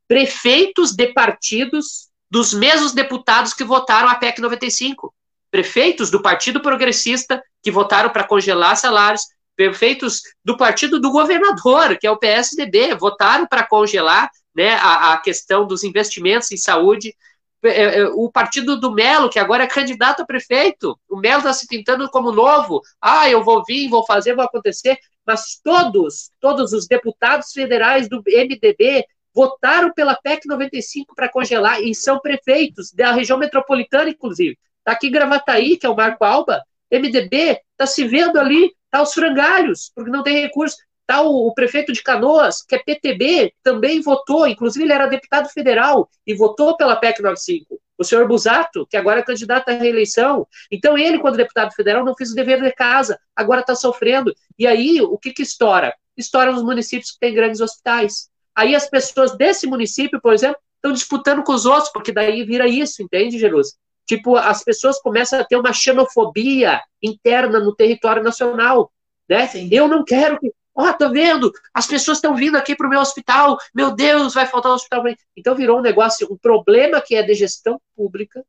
Prefeitos 0.07 0.93
de 0.93 1.15
partidos 1.15 2.11
dos 2.31 2.53
mesmos 2.53 2.93
deputados 2.93 3.55
que 3.55 3.65
votaram 3.65 4.11
a 4.11 4.17
PEC 4.17 4.39
95. 4.39 5.15
Prefeitos 5.51 6.11
do 6.11 6.21
Partido 6.21 6.61
Progressista 6.61 7.43
que 7.63 7.71
votaram 7.71 8.11
para 8.11 8.25
congelar 8.25 8.77
salários, 8.77 9.23
prefeitos 9.57 10.21
do 10.45 10.59
partido 10.59 11.01
do 11.01 11.11
governador, 11.11 11.97
que 11.97 12.07
é 12.07 12.11
o 12.11 12.19
PSDB, 12.19 12.95
votaram 12.97 13.47
para 13.47 13.67
congelar 13.67 14.31
né, 14.61 14.75
a, 14.75 15.15
a 15.15 15.19
questão 15.19 15.67
dos 15.67 15.83
investimentos 15.83 16.53
em 16.53 16.57
saúde. 16.59 17.17
É, 17.63 18.01
é, 18.01 18.09
o 18.09 18.31
partido 18.31 18.79
do 18.79 18.93
Melo, 18.93 19.31
que 19.31 19.39
agora 19.39 19.65
é 19.65 19.67
candidato 19.67 20.21
a 20.21 20.27
prefeito, 20.27 20.99
o 21.09 21.17
Melo 21.17 21.39
está 21.39 21.53
se 21.55 21.67
pintando 21.67 22.11
como 22.11 22.31
novo. 22.31 22.83
Ah, 23.01 23.29
eu 23.29 23.43
vou 23.43 23.65
vir, 23.67 23.89
vou 23.89 24.05
fazer, 24.05 24.35
vou 24.35 24.45
acontecer. 24.45 24.99
Mas 25.27 25.59
todos, 25.65 26.31
todos 26.41 26.75
os 26.75 26.87
deputados 26.87 27.53
federais 27.53 28.07
do 28.07 28.23
MDB 28.27 29.07
votaram 29.35 29.93
pela 29.95 30.15
PEC 30.15 30.47
95 30.47 31.15
para 31.15 31.31
congelar 31.31 31.83
e 31.83 31.95
são 31.95 32.21
prefeitos 32.21 32.93
da 32.93 33.13
região 33.13 33.39
metropolitana, 33.39 34.11
inclusive. 34.11 34.59
Está 34.79 34.93
aqui 34.93 35.09
Gravataí, 35.09 35.79
que 35.79 35.87
é 35.87 35.89
o 35.89 35.97
Marco 35.97 36.25
Alba, 36.25 36.63
MDB, 36.91 37.61
está 37.73 37.87
se 37.87 38.07
vendo 38.07 38.39
ali, 38.39 38.73
está 38.85 39.03
os 39.03 39.15
frangalhos, 39.15 39.91
porque 39.95 40.11
não 40.11 40.23
tem 40.23 40.41
recurso. 40.43 40.77
Tá 41.11 41.23
o, 41.23 41.49
o, 41.49 41.53
prefeito 41.53 41.93
de 41.93 42.05
Canoas, 42.05 42.63
que 42.63 42.73
é 42.73 42.79
PTB, 42.79 43.53
também 43.65 44.01
votou, 44.01 44.47
inclusive 44.47 44.85
ele 44.85 44.93
era 44.93 45.09
deputado 45.09 45.49
federal 45.49 46.09
e 46.25 46.33
votou 46.33 46.77
pela 46.77 46.95
PEC 46.95 47.21
95. 47.21 47.81
O 47.99 48.05
senhor 48.05 48.29
Busato, 48.29 48.87
que 48.87 48.97
agora 48.97 49.19
é 49.19 49.23
candidato 49.25 49.71
à 49.71 49.73
reeleição. 49.73 50.47
Então, 50.71 50.97
ele, 50.97 51.19
quando 51.19 51.37
deputado 51.37 51.75
federal, 51.75 52.05
não 52.05 52.15
fez 52.15 52.31
o 52.31 52.35
dever 52.37 52.63
de 52.63 52.71
casa, 52.71 53.19
agora 53.35 53.61
está 53.61 53.75
sofrendo. 53.75 54.33
E 54.57 54.69
aí, 54.69 55.01
o 55.01 55.19
que, 55.19 55.33
que 55.33 55.43
estoura? 55.43 55.93
Estoura 56.17 56.53
nos 56.53 56.63
municípios 56.63 57.11
que 57.11 57.19
têm 57.19 57.35
grandes 57.35 57.61
hospitais. 57.61 58.31
Aí 58.55 58.77
as 58.77 58.89
pessoas 58.89 59.37
desse 59.37 59.67
município, 59.67 60.21
por 60.21 60.33
exemplo, 60.33 60.61
estão 60.77 60.93
disputando 60.93 61.43
com 61.43 61.53
os 61.53 61.67
outros, 61.67 61.91
porque 61.93 62.13
daí 62.13 62.45
vira 62.45 62.69
isso, 62.69 63.03
entende, 63.03 63.37
Jerusa? 63.37 63.73
Tipo, 64.07 64.37
as 64.37 64.63
pessoas 64.63 65.01
começam 65.01 65.41
a 65.41 65.45
ter 65.45 65.57
uma 65.57 65.73
xenofobia 65.73 66.81
interna 67.03 67.59
no 67.59 67.75
território 67.75 68.23
nacional, 68.23 68.93
né? 69.29 69.49
Sim. 69.49 69.69
Eu 69.73 69.89
não 69.89 70.05
quero 70.05 70.39
que 70.39 70.53
Ó, 70.75 70.89
oh, 70.89 70.95
tô 70.95 71.11
vendo, 71.11 71.53
as 71.75 71.87
pessoas 71.87 72.19
estão 72.19 72.35
vindo 72.35 72.57
aqui 72.57 72.77
para 72.77 72.87
o 72.87 72.91
meu 72.91 73.01
hospital, 73.01 73.59
meu 73.75 73.91
Deus, 73.91 74.35
vai 74.35 74.47
faltar 74.47 74.71
um 74.73 74.77
hospital. 74.77 75.03
Então 75.37 75.55
virou 75.55 75.79
um 75.79 75.83
negócio, 75.83 76.29
um 76.31 76.37
problema 76.37 77.01
que 77.01 77.15
é 77.15 77.23
de 77.23 77.35
gestão 77.35 77.81
pública, 77.97 78.45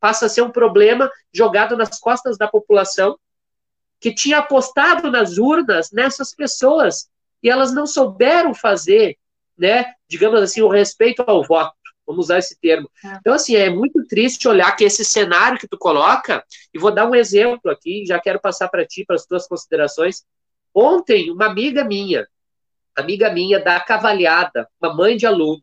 passa 0.00 0.26
a 0.26 0.28
ser 0.28 0.42
um 0.42 0.50
problema 0.50 1.10
jogado 1.32 1.76
nas 1.76 2.00
costas 2.00 2.36
da 2.36 2.48
população, 2.48 3.16
que 4.00 4.12
tinha 4.12 4.38
apostado 4.38 5.10
nas 5.10 5.38
urnas 5.38 5.92
nessas 5.92 6.34
pessoas, 6.34 7.08
e 7.40 7.48
elas 7.48 7.72
não 7.72 7.86
souberam 7.86 8.52
fazer, 8.52 9.16
né, 9.56 9.94
digamos 10.08 10.40
assim, 10.42 10.60
o 10.60 10.68
respeito 10.68 11.22
ao 11.24 11.44
voto. 11.44 11.76
Vamos 12.04 12.26
usar 12.26 12.38
esse 12.38 12.58
termo. 12.58 12.90
É. 13.04 13.14
Então, 13.20 13.32
assim, 13.32 13.54
é 13.54 13.70
muito 13.70 14.04
triste 14.06 14.48
olhar 14.48 14.74
que 14.74 14.82
esse 14.82 15.04
cenário 15.04 15.58
que 15.58 15.68
tu 15.68 15.78
coloca, 15.78 16.44
e 16.74 16.78
vou 16.78 16.92
dar 16.92 17.08
um 17.08 17.14
exemplo 17.14 17.70
aqui, 17.70 18.04
já 18.04 18.18
quero 18.18 18.40
passar 18.40 18.68
para 18.68 18.84
ti, 18.84 19.04
para 19.04 19.14
as 19.14 19.24
tuas 19.24 19.46
considerações, 19.46 20.24
Ontem, 20.74 21.30
uma 21.30 21.46
amiga 21.46 21.84
minha, 21.84 22.26
amiga 22.96 23.30
minha 23.30 23.60
da 23.60 23.78
Cavalhada, 23.80 24.68
uma 24.80 24.94
mãe 24.94 25.16
de 25.16 25.26
aluno, 25.26 25.62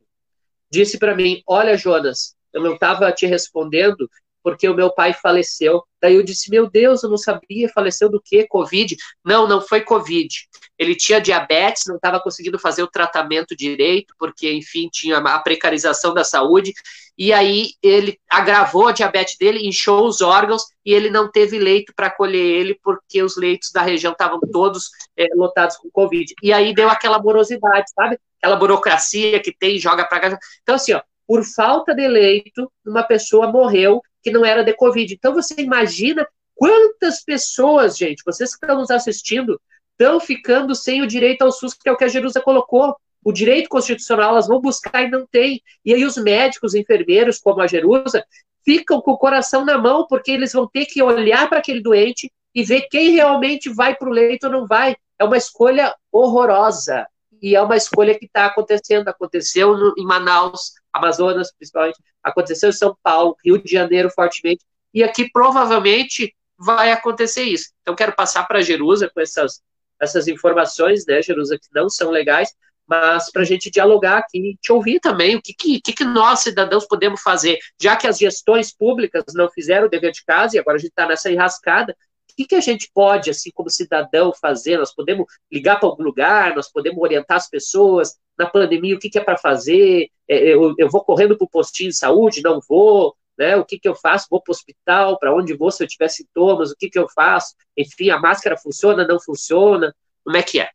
disse 0.69 0.97
para 0.97 1.15
mim: 1.15 1.41
Olha, 1.47 1.77
Jonas, 1.77 2.35
eu 2.53 2.61
não 2.61 2.73
estava 2.73 3.11
te 3.11 3.25
respondendo 3.25 4.09
porque 4.43 4.67
o 4.67 4.73
meu 4.73 4.91
pai 4.91 5.13
faleceu. 5.13 5.83
Daí 6.01 6.15
eu 6.15 6.23
disse: 6.23 6.49
Meu 6.49 6.69
Deus, 6.69 7.03
eu 7.03 7.09
não 7.09 7.17
sabia, 7.17 7.69
faleceu 7.69 8.09
do 8.09 8.21
quê? 8.23 8.45
Covid? 8.47 8.95
Não, 9.23 9.47
não 9.47 9.61
foi 9.61 9.81
Covid. 9.81 10.29
Ele 10.77 10.95
tinha 10.95 11.19
diabetes, 11.19 11.83
não 11.87 11.97
estava 11.97 12.21
conseguindo 12.21 12.57
fazer 12.57 12.81
o 12.83 12.87
tratamento 12.87 13.55
direito, 13.55 14.13
porque, 14.17 14.51
enfim, 14.51 14.89
tinha 14.91 15.17
a 15.17 15.39
precarização 15.39 16.13
da 16.13 16.23
saúde. 16.23 16.73
E 17.17 17.33
aí 17.33 17.71
ele 17.83 18.17
agravou 18.29 18.87
a 18.87 18.93
diabetes 18.93 19.35
dele, 19.37 19.67
inchou 19.67 20.07
os 20.07 20.21
órgãos 20.21 20.63
e 20.85 20.93
ele 20.93 21.09
não 21.09 21.29
teve 21.29 21.59
leito 21.59 21.91
para 21.93 22.07
acolher 22.07 22.39
ele, 22.39 22.79
porque 22.81 23.21
os 23.21 23.35
leitos 23.35 23.71
da 23.73 23.81
região 23.81 24.13
estavam 24.13 24.39
todos 24.39 24.89
é, 25.17 25.27
lotados 25.35 25.75
com 25.75 25.89
Covid. 25.91 26.33
E 26.41 26.53
aí 26.53 26.73
deu 26.73 26.87
aquela 26.87 27.19
morosidade, 27.19 27.91
sabe? 27.93 28.17
Aquela 28.41 28.55
burocracia 28.55 29.41
que 29.41 29.53
tem, 29.53 29.77
joga 29.77 30.05
para 30.05 30.19
cá. 30.21 30.39
Então, 30.61 30.75
assim, 30.75 30.93
ó, 30.93 31.01
por 31.27 31.43
falta 31.43 31.93
de 31.93 32.07
leito, 32.07 32.71
uma 32.85 33.03
pessoa 33.03 33.51
morreu 33.51 34.01
que 34.21 34.31
não 34.31 34.45
era 34.45 34.63
de 34.63 34.73
Covid. 34.73 35.13
Então 35.13 35.33
você 35.33 35.55
imagina 35.57 36.27
quantas 36.55 37.23
pessoas, 37.23 37.97
gente, 37.97 38.23
vocês 38.25 38.55
que 38.55 38.65
estão 38.65 38.79
nos 38.79 38.91
assistindo, 38.91 39.59
estão 39.91 40.19
ficando 40.19 40.75
sem 40.75 41.01
o 41.01 41.07
direito 41.07 41.41
ao 41.41 41.51
SUS, 41.51 41.73
que 41.73 41.87
é 41.87 41.91
o 41.91 41.97
que 41.97 42.03
a 42.03 42.09
Jerusa 42.09 42.41
colocou. 42.41 42.95
O 43.23 43.33
direito 43.33 43.69
constitucional 43.69 44.31
elas 44.31 44.47
vão 44.47 44.61
buscar 44.61 45.03
e 45.03 45.09
não 45.09 45.25
tem. 45.25 45.61
E 45.83 45.93
aí 45.93 46.05
os 46.05 46.17
médicos, 46.17 46.73
enfermeiros, 46.73 47.37
como 47.37 47.61
a 47.61 47.67
Jerusa, 47.67 48.25
ficam 48.63 49.01
com 49.01 49.11
o 49.11 49.17
coração 49.17 49.65
na 49.65 49.77
mão, 49.77 50.05
porque 50.07 50.31
eles 50.31 50.53
vão 50.53 50.67
ter 50.67 50.85
que 50.85 51.01
olhar 51.01 51.49
para 51.49 51.59
aquele 51.59 51.81
doente 51.81 52.31
e 52.53 52.63
ver 52.63 52.87
quem 52.89 53.11
realmente 53.11 53.69
vai 53.69 53.95
para 53.95 54.09
o 54.09 54.11
leito 54.11 54.47
ou 54.47 54.51
não 54.51 54.67
vai. 54.67 54.95
É 55.17 55.23
uma 55.23 55.37
escolha 55.37 55.93
horrorosa. 56.11 57.05
E 57.41 57.55
é 57.55 57.61
uma 57.61 57.77
escolha 57.77 58.17
que 58.17 58.25
está 58.25 58.45
acontecendo. 58.45 59.07
Aconteceu 59.07 59.75
em 59.97 60.05
Manaus, 60.05 60.73
Amazonas, 60.91 61.51
principalmente, 61.51 61.99
aconteceu 62.23 62.69
em 62.69 62.73
São 62.73 62.97
Paulo, 63.01 63.35
Rio 63.43 63.61
de 63.61 63.71
Janeiro, 63.71 64.09
fortemente, 64.09 64.63
e 64.93 65.03
aqui 65.03 65.29
provavelmente 65.31 66.35
vai 66.57 66.91
acontecer 66.91 67.43
isso. 67.43 67.69
Então, 67.81 67.95
quero 67.95 68.13
passar 68.15 68.43
para 68.45 68.59
a 68.59 68.61
Jerusa 68.61 69.09
com 69.09 69.21
essas, 69.21 69.61
essas 69.99 70.27
informações, 70.27 71.05
né, 71.05 71.21
Jerusa, 71.21 71.57
que 71.57 71.67
não 71.73 71.89
são 71.89 72.11
legais, 72.11 72.53
mas 72.87 73.31
para 73.31 73.43
a 73.43 73.45
gente 73.45 73.69
dialogar 73.69 74.17
aqui, 74.17 74.57
te 74.59 74.71
ouvir 74.71 74.99
também, 74.99 75.35
o 75.35 75.41
que, 75.41 75.53
que, 75.53 75.93
que, 75.93 76.03
nós, 76.03 76.39
cidadãos, 76.39 76.87
podemos 76.87 77.21
fazer, 77.21 77.59
já 77.79 77.95
que 77.95 78.07
as 78.07 78.17
gestões 78.17 78.73
públicas 78.75 79.23
não 79.35 79.49
fizeram 79.49 79.85
o 79.85 79.89
dever 79.89 80.11
de 80.11 80.25
casa 80.25 80.55
e 80.55 80.59
agora 80.59 80.75
a 80.75 80.79
gente 80.79 80.89
está 80.89 81.05
nessa 81.05 81.31
enrascada, 81.31 81.95
que, 82.39 82.47
que 82.47 82.55
a 82.55 82.61
gente 82.61 82.89
pode, 82.93 83.29
assim, 83.29 83.51
como 83.53 83.69
cidadão, 83.69 84.31
fazer? 84.33 84.77
Nós 84.77 84.95
podemos 84.95 85.25
ligar 85.51 85.77
para 85.77 85.89
algum 85.89 86.03
lugar, 86.03 86.55
nós 86.55 86.71
podemos 86.71 86.97
orientar 86.99 87.35
as 87.35 87.49
pessoas 87.49 88.17
na 88.37 88.49
pandemia, 88.49 88.95
o 88.95 88.99
que, 88.99 89.09
que 89.09 89.17
é 89.17 89.23
para 89.23 89.37
fazer? 89.37 90.09
É, 90.25 90.53
eu, 90.53 90.73
eu 90.77 90.89
vou 90.89 91.03
correndo 91.03 91.37
para 91.37 91.43
o 91.43 91.49
postinho 91.49 91.89
de 91.89 91.97
saúde, 91.97 92.41
não 92.41 92.61
vou, 92.67 93.13
né? 93.37 93.57
O 93.57 93.65
que, 93.65 93.77
que 93.77 93.89
eu 93.89 93.95
faço? 93.95 94.27
Vou 94.29 94.41
para 94.41 94.51
o 94.51 94.55
hospital, 94.55 95.19
para 95.19 95.35
onde 95.35 95.53
vou 95.53 95.69
se 95.69 95.83
eu 95.83 95.87
tiver 95.87 96.07
sintomas, 96.07 96.71
o 96.71 96.75
que, 96.77 96.89
que 96.89 96.97
eu 96.97 97.09
faço? 97.09 97.55
Enfim, 97.75 98.09
a 98.09 98.17
máscara 98.17 98.55
funciona, 98.55 99.05
não 99.05 99.19
funciona? 99.19 99.93
Como 100.23 100.37
é 100.37 100.41
que 100.41 100.61
é? 100.61 100.69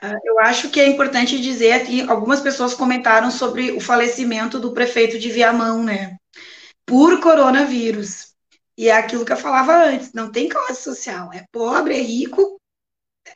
Ah, 0.00 0.14
eu 0.24 0.38
acho 0.38 0.70
que 0.70 0.78
é 0.78 0.86
importante 0.86 1.40
dizer 1.40 1.86
que 1.86 2.02
algumas 2.02 2.40
pessoas 2.40 2.74
comentaram 2.74 3.30
sobre 3.32 3.72
o 3.72 3.80
falecimento 3.80 4.60
do 4.60 4.72
prefeito 4.72 5.18
de 5.18 5.30
Viamão, 5.30 5.82
né? 5.82 6.16
Por 6.86 7.20
coronavírus. 7.20 8.33
E 8.76 8.88
é 8.88 8.92
aquilo 8.92 9.24
que 9.24 9.32
eu 9.32 9.36
falava 9.36 9.84
antes, 9.84 10.12
não 10.12 10.32
tem 10.32 10.48
classe 10.48 10.82
social, 10.82 11.32
é 11.32 11.44
pobre, 11.52 11.94
é 11.94 12.00
rico, 12.00 12.60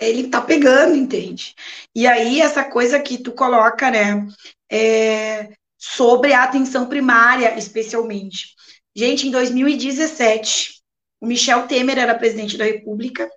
ele 0.01 0.29
tá 0.29 0.41
pegando, 0.41 0.97
entende? 0.97 1.55
E 1.95 2.07
aí, 2.07 2.41
essa 2.41 2.65
coisa 2.65 3.01
que 3.01 3.19
tu 3.19 3.33
coloca, 3.33 3.91
né, 3.91 4.27
é, 4.71 5.51
sobre 5.79 6.33
a 6.33 6.43
atenção 6.43 6.87
primária, 6.87 7.57
especialmente. 7.59 8.55
Gente, 8.95 9.29
em 9.29 9.31
2017, 9.31 10.83
o 11.21 11.27
Michel 11.27 11.67
Temer 11.67 11.99
era 11.99 12.19
presidente 12.19 12.57
da 12.57 12.65
República, 12.65 13.29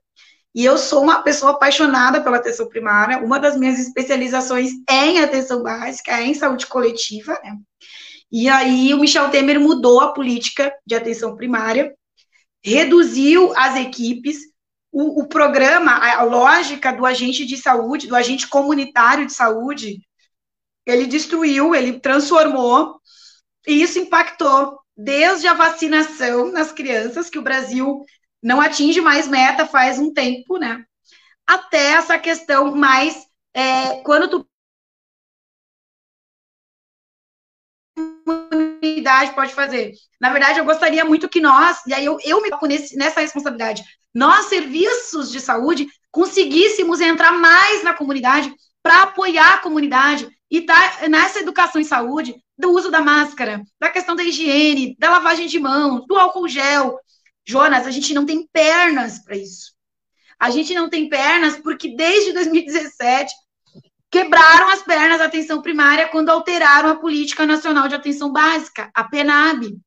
e 0.54 0.66
eu 0.66 0.78
sou 0.78 1.02
uma 1.02 1.22
pessoa 1.24 1.54
apaixonada 1.54 2.22
pela 2.22 2.38
atenção 2.38 2.68
primária. 2.68 3.20
Uma 3.20 3.40
das 3.40 3.56
minhas 3.56 3.80
especializações 3.80 4.72
é 4.90 5.06
em 5.06 5.20
atenção 5.20 5.64
básica, 5.64 6.12
é 6.12 6.24
em 6.24 6.34
saúde 6.34 6.68
coletiva, 6.68 7.40
né? 7.42 7.58
E 8.32 8.48
aí 8.48 8.94
o 8.94 9.00
Michel 9.00 9.30
Temer 9.30 9.60
mudou 9.60 10.00
a 10.00 10.14
política 10.14 10.74
de 10.86 10.96
atenção 10.96 11.36
primária, 11.36 11.94
reduziu 12.64 13.54
as 13.58 13.76
equipes, 13.76 14.38
o, 14.92 15.22
o 15.22 15.28
programa, 15.28 15.92
a, 15.92 16.22
lógica 16.24 16.92
do 16.92 17.06
agente 17.06 17.46
de 17.46 17.58
saúde, 17.58 18.08
do 18.08 18.16
agente 18.16 18.48
comunitário 18.48 19.26
de 19.26 19.34
saúde, 19.34 20.00
ele 20.86 21.08
destruiu, 21.08 21.76
ele 21.76 22.00
transformou, 22.00 23.00
e 23.68 23.82
isso 23.82 24.00
impactou 24.00 24.80
desde 24.96 25.48
a 25.48 25.54
vacinação 25.54 26.52
nas 26.52 26.72
crianças, 26.72 27.30
que 27.30 27.40
o 27.40 27.44
Brasil 27.44 28.04
não 28.42 28.60
atinge 28.60 29.00
mais 29.00 29.28
meta 29.28 29.66
faz 29.66 30.00
um 30.00 30.14
tempo, 30.14 30.58
né? 30.58 30.84
Até 31.46 31.94
essa 31.94 32.18
questão 32.18 32.76
mais 32.76 33.26
é, 33.54 34.02
quando 34.04 34.30
tu 34.30 34.51
comunidade 38.50 39.34
pode 39.34 39.54
fazer. 39.54 39.94
Na 40.20 40.30
verdade, 40.30 40.60
eu 40.60 40.66
gostaria 40.66 41.06
muito 41.06 41.30
que 41.30 41.42
nós, 41.42 41.80
e 41.88 41.94
aí 41.94 42.06
eu, 42.06 42.18
eu 42.24 42.42
me 42.42 42.50
coloco 42.50 42.68
nessa 42.68 43.22
responsabilidade, 43.22 43.84
nós, 44.14 44.48
serviços 44.48 45.32
de 45.32 45.40
saúde, 45.40 45.88
conseguíssemos 46.12 47.00
entrar 47.00 47.32
mais 47.32 47.84
na 47.84 47.94
comunidade 47.94 48.54
para 48.84 49.04
apoiar 49.04 49.56
a 49.56 49.60
comunidade 49.60 50.28
e 50.50 50.62
tá 50.62 51.08
nessa 51.10 51.40
educação 51.40 51.80
em 51.80 51.86
saúde, 51.86 52.36
do 52.58 52.72
uso 52.72 52.92
da 52.92 53.02
máscara, 53.02 53.64
da 53.80 53.90
questão 53.90 54.16
da 54.16 54.24
higiene, 54.24 54.96
da 55.00 55.10
lavagem 55.10 55.48
de 55.48 55.60
mãos, 55.60 56.06
do 56.08 56.16
álcool 56.16 56.48
gel, 56.48 57.00
Jonas, 57.46 57.88
a 57.88 57.92
gente 57.92 58.14
não 58.14 58.26
tem 58.26 58.48
pernas 58.52 59.20
para 59.20 59.36
isso. 59.36 59.74
A 60.40 60.50
gente 60.50 60.74
não 60.74 60.90
tem 60.90 61.10
pernas 61.10 61.58
porque 61.58 61.96
desde 61.96 62.34
2017 62.34 63.34
quebraram 64.12 64.70
as 64.70 64.84
pernas 64.84 65.20
da 65.20 65.26
atenção 65.26 65.62
primária 65.62 66.10
quando 66.10 66.30
alteraram 66.30 66.90
a 66.90 66.98
Política 66.98 67.46
Nacional 67.46 67.88
de 67.88 67.96
Atenção 67.96 68.32
Básica, 68.32 68.92
a 68.94 69.06
PENAB. 69.06 69.80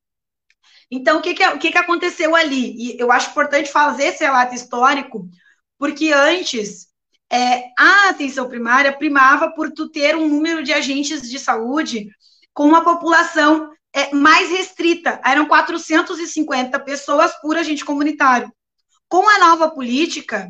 Então, 0.89 1.19
o 1.19 1.21
que, 1.21 1.35
que, 1.35 1.47
o 1.47 1.59
que, 1.59 1.71
que 1.71 1.77
aconteceu 1.77 2.35
ali? 2.35 2.75
E 2.75 2.99
eu 2.99 3.11
acho 3.11 3.29
importante 3.29 3.71
fazer 3.71 4.05
esse 4.05 4.23
relato 4.23 4.55
histórico, 4.55 5.27
porque 5.77 6.11
antes 6.11 6.87
é, 7.31 7.65
a 7.77 8.09
atenção 8.09 8.49
primária 8.49 8.95
primava 8.95 9.51
por 9.51 9.71
tu 9.71 9.89
ter 9.89 10.15
um 10.15 10.27
número 10.27 10.63
de 10.63 10.73
agentes 10.73 11.29
de 11.29 11.37
saúde 11.39 12.09
com 12.53 12.65
uma 12.65 12.83
população 12.83 13.71
é, 13.93 14.13
mais 14.13 14.49
restrita, 14.49 15.21
eram 15.23 15.47
450 15.47 16.79
pessoas 16.79 17.33
por 17.41 17.57
agente 17.57 17.85
comunitário. 17.85 18.51
Com 19.07 19.27
a 19.29 19.39
nova 19.39 19.69
política, 19.69 20.49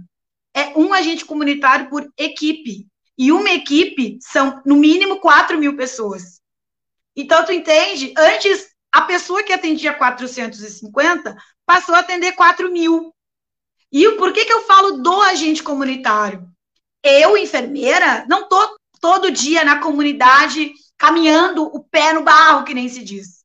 é 0.55 0.77
um 0.77 0.93
agente 0.93 1.25
comunitário 1.25 1.89
por 1.89 2.07
equipe. 2.17 2.87
E 3.17 3.31
uma 3.31 3.49
equipe 3.51 4.17
são, 4.21 4.61
no 4.65 4.75
mínimo, 4.75 5.19
4 5.19 5.57
mil 5.57 5.75
pessoas. 5.75 6.41
Então, 7.15 7.45
tu 7.45 7.51
entende? 7.51 8.13
Antes, 8.17 8.69
a 8.91 9.01
pessoa 9.01 9.43
que 9.43 9.53
atendia 9.53 9.93
450 9.93 11.35
passou 11.65 11.95
a 11.95 11.99
atender 11.99 12.33
4 12.33 12.71
mil. 12.71 13.13
E 13.91 14.11
por 14.11 14.33
que, 14.33 14.45
que 14.45 14.53
eu 14.53 14.63
falo 14.63 15.01
do 15.01 15.21
agente 15.21 15.63
comunitário? 15.63 16.45
Eu, 17.03 17.37
enfermeira, 17.37 18.25
não 18.27 18.43
estou 18.43 18.75
todo 18.99 19.31
dia 19.31 19.63
na 19.63 19.79
comunidade 19.79 20.73
caminhando 20.97 21.63
o 21.63 21.83
pé 21.83 22.13
no 22.13 22.23
barro, 22.23 22.63
que 22.63 22.73
nem 22.73 22.89
se 22.89 23.03
diz. 23.03 23.43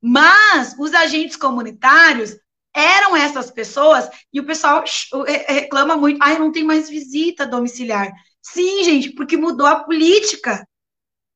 Mas 0.00 0.74
os 0.78 0.92
agentes 0.94 1.36
comunitários 1.36 2.36
eram 2.74 3.16
essas 3.16 3.50
pessoas, 3.50 4.08
e 4.32 4.38
o 4.38 4.44
pessoal 4.44 4.84
reclama 5.48 5.96
muito, 5.96 6.18
ai, 6.22 6.38
não 6.38 6.52
tem 6.52 6.62
mais 6.62 6.90
visita 6.90 7.46
domiciliar. 7.46 8.12
Sim, 8.52 8.84
gente, 8.84 9.10
porque 9.10 9.36
mudou 9.36 9.66
a 9.66 9.82
política. 9.82 10.66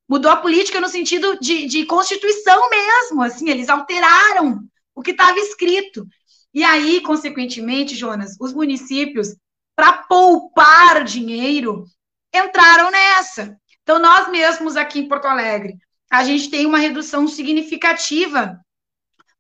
Mudou 0.09 0.31
a 0.31 0.37
política 0.37 0.81
no 0.81 0.89
sentido 0.89 1.39
de, 1.41 1.67
de 1.67 1.85
constituição 1.85 2.71
mesmo, 2.71 3.23
assim, 3.23 3.49
eles 3.49 3.69
alteraram 3.69 4.61
o 4.95 5.03
que 5.03 5.11
estava 5.11 5.39
escrito. 5.39 6.07
E 6.55 6.63
aí, 6.63 7.01
consequentemente, 7.01 7.97
Jonas, 7.97 8.37
os 8.41 8.53
municípios, 8.53 9.37
para 9.75 10.05
poupar 10.05 11.05
dinheiro, 11.05 11.85
entraram 12.33 12.91
nessa. 12.91 13.57
Então, 13.83 13.99
nós 13.99 14.29
mesmos 14.31 14.77
aqui 14.77 15.01
em 15.01 15.09
Porto 15.09 15.27
Alegre, 15.27 15.79
a 16.11 16.23
gente 16.25 16.49
tem 16.49 16.65
uma 16.65 16.79
redução 16.79 17.27
significativa. 17.27 18.59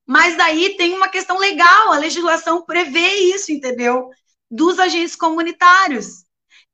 Mas 0.06 0.36
daí 0.36 0.76
tem 0.76 0.92
uma 0.94 1.08
questão 1.08 1.38
legal, 1.38 1.92
a 1.92 1.98
legislação 1.98 2.64
prevê 2.64 3.32
isso, 3.34 3.52
entendeu? 3.52 4.10
Dos 4.50 4.78
agentes 4.80 5.14
comunitários. 5.14 6.24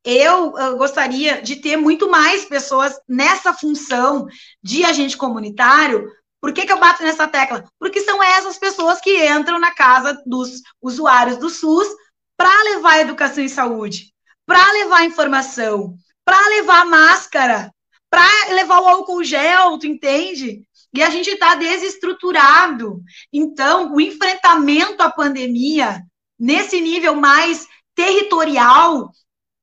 Eu, 0.09 0.57
eu, 0.57 0.77
gostaria 0.77 1.43
de 1.43 1.57
ter 1.57 1.77
muito 1.77 2.09
mais 2.09 2.45
pessoas 2.45 2.97
nessa 3.09 3.53
função 3.53 4.29
de 4.63 4.85
agente 4.85 5.17
comunitário. 5.17 6.09
Por 6.41 6.53
que, 6.53 6.65
que 6.65 6.73
eu 6.73 6.79
bato 6.79 7.03
nessa 7.03 7.27
tecla? 7.27 7.65
Porque 7.77 8.01
são 8.03 8.23
essas 8.23 8.57
pessoas 8.57 9.01
que 9.01 9.27
entram 9.29 9.59
na 9.59 9.73
casa 9.73 10.23
dos 10.25 10.63
usuários 10.81 11.39
do 11.39 11.51
SUS 11.51 11.89
para 12.37 12.63
levar 12.63 13.01
educação 13.01 13.43
e 13.43 13.49
saúde, 13.49 14.15
para 14.47 14.71
levar 14.75 15.05
informação, 15.05 15.97
para 16.25 16.41
levar 16.51 16.87
máscara, 16.87 17.75
para 18.09 18.31
levar 18.51 18.81
o 18.83 18.87
álcool 18.87 19.25
gel, 19.25 19.77
tu 19.77 19.89
entende? 19.89 20.63
E 20.95 21.03
a 21.03 21.11
gente 21.11 21.31
está 21.31 21.57
desestruturado. 21.57 23.03
Então, 23.33 23.93
o 23.93 24.01
enfrentamento 24.01 25.03
à 25.03 25.11
pandemia, 25.11 26.01
nesse 26.39 26.81
nível 26.81 27.17
mais 27.17 27.67
territorial, 27.93 29.11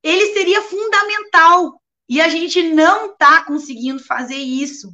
ele 0.04 0.34
seria 0.34 0.62
fundamental. 0.62 1.82
E 2.08 2.22
a 2.22 2.28
gente 2.28 2.62
não 2.62 3.12
está 3.12 3.44
conseguindo 3.46 4.04
fazer 4.04 4.36
isso, 4.36 4.94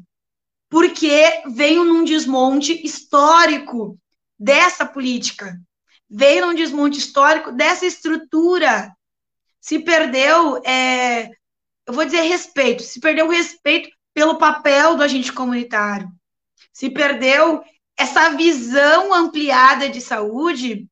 porque 0.69 1.43
veio 1.47 1.83
num 1.83 2.03
desmonte 2.03 2.85
histórico 2.85 3.99
dessa 4.37 4.85
política, 4.85 5.59
veio 6.07 6.45
num 6.45 6.53
desmonte 6.53 6.99
histórico 6.99 7.51
dessa 7.51 7.85
estrutura. 7.85 8.95
Se 9.59 9.79
perdeu 9.79 10.61
é, 10.63 11.31
eu 11.89 11.93
vou 11.93 12.05
dizer 12.05 12.21
respeito, 12.21 12.83
se 12.83 12.99
perdeu 12.99 13.25
o 13.25 13.31
respeito 13.31 13.89
pelo 14.13 14.37
papel 14.37 14.95
do 14.95 15.01
agente 15.01 15.33
comunitário, 15.33 16.07
se 16.71 16.87
perdeu 16.87 17.63
essa 17.97 18.29
visão 18.29 19.11
ampliada 19.11 19.89
de 19.89 19.99
saúde 19.99 20.87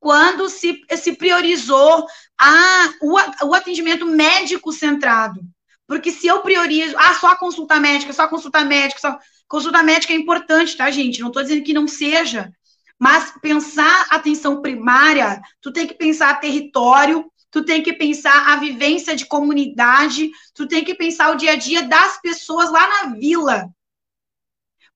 quando 0.00 0.48
se, 0.48 0.80
se 0.96 1.14
priorizou 1.14 2.06
a, 2.38 2.88
o, 3.02 3.46
o 3.46 3.54
atendimento 3.54 4.06
médico 4.06 4.72
centrado. 4.72 5.40
Porque 5.86 6.12
se 6.12 6.26
eu 6.26 6.42
priorizo, 6.42 6.94
ah, 6.98 7.14
só 7.14 7.34
consulta 7.36 7.80
médica, 7.80 8.12
só 8.12 8.28
consulta 8.28 8.64
médica, 8.64 9.00
só. 9.00 9.18
Consulta 9.48 9.82
médica 9.82 10.12
é 10.12 10.16
importante, 10.16 10.76
tá, 10.76 10.90
gente? 10.90 11.20
Não 11.20 11.28
estou 11.28 11.42
dizendo 11.42 11.64
que 11.64 11.72
não 11.72 11.88
seja. 11.88 12.52
Mas 12.98 13.32
pensar 13.40 14.06
atenção 14.10 14.60
primária, 14.60 15.40
tu 15.62 15.72
tem 15.72 15.86
que 15.86 15.94
pensar 15.94 16.38
território, 16.38 17.24
tu 17.50 17.64
tem 17.64 17.82
que 17.82 17.94
pensar 17.94 18.52
a 18.52 18.56
vivência 18.56 19.16
de 19.16 19.24
comunidade, 19.24 20.30
tu 20.54 20.68
tem 20.68 20.84
que 20.84 20.94
pensar 20.94 21.30
o 21.30 21.36
dia 21.36 21.52
a 21.52 21.56
dia 21.56 21.82
das 21.82 22.20
pessoas 22.20 22.70
lá 22.70 22.86
na 22.86 23.14
vila. 23.14 23.70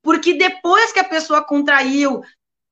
Porque 0.03 0.35
depois 0.35 0.93
que 0.93 0.99
a 0.99 1.05
pessoa 1.05 1.43
contraiu 1.43 2.21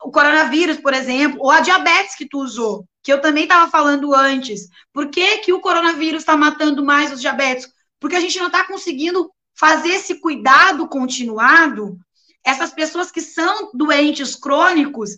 o 0.03 0.11
coronavírus, 0.11 0.79
por 0.79 0.95
exemplo, 0.95 1.39
ou 1.41 1.51
a 1.51 1.61
diabetes 1.61 2.17
que 2.17 2.29
tu 2.29 2.41
usou, 2.41 2.85
que 3.03 3.13
eu 3.13 3.21
também 3.21 3.45
estava 3.45 3.71
falando 3.71 4.15
antes, 4.15 4.69
por 4.93 5.09
que, 5.09 5.39
que 5.39 5.53
o 5.53 5.61
coronavírus 5.61 6.23
está 6.23 6.37
matando 6.37 6.85
mais 6.85 7.13
os 7.13 7.21
diabéticos? 7.21 7.75
porque 8.01 8.17
a 8.17 8.21
gente 8.21 8.39
não 8.39 8.47
está 8.47 8.65
conseguindo 8.65 9.31
fazer 9.55 9.91
esse 9.91 10.19
cuidado 10.21 10.89
continuado. 10.89 11.99
Essas 12.43 12.73
pessoas 12.73 13.11
que 13.11 13.21
são 13.21 13.71
doentes 13.75 14.35
crônicos, 14.35 15.11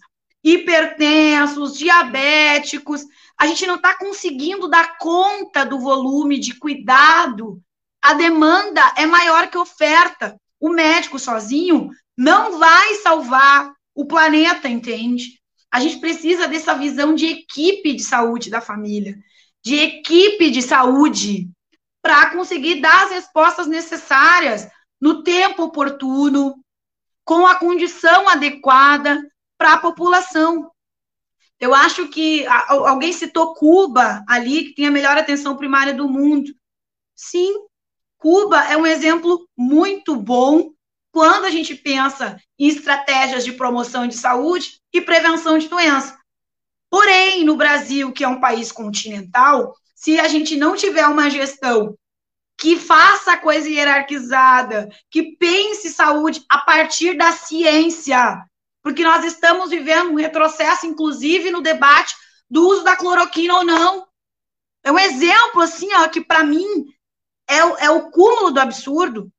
hipertensos, 0.43 1.79
diabéticos, 1.79 3.05
a 3.39 3.47
gente 3.47 3.65
não 3.65 3.77
está 3.77 3.97
conseguindo 3.97 4.69
dar 4.69 4.99
conta 4.99 5.65
do 5.65 5.79
volume 5.79 6.39
de 6.39 6.59
cuidado. 6.59 7.63
A 8.03 8.15
demanda 8.15 8.83
é 8.97 9.07
maior 9.07 9.49
que 9.49 9.57
a 9.57 9.61
oferta. 9.61 10.37
O 10.61 10.71
médico 10.71 11.19
sozinho 11.19 11.91
não 12.19 12.59
vai 12.59 12.97
salvar 12.97 13.73
o 13.95 14.07
planeta, 14.07 14.69
entende? 14.69 15.41
A 15.71 15.81
gente 15.81 15.99
precisa 15.99 16.47
dessa 16.47 16.75
visão 16.75 17.15
de 17.15 17.27
equipe 17.27 17.95
de 17.95 18.03
saúde 18.03 18.51
da 18.51 18.61
família, 18.61 19.17
de 19.65 19.77
equipe 19.77 20.51
de 20.51 20.61
saúde, 20.61 21.51
para 22.03 22.31
conseguir 22.31 22.81
dar 22.81 23.05
as 23.05 23.11
respostas 23.13 23.67
necessárias 23.67 24.69
no 25.01 25.23
tempo 25.23 25.63
oportuno, 25.65 26.63
com 27.25 27.47
a 27.47 27.55
condição 27.55 28.29
adequada 28.29 29.23
para 29.57 29.75
a 29.75 29.79
população. 29.79 30.71
Eu 31.59 31.73
acho 31.73 32.09
que 32.09 32.45
alguém 32.47 33.13
citou 33.13 33.55
Cuba 33.55 34.25
ali, 34.29 34.65
que 34.65 34.75
tem 34.75 34.87
a 34.87 34.91
melhor 34.91 35.17
atenção 35.17 35.57
primária 35.57 35.95
do 35.95 36.09
mundo. 36.09 36.53
Sim, 37.15 37.55
Cuba 38.19 38.65
é 38.65 38.77
um 38.77 38.87
exemplo 38.87 39.49
muito 39.57 40.17
bom 40.17 40.73
quando 41.13 41.45
a 41.45 41.51
gente 41.51 41.75
pensa 41.75 42.41
em 42.59 42.67
estratégias 42.67 43.45
de 43.45 43.53
promoção 43.53 44.09
de 44.09 44.17
saúde 44.17 44.81
e 44.93 45.01
prevenção 45.01 45.59
de 45.59 45.69
doença. 45.69 46.19
Porém, 46.91 47.45
no 47.45 47.57
Brasil, 47.57 48.11
que 48.13 48.25
é 48.25 48.29
um 48.29 48.41
país 48.41 48.73
continental, 48.73 49.77
se 49.95 50.19
a 50.19 50.27
gente 50.27 50.57
não 50.57 50.75
tiver 50.75 51.07
uma 51.07 51.31
gestão 51.31 51.97
que 52.59 52.79
faça 52.79 53.33
a 53.33 53.37
coisa 53.37 53.69
hierarquizada, 53.69 54.89
que 55.11 55.37
pense 55.37 55.91
saúde 55.91 56.45
a 56.49 56.59
partir 56.59 57.17
da 57.17 57.33
ciência, 57.33 58.45
porque 58.83 59.05
nós 59.05 59.25
estamos 59.25 59.71
vivendo 59.71 60.11
um 60.11 60.17
retrocesso, 60.17 60.87
inclusive, 60.87 61.51
no 61.51 61.61
debate 61.61 62.15
do 62.51 62.69
uso 62.69 62.85
da 62.85 62.97
cloroquina 62.97 63.55
ou 63.57 63.65
não. 63.65 64.07
É 64.85 64.91
um 64.91 64.99
exemplo, 64.99 65.63
assim, 65.63 65.93
ó, 65.95 66.09
que 66.09 66.21
para 66.21 66.43
mim 66.45 66.87
é, 67.49 67.59
é 67.59 67.91
o 67.91 68.11
cúmulo 68.11 68.51
do 68.51 68.61
absurdo. 68.61 69.33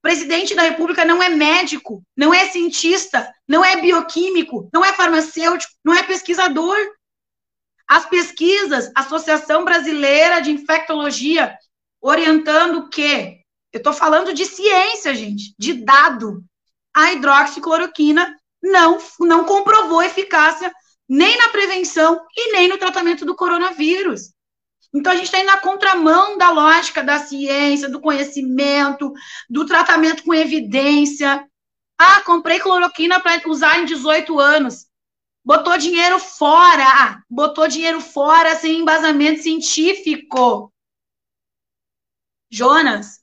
Presidente 0.00 0.54
da 0.54 0.62
República 0.62 1.04
não 1.04 1.22
é 1.22 1.28
médico, 1.28 2.02
não 2.16 2.32
é 2.32 2.48
cientista, 2.48 3.32
não 3.46 3.64
é 3.64 3.80
bioquímico, 3.80 4.68
não 4.72 4.84
é 4.84 4.92
farmacêutico, 4.92 5.72
não 5.84 5.94
é 5.94 6.02
pesquisador. 6.02 6.76
As 7.86 8.06
pesquisas, 8.06 8.90
Associação 8.94 9.64
Brasileira 9.64 10.40
de 10.40 10.50
Infectologia, 10.50 11.56
orientando 12.00 12.78
o 12.78 12.88
quê? 12.88 13.40
Eu 13.72 13.78
estou 13.78 13.92
falando 13.92 14.32
de 14.32 14.46
ciência, 14.46 15.14
gente, 15.14 15.54
de 15.58 15.74
dado. 15.74 16.44
A 16.94 17.12
hidroxicloroquina 17.12 18.36
não, 18.62 18.98
não 19.20 19.44
comprovou 19.44 20.02
eficácia 20.02 20.72
nem 21.08 21.36
na 21.38 21.48
prevenção 21.48 22.24
e 22.36 22.52
nem 22.52 22.68
no 22.68 22.78
tratamento 22.78 23.24
do 23.24 23.34
coronavírus. 23.34 24.32
Então, 24.94 25.12
a 25.12 25.16
gente 25.16 25.26
está 25.26 25.38
indo 25.38 25.46
na 25.46 25.58
contramão 25.58 26.38
da 26.38 26.50
lógica 26.50 27.02
da 27.02 27.18
ciência, 27.18 27.88
do 27.88 28.00
conhecimento, 28.00 29.12
do 29.48 29.66
tratamento 29.66 30.22
com 30.22 30.32
evidência. 30.32 31.46
Ah, 31.98 32.22
comprei 32.22 32.58
cloroquina 32.58 33.20
para 33.20 33.40
usar 33.48 33.78
em 33.80 33.84
18 33.84 34.38
anos. 34.38 34.86
Botou 35.44 35.76
dinheiro 35.78 36.18
fora, 36.18 37.22
botou 37.28 37.68
dinheiro 37.68 38.00
fora 38.00 38.54
sem 38.54 38.80
embasamento 38.80 39.42
científico. 39.42 40.72
Jonas, 42.50 43.20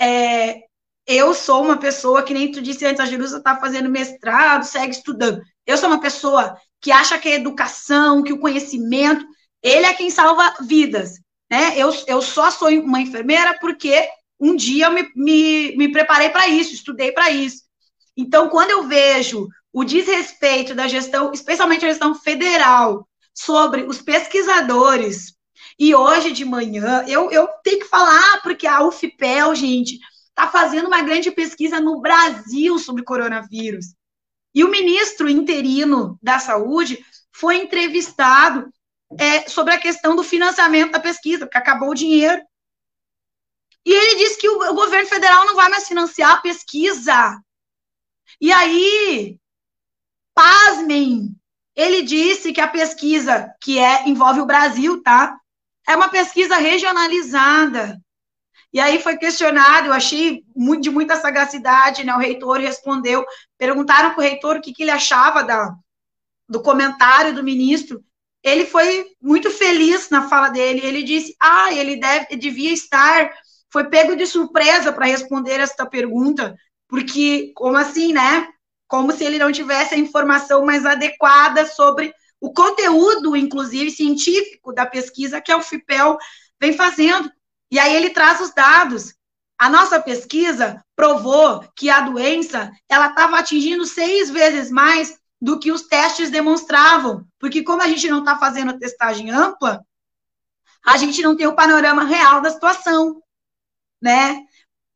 é, 0.00 0.62
eu 1.06 1.34
sou 1.34 1.62
uma 1.62 1.76
pessoa 1.76 2.22
que 2.22 2.34
nem 2.34 2.50
tu 2.50 2.62
disse 2.62 2.84
antes, 2.86 3.00
a 3.00 3.06
Jerusa 3.06 3.38
está 3.38 3.58
fazendo 3.58 3.88
mestrado, 3.88 4.64
segue 4.64 4.92
estudando. 4.92 5.42
Eu 5.66 5.76
sou 5.76 5.88
uma 5.88 6.00
pessoa 6.00 6.56
que 6.80 6.90
acha 6.90 7.18
que 7.18 7.28
a 7.28 7.34
educação, 7.34 8.22
que 8.22 8.32
o 8.32 8.40
conhecimento 8.40 9.26
ele 9.64 9.86
é 9.86 9.94
quem 9.94 10.10
salva 10.10 10.54
vidas. 10.60 11.14
Né? 11.50 11.72
Eu, 11.76 11.90
eu 12.06 12.20
só 12.20 12.50
sou 12.50 12.68
uma 12.68 13.00
enfermeira 13.00 13.58
porque 13.58 14.06
um 14.38 14.54
dia 14.54 14.86
eu 14.86 14.92
me, 14.92 15.10
me, 15.16 15.76
me 15.76 15.90
preparei 15.90 16.28
para 16.28 16.46
isso, 16.46 16.74
estudei 16.74 17.10
para 17.12 17.30
isso. 17.30 17.62
Então, 18.14 18.50
quando 18.50 18.70
eu 18.70 18.82
vejo 18.86 19.48
o 19.72 19.82
desrespeito 19.82 20.74
da 20.74 20.86
gestão, 20.86 21.32
especialmente 21.32 21.84
a 21.84 21.88
gestão 21.88 22.14
federal, 22.14 23.08
sobre 23.32 23.82
os 23.82 24.00
pesquisadores, 24.00 25.34
e 25.78 25.94
hoje 25.94 26.30
de 26.30 26.44
manhã, 26.44 27.04
eu, 27.08 27.30
eu 27.30 27.48
tenho 27.64 27.80
que 27.80 27.88
falar, 27.88 28.40
porque 28.42 28.66
a 28.66 28.82
UFPEL, 28.86 29.54
gente, 29.54 29.98
está 30.28 30.48
fazendo 30.48 30.86
uma 30.86 31.02
grande 31.02 31.30
pesquisa 31.30 31.80
no 31.80 32.00
Brasil 32.00 32.78
sobre 32.78 33.02
coronavírus. 33.02 33.86
E 34.54 34.62
o 34.62 34.70
ministro 34.70 35.28
interino 35.28 36.18
da 36.22 36.38
Saúde 36.38 37.04
foi 37.32 37.56
entrevistado 37.56 38.72
é, 39.18 39.48
sobre 39.48 39.74
a 39.74 39.78
questão 39.78 40.16
do 40.16 40.22
financiamento 40.22 40.92
da 40.92 41.00
pesquisa, 41.00 41.46
porque 41.46 41.58
acabou 41.58 41.90
o 41.90 41.94
dinheiro. 41.94 42.42
E 43.84 43.92
ele 43.92 44.16
disse 44.16 44.40
que 44.40 44.48
o, 44.48 44.70
o 44.70 44.74
governo 44.74 45.08
federal 45.08 45.44
não 45.44 45.54
vai 45.54 45.68
mais 45.68 45.86
financiar 45.86 46.32
a 46.32 46.40
pesquisa. 46.40 47.38
E 48.40 48.52
aí, 48.52 49.38
pasmem, 50.34 51.34
ele 51.76 52.02
disse 52.02 52.52
que 52.52 52.60
a 52.60 52.68
pesquisa, 52.68 53.54
que 53.60 53.78
é 53.78 54.08
envolve 54.08 54.40
o 54.40 54.46
Brasil, 54.46 55.02
tá? 55.02 55.38
É 55.86 55.94
uma 55.94 56.08
pesquisa 56.08 56.56
regionalizada. 56.56 58.00
E 58.72 58.80
aí 58.80 59.00
foi 59.00 59.16
questionado, 59.16 59.88
eu 59.88 59.92
achei 59.92 60.44
muito, 60.56 60.82
de 60.82 60.90
muita 60.90 61.16
sagacidade, 61.16 62.02
né? 62.02 62.14
O 62.14 62.18
reitor 62.18 62.58
respondeu, 62.58 63.24
perguntaram 63.56 64.10
para 64.10 64.18
o 64.18 64.22
reitor 64.22 64.56
o 64.56 64.60
que, 64.60 64.72
que 64.72 64.82
ele 64.82 64.90
achava 64.90 65.44
da, 65.44 65.72
do 66.48 66.60
comentário 66.60 67.34
do 67.34 67.44
ministro 67.44 68.04
ele 68.44 68.66
foi 68.66 69.06
muito 69.20 69.50
feliz 69.50 70.10
na 70.10 70.28
fala 70.28 70.50
dele. 70.50 70.80
Ele 70.84 71.02
disse: 71.02 71.34
Ah, 71.40 71.72
ele 71.72 71.96
deve, 71.96 72.36
devia 72.36 72.72
estar. 72.72 73.32
Foi 73.72 73.84
pego 73.88 74.14
de 74.14 74.26
surpresa 74.26 74.92
para 74.92 75.06
responder 75.06 75.58
esta 75.58 75.86
pergunta, 75.86 76.54
porque, 76.86 77.52
como 77.56 77.76
assim, 77.78 78.12
né? 78.12 78.46
Como 78.86 79.10
se 79.12 79.24
ele 79.24 79.38
não 79.38 79.50
tivesse 79.50 79.94
a 79.94 79.98
informação 79.98 80.64
mais 80.64 80.84
adequada 80.84 81.66
sobre 81.66 82.12
o 82.38 82.52
conteúdo, 82.52 83.34
inclusive 83.34 83.90
científico, 83.90 84.72
da 84.72 84.84
pesquisa 84.84 85.40
que 85.40 85.50
a 85.50 85.56
UFPEL 85.56 86.18
vem 86.60 86.74
fazendo. 86.74 87.32
E 87.70 87.78
aí 87.78 87.96
ele 87.96 88.10
traz 88.10 88.40
os 88.40 88.52
dados. 88.52 89.14
A 89.58 89.70
nossa 89.70 89.98
pesquisa 90.00 90.84
provou 90.94 91.64
que 91.74 91.88
a 91.88 92.02
doença 92.02 92.70
ela 92.88 93.08
estava 93.08 93.38
atingindo 93.38 93.86
seis 93.86 94.28
vezes 94.28 94.70
mais 94.70 95.18
do 95.44 95.58
que 95.58 95.70
os 95.70 95.82
testes 95.82 96.30
demonstravam, 96.30 97.26
porque 97.38 97.62
como 97.62 97.82
a 97.82 97.86
gente 97.86 98.08
não 98.08 98.20
está 98.20 98.38
fazendo 98.38 98.70
a 98.70 98.78
testagem 98.78 99.30
ampla, 99.30 99.84
a 100.82 100.96
gente 100.96 101.20
não 101.20 101.36
tem 101.36 101.46
o 101.46 101.54
panorama 101.54 102.02
real 102.02 102.40
da 102.40 102.48
situação, 102.48 103.20
né? 104.00 104.40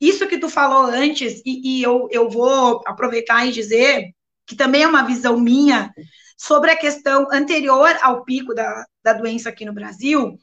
Isso 0.00 0.26
que 0.26 0.38
tu 0.38 0.48
falou 0.48 0.86
antes, 0.86 1.42
e, 1.44 1.80
e 1.80 1.82
eu, 1.82 2.08
eu 2.10 2.30
vou 2.30 2.82
aproveitar 2.86 3.44
e 3.44 3.52
dizer 3.52 4.10
que 4.46 4.56
também 4.56 4.84
é 4.84 4.88
uma 4.88 5.02
visão 5.02 5.38
minha 5.38 5.92
sobre 6.34 6.70
a 6.70 6.76
questão 6.78 7.28
anterior 7.30 7.94
ao 8.00 8.24
pico 8.24 8.54
da, 8.54 8.86
da 9.04 9.12
doença 9.12 9.50
aqui 9.50 9.66
no 9.66 9.74
Brasil. 9.74 10.38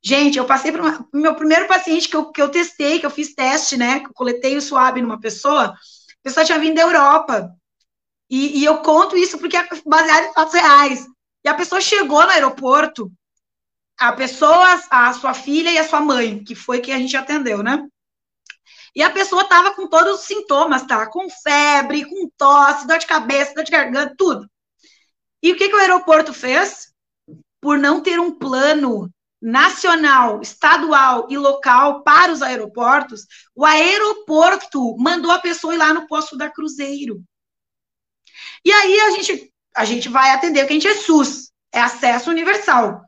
Gente, 0.00 0.38
eu 0.38 0.44
passei 0.44 0.70
por 0.70 0.80
uma, 0.80 1.08
meu 1.12 1.34
primeiro 1.34 1.66
paciente 1.66 2.08
que 2.08 2.14
eu, 2.14 2.30
que 2.30 2.40
eu 2.40 2.50
testei, 2.50 3.00
que 3.00 3.06
eu 3.06 3.10
fiz 3.10 3.34
teste, 3.34 3.76
né? 3.76 3.98
Que 3.98 4.06
eu 4.06 4.14
coletei 4.14 4.56
o 4.56 4.62
suave 4.62 5.02
numa 5.02 5.18
pessoa, 5.18 5.64
a 5.64 5.74
pessoa 6.22 6.46
tinha 6.46 6.58
vindo 6.60 6.76
da 6.76 6.82
Europa. 6.82 7.50
E, 8.30 8.60
e 8.60 8.64
eu 8.64 8.78
conto 8.78 9.16
isso 9.16 9.38
porque 9.38 9.56
é 9.56 9.68
baseado 9.84 10.26
em 10.26 10.32
fatos 10.32 10.54
reais. 10.54 11.06
E 11.44 11.48
a 11.48 11.54
pessoa 11.54 11.80
chegou 11.80 12.22
no 12.22 12.30
aeroporto, 12.30 13.10
a 13.98 14.12
pessoa, 14.12 14.80
a 14.88 15.12
sua 15.12 15.34
filha 15.34 15.70
e 15.70 15.78
a 15.78 15.88
sua 15.88 16.00
mãe, 16.00 16.42
que 16.42 16.54
foi 16.54 16.80
quem 16.80 16.94
a 16.94 16.98
gente 16.98 17.16
atendeu, 17.16 17.62
né? 17.62 17.86
E 18.94 19.02
a 19.02 19.10
pessoa 19.10 19.44
tava 19.44 19.74
com 19.74 19.86
todos 19.86 20.20
os 20.20 20.26
sintomas, 20.26 20.84
tá? 20.84 21.06
Com 21.06 21.28
febre, 21.28 22.04
com 22.04 22.30
tosse, 22.36 22.86
dor 22.86 22.98
de 22.98 23.06
cabeça, 23.06 23.54
dor 23.54 23.64
de 23.64 23.70
garganta, 23.70 24.14
tudo. 24.16 24.48
E 25.42 25.52
o 25.52 25.56
que, 25.56 25.68
que 25.68 25.74
o 25.74 25.78
aeroporto 25.78 26.32
fez? 26.32 26.92
Por 27.60 27.78
não 27.78 28.00
ter 28.00 28.18
um 28.18 28.32
plano 28.32 29.10
nacional, 29.40 30.40
estadual 30.42 31.26
e 31.30 31.36
local 31.38 32.02
para 32.02 32.32
os 32.32 32.42
aeroportos, 32.42 33.26
o 33.54 33.64
aeroporto 33.64 34.96
mandou 34.98 35.30
a 35.30 35.38
pessoa 35.38 35.74
ir 35.74 35.78
lá 35.78 35.94
no 35.94 36.06
posto 36.06 36.36
da 36.36 36.50
Cruzeiro. 36.50 37.22
E 38.64 38.72
aí 38.72 39.00
a 39.00 39.10
gente, 39.10 39.52
a 39.76 39.84
gente 39.84 40.08
vai 40.08 40.30
atender, 40.30 40.60
porque 40.60 40.72
a 40.72 40.76
gente 40.76 40.88
é 40.88 40.94
SUS, 40.94 41.50
é 41.72 41.80
acesso 41.80 42.30
universal. 42.30 43.02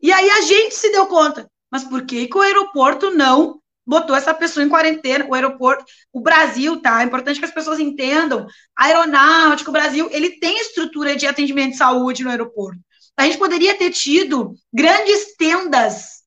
E 0.00 0.12
aí 0.12 0.30
a 0.30 0.40
gente 0.42 0.74
se 0.74 0.90
deu 0.90 1.06
conta, 1.06 1.50
mas 1.70 1.84
por 1.84 2.04
que, 2.04 2.28
que 2.28 2.36
o 2.36 2.40
aeroporto 2.40 3.10
não 3.10 3.60
botou 3.86 4.14
essa 4.14 4.34
pessoa 4.34 4.64
em 4.64 4.68
quarentena? 4.68 5.26
O 5.26 5.34
aeroporto, 5.34 5.84
o 6.12 6.20
Brasil, 6.20 6.80
tá? 6.80 7.00
É 7.00 7.04
importante 7.04 7.38
que 7.38 7.44
as 7.44 7.54
pessoas 7.54 7.80
entendam. 7.80 8.46
A 8.76 8.84
aeronáutica, 8.84 9.70
o 9.70 9.72
Brasil, 9.72 10.08
ele 10.12 10.38
tem 10.38 10.60
estrutura 10.60 11.16
de 11.16 11.26
atendimento 11.26 11.72
de 11.72 11.78
saúde 11.78 12.22
no 12.22 12.30
aeroporto. 12.30 12.80
A 13.16 13.24
gente 13.24 13.38
poderia 13.38 13.76
ter 13.76 13.90
tido 13.90 14.54
grandes 14.72 15.34
tendas 15.36 16.18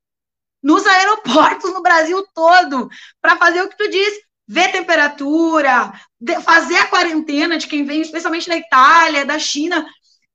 nos 0.61 0.85
aeroportos 0.85 1.71
no 1.73 1.81
Brasil 1.81 2.25
todo 2.33 2.89
para 3.21 3.37
fazer 3.37 3.61
o 3.61 3.69
que 3.69 3.77
tu 3.77 3.89
disse, 3.89 4.21
ver 4.51 4.69
temperatura, 4.69 5.93
fazer 6.43 6.75
a 6.75 6.87
quarentena 6.87 7.57
de 7.57 7.67
quem 7.67 7.85
vem, 7.85 8.01
especialmente 8.01 8.49
da 8.49 8.57
Itália, 8.57 9.25
da 9.25 9.39
China, 9.39 9.85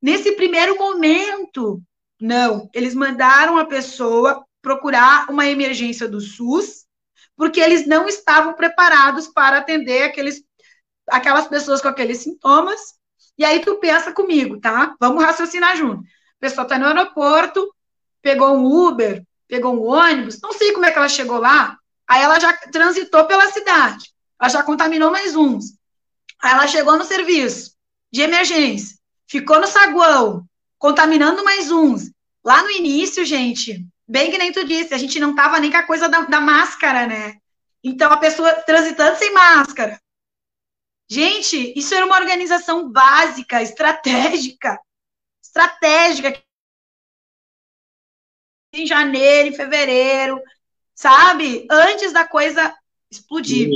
nesse 0.01 0.31
primeiro 0.31 0.75
momento. 0.75 1.79
Não, 2.19 2.67
eles 2.73 2.95
mandaram 2.95 3.59
a 3.59 3.65
pessoa 3.65 4.43
procurar 4.59 5.29
uma 5.29 5.45
emergência 5.45 6.09
do 6.09 6.19
SUS, 6.19 6.87
porque 7.35 7.59
eles 7.59 7.85
não 7.85 8.07
estavam 8.07 8.53
preparados 8.53 9.27
para 9.27 9.59
atender 9.59 10.05
aqueles, 10.05 10.41
aquelas 11.11 11.47
pessoas 11.47 11.79
com 11.79 11.87
aqueles 11.87 12.17
sintomas. 12.17 12.95
E 13.37 13.45
aí 13.45 13.59
tu 13.59 13.75
pensa 13.75 14.11
comigo, 14.11 14.59
tá? 14.59 14.95
Vamos 14.99 15.23
raciocinar 15.23 15.77
junto. 15.77 16.01
A 16.01 16.39
pessoa 16.39 16.63
está 16.63 16.79
no 16.79 16.87
aeroporto, 16.87 17.71
pegou 18.19 18.57
um 18.57 18.65
Uber, 18.65 19.23
pegou 19.47 19.75
um 19.75 19.85
ônibus, 19.87 20.41
não 20.41 20.53
sei 20.53 20.71
como 20.71 20.87
é 20.87 20.91
que 20.91 20.97
ela 20.97 21.07
chegou 21.07 21.37
lá, 21.37 21.77
aí 22.07 22.21
ela 22.21 22.39
já 22.39 22.53
transitou 22.53 23.25
pela 23.25 23.51
cidade, 23.51 24.11
ela 24.39 24.49
já 24.49 24.63
contaminou 24.63 25.11
mais 25.11 25.35
uns. 25.35 25.77
Aí 26.41 26.51
ela 26.51 26.67
chegou 26.67 26.97
no 26.97 27.03
serviço 27.03 27.75
de 28.11 28.21
emergência, 28.21 28.97
ficou 29.27 29.59
no 29.59 29.67
saguão, 29.67 30.47
contaminando 30.77 31.43
mais 31.43 31.71
uns. 31.71 32.11
Lá 32.43 32.63
no 32.63 32.71
início, 32.71 33.25
gente, 33.25 33.85
bem 34.07 34.31
que 34.31 34.37
nem 34.37 34.51
tu 34.51 34.63
disse, 34.63 34.93
a 34.93 34.97
gente 34.97 35.19
não 35.19 35.35
tava 35.35 35.59
nem 35.59 35.69
com 35.69 35.77
a 35.77 35.83
coisa 35.83 36.07
da, 36.07 36.21
da 36.21 36.39
máscara, 36.39 37.05
né? 37.05 37.37
Então 37.83 38.11
a 38.11 38.17
pessoa 38.17 38.53
transitando 38.53 39.17
sem 39.17 39.33
máscara. 39.33 39.99
Gente, 41.09 41.73
isso 41.77 41.93
era 41.95 42.05
uma 42.05 42.17
organização 42.17 42.89
básica, 42.89 43.61
estratégica, 43.61 44.79
estratégica 45.41 46.41
em 48.73 48.85
janeiro, 48.85 49.49
em 49.49 49.55
fevereiro, 49.55 50.41
sabe? 50.97 51.67
Antes 51.69 52.11
da 52.11 52.27
coisa 52.27 52.73
explodir. 53.09 53.69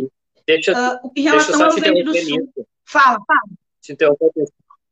Deixa, 0.45 0.73
uh, 0.73 1.11
em 1.15 1.21
relação 1.21 1.63
ao 1.63 1.71
Rio 1.71 1.79
Grande 1.79 2.03
do 2.03 2.17
Sul. 2.17 2.49
Fala, 2.83 3.19
fala. 3.25 3.41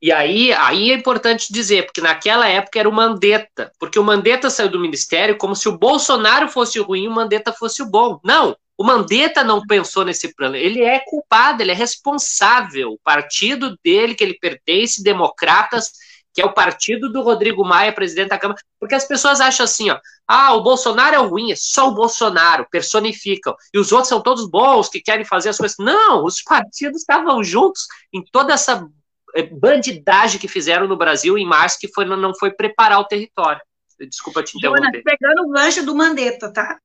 E 0.02 0.14
aí, 0.14 0.54
aí 0.54 0.92
é 0.92 0.94
importante 0.94 1.52
dizer, 1.52 1.86
porque 1.86 2.00
naquela 2.00 2.48
época 2.48 2.80
era 2.80 2.88
o 2.88 2.94
Mandetta, 2.94 3.70
porque 3.78 4.00
o 4.00 4.04
Mandetta 4.04 4.50
saiu 4.50 4.70
do 4.70 4.80
ministério 4.80 5.38
como 5.38 5.56
se 5.56 5.68
o 5.68 5.78
Bolsonaro 5.78 6.48
fosse 6.48 6.80
o 6.80 6.84
ruim 6.84 7.04
e 7.04 7.08
o 7.08 7.12
Mandetta 7.12 7.52
fosse 7.52 7.82
o 7.82 7.86
bom. 7.86 8.18
Não, 8.24 8.56
o 8.78 8.84
Mandetta 8.84 9.44
não 9.44 9.62
pensou 9.66 10.06
nesse 10.06 10.34
plano. 10.34 10.56
Ele 10.56 10.82
é 10.82 11.00
culpado, 11.00 11.62
ele 11.62 11.72
é 11.72 11.76
responsável. 11.76 12.94
O 12.94 13.00
partido 13.04 13.78
dele, 13.84 14.16
que 14.16 14.24
ele 14.24 14.40
pertence, 14.40 15.04
Democratas, 15.04 15.92
que 16.34 16.42
é 16.42 16.46
o 16.46 16.54
partido 16.54 17.12
do 17.12 17.22
Rodrigo 17.22 17.66
Maia, 17.66 17.94
presidente 17.94 18.30
da 18.30 18.38
Câmara, 18.38 18.60
porque 18.80 18.96
as 18.96 19.06
pessoas 19.06 19.42
acham 19.42 19.64
assim, 19.64 19.90
ó, 19.90 20.00
ah, 20.28 20.54
o 20.54 20.64
Bolsonaro 20.64 21.16
é 21.16 21.20
o 21.20 21.28
ruim, 21.28 21.52
é 21.52 21.56
só 21.56 21.90
o 21.90 21.94
Bolsonaro, 21.94 22.68
personificam, 22.70 23.56
e 23.74 23.80
os 23.80 23.92
outros 23.92 24.10
são 24.10 24.22
todos 24.22 24.50
bons, 24.50 24.90
que 24.90 25.02
querem 25.02 25.26
fazer 25.26 25.50
as 25.50 25.58
coisas. 25.58 25.78
Não, 25.80 26.24
os 26.24 26.42
partidos 26.42 27.02
estavam 27.02 27.44
juntos 27.44 27.88
em 28.14 28.24
toda 28.32 28.54
essa 28.54 28.88
eh, 29.36 29.44
bandidagem 29.44 30.40
que 30.40 30.48
fizeram 30.48 30.88
no 30.88 30.98
Brasil 30.98 31.38
em 31.38 31.48
março, 31.48 31.80
que 31.80 31.92
foi, 31.92 32.06
não 32.06 32.34
foi 32.36 32.52
preparar 32.52 33.00
o 33.00 33.06
território. 33.06 33.62
Desculpa 34.00 34.44
te 34.44 34.58
interromper. 34.58 34.84
Jonas, 34.86 35.04
pegando 35.04 35.44
o 35.44 35.52
gancho 35.52 35.86
do 35.86 35.96
Mandetta, 35.96 36.54
tá? 36.54 36.80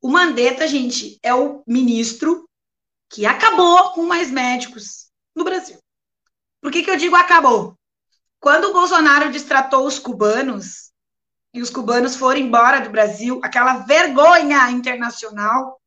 O 0.00 0.08
Mandetta, 0.08 0.66
gente, 0.66 1.18
é 1.22 1.34
o 1.34 1.62
ministro 1.66 2.48
que 3.10 3.26
acabou 3.26 3.92
com 3.92 4.04
mais 4.04 4.30
médicos 4.30 5.08
no 5.34 5.44
Brasil. 5.44 5.78
Por 6.60 6.72
que, 6.72 6.82
que 6.82 6.90
eu 6.90 6.96
digo 6.96 7.16
acabou? 7.16 7.77
Quando 8.40 8.66
o 8.66 8.72
Bolsonaro 8.72 9.30
distratou 9.30 9.86
os 9.86 9.98
cubanos, 9.98 10.92
e 11.52 11.60
os 11.60 11.70
cubanos 11.70 12.16
foram 12.16 12.40
embora 12.40 12.80
do 12.80 12.90
Brasil, 12.90 13.40
aquela 13.42 13.78
vergonha 13.78 14.70
internacional, 14.70 15.80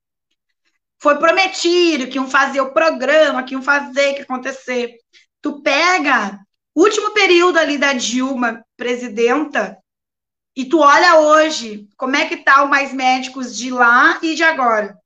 foi 1.02 1.18
prometido 1.18 2.08
que 2.08 2.18
iam 2.18 2.30
fazer 2.30 2.62
o 2.62 2.74
programa, 2.74 3.44
que 3.44 3.54
iam 3.54 3.64
fazer, 3.64 4.14
que 4.14 4.22
acontecer. 4.22 4.98
Tu 5.42 5.62
pega 5.62 6.40
o 6.76 6.82
último 6.84 7.12
período 7.14 7.58
ali 7.58 7.78
da 7.78 7.94
Dilma, 7.94 8.64
presidenta, 8.78 9.78
e 10.56 10.66
tu 10.66 10.80
olha 10.80 11.20
hoje 11.20 11.88
como 11.98 12.16
é 12.16 12.28
que 12.28 12.38
tá 12.38 12.64
o 12.64 12.70
mais 12.70 12.94
médicos 12.94 13.56
de 13.56 13.72
lá 13.72 14.20
e 14.22 14.36
de 14.36 14.44
agora. 14.44 14.98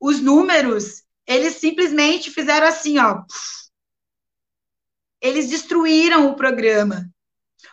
Os 0.00 0.20
números, 0.20 1.02
eles 1.26 1.56
simplesmente 1.56 2.30
fizeram 2.30 2.66
assim, 2.66 2.98
ó. 2.98 3.24
Eles 5.24 5.48
destruíram 5.48 6.28
o 6.28 6.36
programa. 6.36 7.08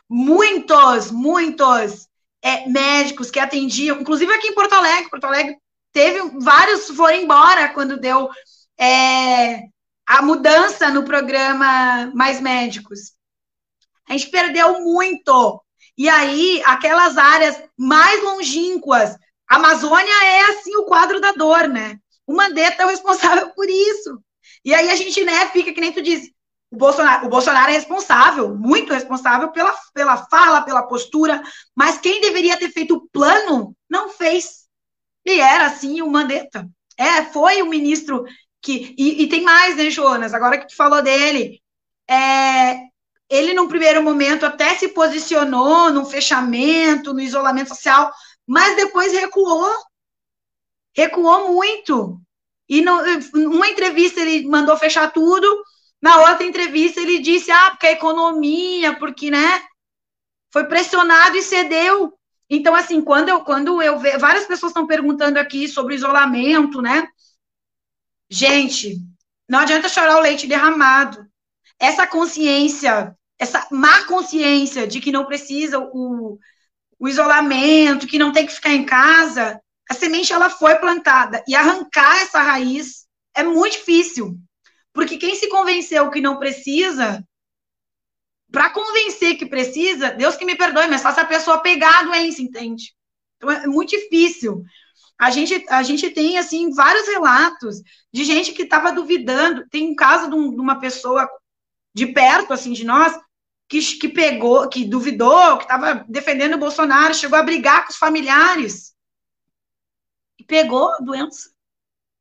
Muitos, 0.10 1.12
muitos 1.12 2.08
é, 2.41 2.66
médicos 2.70 3.30
que 3.30 3.39
atendiam, 3.39 3.99
inclusive 3.99 4.32
aqui 4.34 4.47
em 4.47 4.56
Porto 4.56 4.72
Alegre, 4.72 5.10
Porto 5.10 5.26
Alegre 5.26 5.58
teve 5.91 6.22
vários 6.39 6.88
foram 6.88 7.18
embora 7.18 7.68
quando 7.74 7.99
deu 7.99 8.30
é, 8.80 9.64
a 10.08 10.22
mudança 10.22 10.89
no 10.89 11.04
programa 11.04 12.10
Mais 12.16 12.39
Médicos. 12.39 13.12
A 14.08 14.14
gente 14.14 14.30
perdeu 14.30 14.80
muito. 14.80 15.62
E 15.97 16.08
aí, 16.08 16.64
aquelas 16.66 17.18
áreas 17.18 17.62
mais 17.78 18.24
longínquas, 18.24 19.18
a 19.49 19.58
Amazônia 19.58 20.24
é 20.24 20.43
assim 20.43 20.74
o 20.78 20.86
quadro 20.86 21.20
da 21.20 21.34
dor, 21.34 21.68
né? 21.68 21.97
O 22.26 22.34
Mandetta 22.34 22.84
é 22.84 22.86
o 22.86 22.89
responsável 22.89 23.49
por 23.56 23.70
isso. 23.70 24.24
E 24.64 24.74
aí 24.74 24.89
a 24.89 24.95
gente, 24.95 25.22
né, 25.26 25.47
fica 25.49 25.74
que 25.74 25.82
nem 25.82 25.91
tu 25.91 26.02
disse, 26.02 26.34
o 26.72 26.78
Bolsonaro, 26.78 27.28
o 27.28 27.30
Bolsonaro 27.30 27.69
é 27.69 27.74
responsável, 27.74 28.55
muito 28.55 28.93
responsável 28.93 29.51
pela, 29.51 29.76
pela 29.93 30.17
fala, 30.28 30.61
pela 30.61 30.84
postura, 30.84 31.43
mas 31.76 31.99
quem 31.99 32.22
deveria 32.22 32.57
ter 32.57 32.72
feito 32.72 32.95
o 32.95 33.09
plano 33.09 33.76
não 33.89 34.07
fez. 34.07 34.61
E 35.26 35.39
era 35.39 35.65
assim 35.65 36.01
o 36.01 36.09
Mandetta. 36.09 36.67
É, 36.97 37.24
foi 37.26 37.61
o 37.61 37.67
ministro 37.67 38.24
que 38.61 38.95
e, 38.97 39.24
e, 39.24 39.28
tem 39.28 39.41
mais, 39.43 39.76
né, 39.76 39.89
Jonas? 39.89 40.34
Agora 40.34 40.57
que 40.57 40.67
tu 40.67 40.76
falou 40.76 41.01
dele, 41.01 41.61
é, 42.09 42.80
ele 43.30 43.53
num 43.53 43.67
primeiro 43.67 44.01
momento 44.01 44.45
até 44.45 44.76
se 44.76 44.89
posicionou 44.89 45.91
no 45.91 46.05
fechamento, 46.05 47.13
no 47.13 47.19
isolamento 47.19 47.69
social, 47.69 48.13
mas 48.47 48.76
depois 48.78 49.11
recuou, 49.11 49.74
recuou 50.95 51.53
muito. 51.53 52.22
E 52.69 52.82
no, 52.82 53.01
numa 53.34 53.67
entrevista 53.67 54.22
ele 54.22 54.47
mandou 54.47 54.78
fechar 54.78 55.11
tudo, 55.11 55.47
na 56.02 56.30
outra 56.30 56.43
entrevista 56.45 56.99
ele 56.99 57.20
disse, 57.20 57.52
ah, 57.52 57.72
porque 57.72 57.88
a 57.88 57.91
economia, 57.91 58.97
porque, 58.97 59.30
né, 59.30 59.62
foi 60.52 60.66
pressionado 60.66 61.38
e 61.38 61.41
cedeu. 61.41 62.14
Então, 62.49 62.76
assim, 62.76 63.02
quando 63.02 63.30
eu, 63.30 63.41
quando 63.41 63.82
eu 63.82 63.99
vejo, 63.99 64.20
várias 64.20 64.45
pessoas 64.45 64.72
estão 64.72 64.86
perguntando 64.88 65.39
aqui 65.39 65.68
sobre 65.68 65.95
isolamento, 65.95 66.82
né, 66.82 67.08
Gente, 68.34 68.97
não 69.47 69.60
adianta 69.60 69.89
chorar 69.89 70.16
o 70.16 70.22
leite 70.22 70.47
derramado. 70.47 71.28
Essa 71.78 72.08
consciência, 72.08 73.14
essa 73.38 73.68
má 73.70 74.06
consciência 74.06 74.88
de 74.88 75.02
que 75.02 75.12
não 75.12 75.26
precisa 75.26 75.78
o, 75.80 76.39
o 76.97 77.10
isolamento, 77.10 78.08
que 78.08 78.18
não 78.18 78.32
tem 78.32 78.45
que 78.45 78.54
ficar 78.54 78.74
em 78.74 78.86
casa, 78.86 79.60
a 79.89 79.93
semente 79.93 80.32
ela 80.32 80.49
foi 80.49 80.76
plantada 80.76 81.43
e 81.45 81.54
arrancar 81.54 82.22
essa 82.22 82.41
raiz 82.41 83.06
é 83.36 83.43
muito 83.43 83.74
difícil. 83.74 84.38
Porque 84.94 85.18
quem 85.18 85.36
se 85.36 85.48
convenceu 85.48 86.10
que 86.10 86.22
não 86.22 86.38
precisa, 86.38 87.26
para 88.52 88.70
convencer 88.70 89.38
que 89.38 89.46
precisa, 89.46 90.12
Deus 90.12 90.36
que 90.36 90.46
me 90.46 90.56
perdoe, 90.56 90.88
mas 90.88 91.02
se 91.02 91.08
a 91.08 91.26
pessoa 91.26 91.62
pegar 91.62 92.00
a 92.00 92.04
doença, 92.04 92.42
entende? 92.42 92.94
Então 93.38 93.50
é 93.50 93.66
muito 93.66 93.92
difícil. 93.92 94.64
A 95.18 95.30
gente, 95.30 95.66
a 95.70 95.84
gente 95.84 96.10
tem, 96.10 96.38
assim, 96.38 96.74
vários 96.74 97.08
relatos 97.08 97.82
de 98.12 98.24
gente 98.24 98.54
que 98.54 98.64
estava 98.64 98.92
duvidando. 98.92 99.68
Tem 99.70 99.88
um 99.88 99.96
caso 99.96 100.30
de, 100.30 100.36
um, 100.36 100.52
de, 100.52 100.60
uma 100.60 100.80
pessoa 100.80 101.30
de 101.94 102.08
perto, 102.08 102.54
assim, 102.54 102.74
de 102.74 102.84
nós, 102.84 103.18
que, 103.70 103.80
que 104.00 104.10
pegou, 104.10 104.68
que 104.68 104.84
duvidou, 104.84 105.58
que 105.58 105.64
estava 105.64 106.06
defendendo 106.10 106.56
o 106.56 106.60
Bolsonaro, 106.60 107.14
chegou 107.14 107.38
a 107.38 107.44
brigar 107.44 107.86
com 107.86 107.92
os 107.92 107.98
familiares. 107.98 108.96
E 110.39 110.44
pegou 110.44 110.89
a 110.89 110.98
doença. 110.98 111.52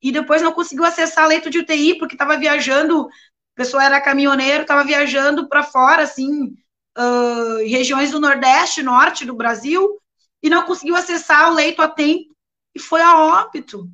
E 0.02 0.10
depois 0.12 0.42
não 0.42 0.52
conseguiu 0.52 0.84
acessar 0.84 1.28
leito 1.28 1.50
de 1.50 1.58
UTI, 1.58 1.98
porque 1.98 2.14
estava 2.14 2.36
viajando, 2.38 3.06
a 3.06 3.56
pessoa 3.56 3.84
era 3.84 4.00
caminhoneiro, 4.00 4.62
estava 4.62 4.84
viajando 4.84 5.48
para 5.48 5.62
fora, 5.62 6.02
assim, 6.02 6.54
uh, 6.98 7.56
regiões 7.68 8.10
do 8.10 8.20
Nordeste, 8.20 8.82
Norte 8.82 9.24
do 9.24 9.34
Brasil, 9.34 10.00
e 10.42 10.48
não 10.48 10.64
conseguiu 10.64 10.96
acessar 10.96 11.50
o 11.50 11.54
leito 11.54 11.82
a 11.82 11.88
tempo 11.88 12.34
e 12.74 12.80
foi 12.80 13.02
a 13.02 13.18
óbito. 13.18 13.88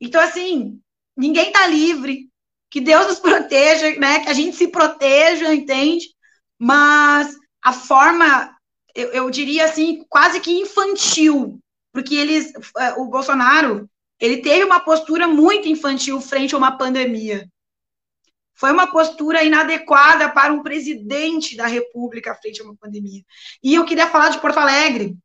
Então, 0.00 0.20
assim, 0.20 0.80
ninguém 1.16 1.48
está 1.48 1.66
livre, 1.66 2.28
que 2.70 2.80
Deus 2.80 3.06
nos 3.06 3.18
proteja, 3.18 3.98
né? 3.98 4.20
Que 4.20 4.28
a 4.28 4.34
gente 4.34 4.56
se 4.56 4.68
proteja, 4.68 5.54
entende? 5.54 6.06
Mas 6.58 7.34
a 7.62 7.72
forma, 7.72 8.54
eu, 8.94 9.08
eu 9.08 9.30
diria 9.30 9.64
assim, 9.64 10.04
quase 10.08 10.40
que 10.40 10.50
infantil, 10.50 11.58
porque 11.92 12.14
eles, 12.14 12.52
é, 12.76 12.92
o 12.94 13.06
Bolsonaro, 13.06 13.88
ele 14.20 14.38
teve 14.38 14.64
uma 14.64 14.80
postura 14.80 15.26
muito 15.26 15.68
infantil 15.68 16.20
frente 16.20 16.54
a 16.54 16.58
uma 16.58 16.76
pandemia. 16.76 17.48
Foi 18.54 18.72
uma 18.72 18.90
postura 18.90 19.44
inadequada 19.44 20.28
para 20.28 20.52
um 20.52 20.62
presidente 20.62 21.56
da 21.56 21.66
República 21.66 22.34
frente 22.34 22.60
a 22.60 22.64
uma 22.64 22.74
pandemia. 22.76 23.22
E 23.62 23.74
eu 23.74 23.84
queria 23.84 24.08
falar 24.08 24.30
de 24.30 24.40
Porto 24.40 24.58
Alegre, 24.58 25.16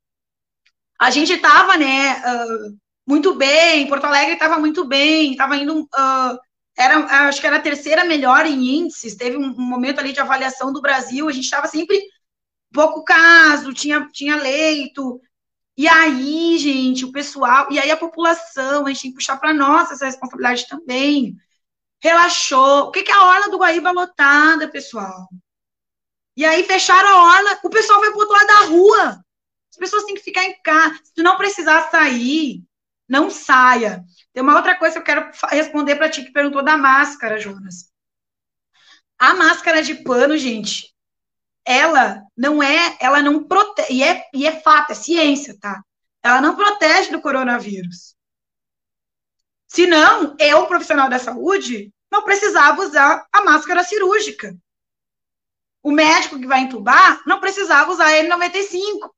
a 0.99 1.09
gente 1.09 1.33
estava, 1.33 1.75
né, 1.75 2.19
uh, 2.19 2.77
muito 3.05 3.33
bem, 3.33 3.87
Porto 3.87 4.05
Alegre 4.05 4.33
estava 4.33 4.59
muito 4.59 4.85
bem, 4.85 5.31
estava 5.31 5.57
indo, 5.57 5.81
uh, 5.81 6.39
era, 6.77 7.27
acho 7.27 7.41
que 7.41 7.47
era 7.47 7.57
a 7.57 7.61
terceira 7.61 8.05
melhor 8.05 8.45
em 8.45 8.77
índices, 8.77 9.15
teve 9.15 9.35
um, 9.35 9.47
um 9.47 9.61
momento 9.67 9.99
ali 9.99 10.13
de 10.13 10.19
avaliação 10.19 10.71
do 10.71 10.81
Brasil, 10.81 11.27
a 11.27 11.31
gente 11.31 11.45
estava 11.45 11.67
sempre 11.67 11.99
pouco 12.71 13.03
caso, 13.03 13.73
tinha, 13.73 14.07
tinha 14.11 14.35
leito, 14.35 15.19
e 15.75 15.87
aí, 15.87 16.57
gente, 16.59 17.03
o 17.03 17.11
pessoal, 17.11 17.67
e 17.71 17.79
aí 17.79 17.89
a 17.89 17.97
população, 17.97 18.85
a 18.85 18.89
gente 18.89 19.01
tem 19.01 19.11
que 19.11 19.17
puxar 19.17 19.37
para 19.37 19.53
nós 19.53 19.91
essa 19.91 20.05
responsabilidade 20.05 20.67
também. 20.67 21.35
Relaxou. 22.01 22.87
O 22.87 22.91
que, 22.91 23.01
que 23.01 23.11
é 23.11 23.15
a 23.15 23.25
orla 23.25 23.49
do 23.49 23.57
Guaíba 23.57 23.91
lotada, 23.91 24.67
pessoal? 24.69 25.27
E 26.37 26.45
aí 26.45 26.63
fecharam 26.63 27.09
a 27.09 27.23
orla, 27.37 27.59
o 27.63 27.69
pessoal 27.69 27.99
vai 27.99 28.11
pro 28.11 28.19
outro 28.19 28.35
lado 28.35 28.47
da 28.47 28.59
rua. 28.65 29.25
As 29.71 29.77
pessoas 29.77 30.03
têm 30.03 30.15
que 30.15 30.21
ficar 30.21 30.43
em 30.43 30.61
casa. 30.61 30.99
Se 31.03 31.13
tu 31.15 31.23
não 31.23 31.37
precisar 31.37 31.89
sair, 31.89 32.63
não 33.09 33.31
saia. 33.31 34.03
Tem 34.31 34.43
uma 34.43 34.55
outra 34.55 34.75
coisa 34.75 34.93
que 34.93 34.99
eu 34.99 35.03
quero 35.03 35.31
responder 35.49 35.95
para 35.95 36.09
ti 36.09 36.23
que 36.23 36.31
perguntou 36.31 36.63
da 36.63 36.77
máscara, 36.77 37.39
Jonas. 37.39 37.91
A 39.17 39.33
máscara 39.33 39.81
de 39.81 39.95
pano, 39.95 40.37
gente, 40.37 40.92
ela 41.65 42.23
não 42.35 42.61
é, 42.61 42.97
ela 42.99 43.21
não 43.21 43.43
protege, 43.43 43.93
e 43.93 44.03
é, 44.03 44.25
e 44.33 44.45
é 44.45 44.59
fato, 44.61 44.91
é 44.91 44.95
ciência, 44.95 45.57
tá? 45.59 45.83
Ela 46.21 46.41
não 46.41 46.55
protege 46.55 47.11
do 47.11 47.21
coronavírus. 47.21 48.15
Se 49.67 49.87
não, 49.87 50.35
eu, 50.39 50.67
profissional 50.67 51.09
da 51.09 51.19
saúde, 51.19 51.91
não 52.11 52.23
precisava 52.23 52.81
usar 52.81 53.25
a 53.31 53.43
máscara 53.43 53.83
cirúrgica. 53.83 54.55
O 55.81 55.91
médico 55.91 56.39
que 56.39 56.47
vai 56.47 56.59
entubar 56.59 57.21
não 57.25 57.39
precisava 57.39 57.91
usar 57.91 58.07
a 58.07 58.23
N95. 58.23 59.09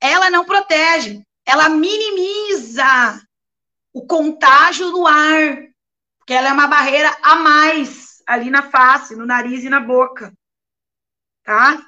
Ela 0.00 0.28
não 0.28 0.44
protege, 0.44 1.22
ela 1.44 1.68
minimiza 1.68 3.22
o 3.92 4.06
contágio 4.06 4.90
no 4.90 5.06
ar, 5.06 5.66
porque 6.18 6.34
ela 6.34 6.48
é 6.48 6.52
uma 6.52 6.66
barreira 6.66 7.16
a 7.22 7.36
mais 7.36 8.22
ali 8.26 8.50
na 8.50 8.70
face, 8.70 9.16
no 9.16 9.24
nariz 9.24 9.64
e 9.64 9.70
na 9.70 9.80
boca 9.80 10.32
tá? 11.46 11.80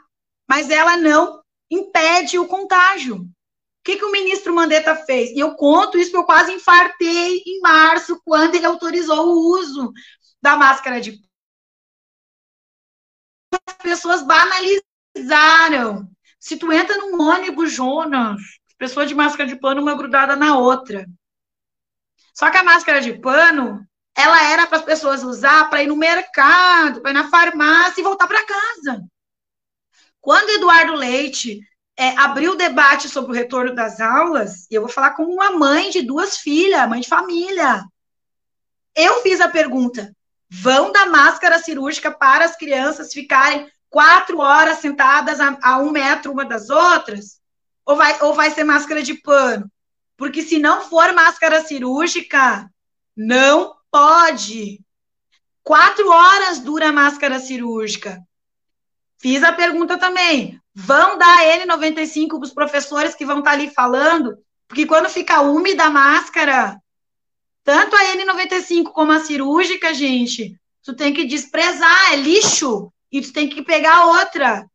Mas 0.49 0.71
ela 0.71 0.97
não 0.97 1.43
impede 1.71 2.39
o 2.39 2.47
contágio. 2.47 3.17
O 3.17 3.29
que, 3.85 3.97
que 3.97 4.05
o 4.05 4.13
ministro 4.13 4.55
Mandetta 4.55 4.95
fez? 4.95 5.31
E 5.31 5.41
eu 5.41 5.55
conto 5.57 5.99
isso 5.99 6.11
porque 6.11 6.23
eu 6.23 6.27
quase 6.27 6.53
infartei 6.53 7.43
em 7.45 7.61
março, 7.61 8.21
quando 8.25 8.55
ele 8.55 8.65
autorizou 8.65 9.27
o 9.27 9.59
uso 9.59 9.93
da 10.41 10.57
máscara 10.57 11.01
de 11.01 11.21
as 13.67 13.75
pessoas 13.75 14.23
banalizaram. 14.23 16.09
Se 16.39 16.57
tu 16.57 16.71
entra 16.73 16.97
num 16.99 17.21
ônibus, 17.21 17.73
Jonas, 17.73 18.41
pessoas 18.79 19.09
de 19.09 19.15
máscara 19.15 19.49
de 19.49 19.57
pano, 19.57 19.83
uma 19.83 19.97
grudada 19.97 20.37
na 20.37 20.57
outra. 20.57 21.07
Só 22.35 22.51
que 22.51 22.59
a 22.59 22.63
máscara 22.63 23.01
de 23.01 23.19
pano, 23.19 23.85
ela 24.15 24.43
era 24.45 24.67
para 24.67 24.79
as 24.79 24.85
pessoas 24.85 25.23
usar 25.25 25.69
para 25.71 25.83
ir 25.83 25.87
no 25.87 25.97
mercado, 25.97 27.01
para 27.01 27.11
ir 27.11 27.15
na 27.15 27.29
farmácia 27.29 28.01
e 28.01 28.05
voltar 28.05 28.29
para 28.29 28.47
casa. 28.47 29.09
Quando 30.21 30.51
Eduardo 30.51 30.95
Leite 30.95 31.61
é, 31.97 32.17
abriu 32.17 32.53
o 32.53 32.57
debate 32.57 33.09
sobre 33.09 33.33
o 33.33 33.35
retorno 33.35 33.75
das 33.75 34.01
aulas, 34.01 34.67
e 34.71 34.75
eu 34.75 34.83
vou 34.83 34.91
falar 34.91 35.11
como 35.11 35.33
uma 35.33 35.51
mãe 35.51 35.91
de 35.91 36.03
duas 36.03 36.39
filhas, 36.39 36.89
mãe 36.89 37.01
de 37.01 37.09
família. 37.09 37.85
Eu 38.95 39.23
fiz 39.23 39.41
a 39.41 39.49
pergunta: 39.49 40.15
vão 40.49 40.93
dar 40.93 41.07
máscara 41.07 41.59
cirúrgica 41.59 42.11
para 42.11 42.45
as 42.45 42.57
crianças 42.57 43.13
ficarem 43.13 43.71
quatro 43.91 44.39
horas 44.39 44.79
sentadas 44.79 45.41
a, 45.41 45.59
a 45.63 45.79
um 45.79 45.91
metro 45.91 46.33
uma 46.33 46.45
das 46.45 46.71
outras? 46.71 47.41
Ou 47.85 47.97
vai, 47.97 48.21
ou 48.23 48.35
vai 48.35 48.51
ser 48.51 48.65
máscara 48.65 49.03
de 49.03 49.15
pano? 49.15 49.71
Porque 50.17 50.43
se 50.43 50.59
não 50.59 50.83
for 50.83 51.13
máscara 51.13 51.65
cirúrgica, 51.65 52.71
não 53.17 53.75
pode. 53.91 54.81
Quatro 55.63 56.11
horas 56.11 56.61
dura 56.61 56.89
a 56.89 56.93
máscara 56.93 57.39
cirúrgica. 57.39 58.23
Fiz 59.19 59.43
a 59.43 59.53
pergunta 59.53 59.99
também. 59.99 60.61
Vão 60.75 61.19
dar 61.19 61.39
N95 61.43 62.29
para 62.29 62.39
os 62.39 62.53
professores 62.53 63.15
que 63.15 63.27
vão 63.27 63.41
estar 63.41 63.51
tá 63.51 63.57
ali 63.57 63.71
falando? 63.71 64.39
Porque 64.69 64.87
quando 64.87 65.09
fica 65.09 65.41
úmida 65.41 65.85
a 65.85 65.91
máscara, 65.91 66.81
tanto 67.65 67.97
a 67.97 68.05
N95 68.17 68.93
como 68.93 69.13
a 69.13 69.21
cirúrgica, 69.21 69.93
gente, 69.93 70.59
tu 70.83 70.95
tem 70.95 71.13
que 71.13 71.25
desprezar, 71.25 72.13
é 72.13 72.17
lixo, 72.17 72.93
e 73.11 73.21
tu 73.21 73.33
tem 73.33 73.49
que 73.49 73.63
pegar 73.63 74.07
outra. 74.07 74.69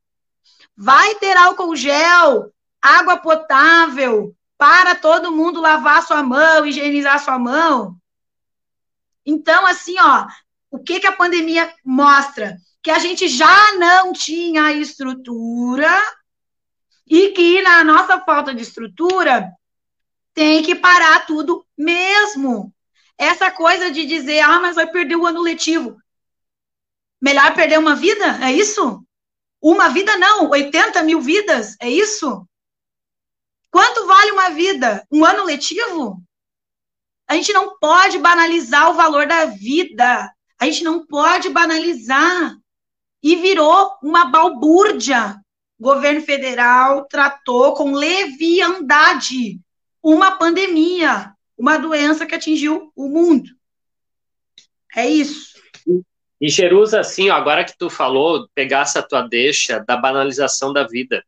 Vai 0.75 1.15
ter 1.15 1.37
álcool 1.37 1.75
gel, 1.75 2.51
água 2.81 3.17
potável, 3.17 4.35
para 4.57 4.95
todo 4.95 5.31
mundo 5.31 5.61
lavar 5.61 6.05
sua 6.05 6.23
mão, 6.23 6.65
higienizar 6.65 7.23
sua 7.23 7.37
mão. 7.37 7.95
Então, 9.25 9.65
assim, 9.65 9.95
ó, 9.99 10.27
o 10.69 10.79
que, 10.79 10.99
que 10.99 11.07
a 11.07 11.11
pandemia 11.11 11.73
mostra? 11.85 12.57
Que 12.83 12.91
a 12.91 12.99
gente 12.99 13.29
já 13.29 13.73
não 13.77 14.11
tinha 14.11 14.73
estrutura 14.73 15.89
e 17.07 17.29
que 17.29 17.61
na 17.61 17.81
nossa 17.81 18.19
falta 18.19 18.53
de 18.53 18.61
estrutura 18.61 19.49
tem 20.33 20.61
que 20.61 20.75
parar 20.75 21.25
tudo 21.25 21.65
mesmo. 21.77 22.73
Essa 23.17 23.49
coisa 23.49 23.89
de 23.89 24.05
dizer, 24.05 24.41
ah, 24.41 24.59
mas 24.59 24.75
vai 24.75 24.85
perder 24.85 25.15
o 25.15 25.25
ano 25.25 25.41
letivo. 25.41 25.97
Melhor 27.21 27.55
perder 27.55 27.79
uma 27.79 27.95
vida? 27.95 28.25
É 28.45 28.51
isso? 28.51 29.01
Uma 29.61 29.87
vida 29.87 30.17
não, 30.17 30.49
80 30.49 31.03
mil 31.03 31.21
vidas? 31.21 31.77
É 31.79 31.89
isso? 31.89 32.45
Quanto 33.71 34.05
vale 34.05 34.31
uma 34.31 34.49
vida? 34.49 35.07
Um 35.09 35.23
ano 35.23 35.45
letivo? 35.45 36.21
A 37.29 37.35
gente 37.35 37.53
não 37.53 37.77
pode 37.79 38.19
banalizar 38.19 38.89
o 38.89 38.93
valor 38.93 39.25
da 39.25 39.45
vida. 39.45 40.29
A 40.59 40.65
gente 40.65 40.83
não 40.83 41.05
pode 41.05 41.49
banalizar 41.49 42.57
e 43.23 43.37
virou 43.37 43.97
uma 44.03 44.25
balbúrdia. 44.25 45.39
O 45.79 45.83
governo 45.83 46.21
federal 46.21 47.05
tratou 47.05 47.73
com 47.73 47.93
leviandade 47.93 49.59
uma 50.03 50.37
pandemia, 50.37 51.33
uma 51.57 51.77
doença 51.77 52.25
que 52.25 52.35
atingiu 52.35 52.91
o 52.93 53.07
mundo. 53.07 53.49
É 54.95 55.07
isso. 55.07 55.53
E 56.39 56.49
Jerusa, 56.49 56.99
assim, 56.99 57.29
ó, 57.29 57.35
agora 57.35 57.63
que 57.63 57.77
tu 57.77 57.89
falou, 57.89 58.49
pegasse 58.53 58.99
a 58.99 59.01
tua 59.01 59.21
deixa 59.21 59.79
da 59.79 59.95
banalização 59.95 60.73
da 60.73 60.85
vida, 60.85 61.23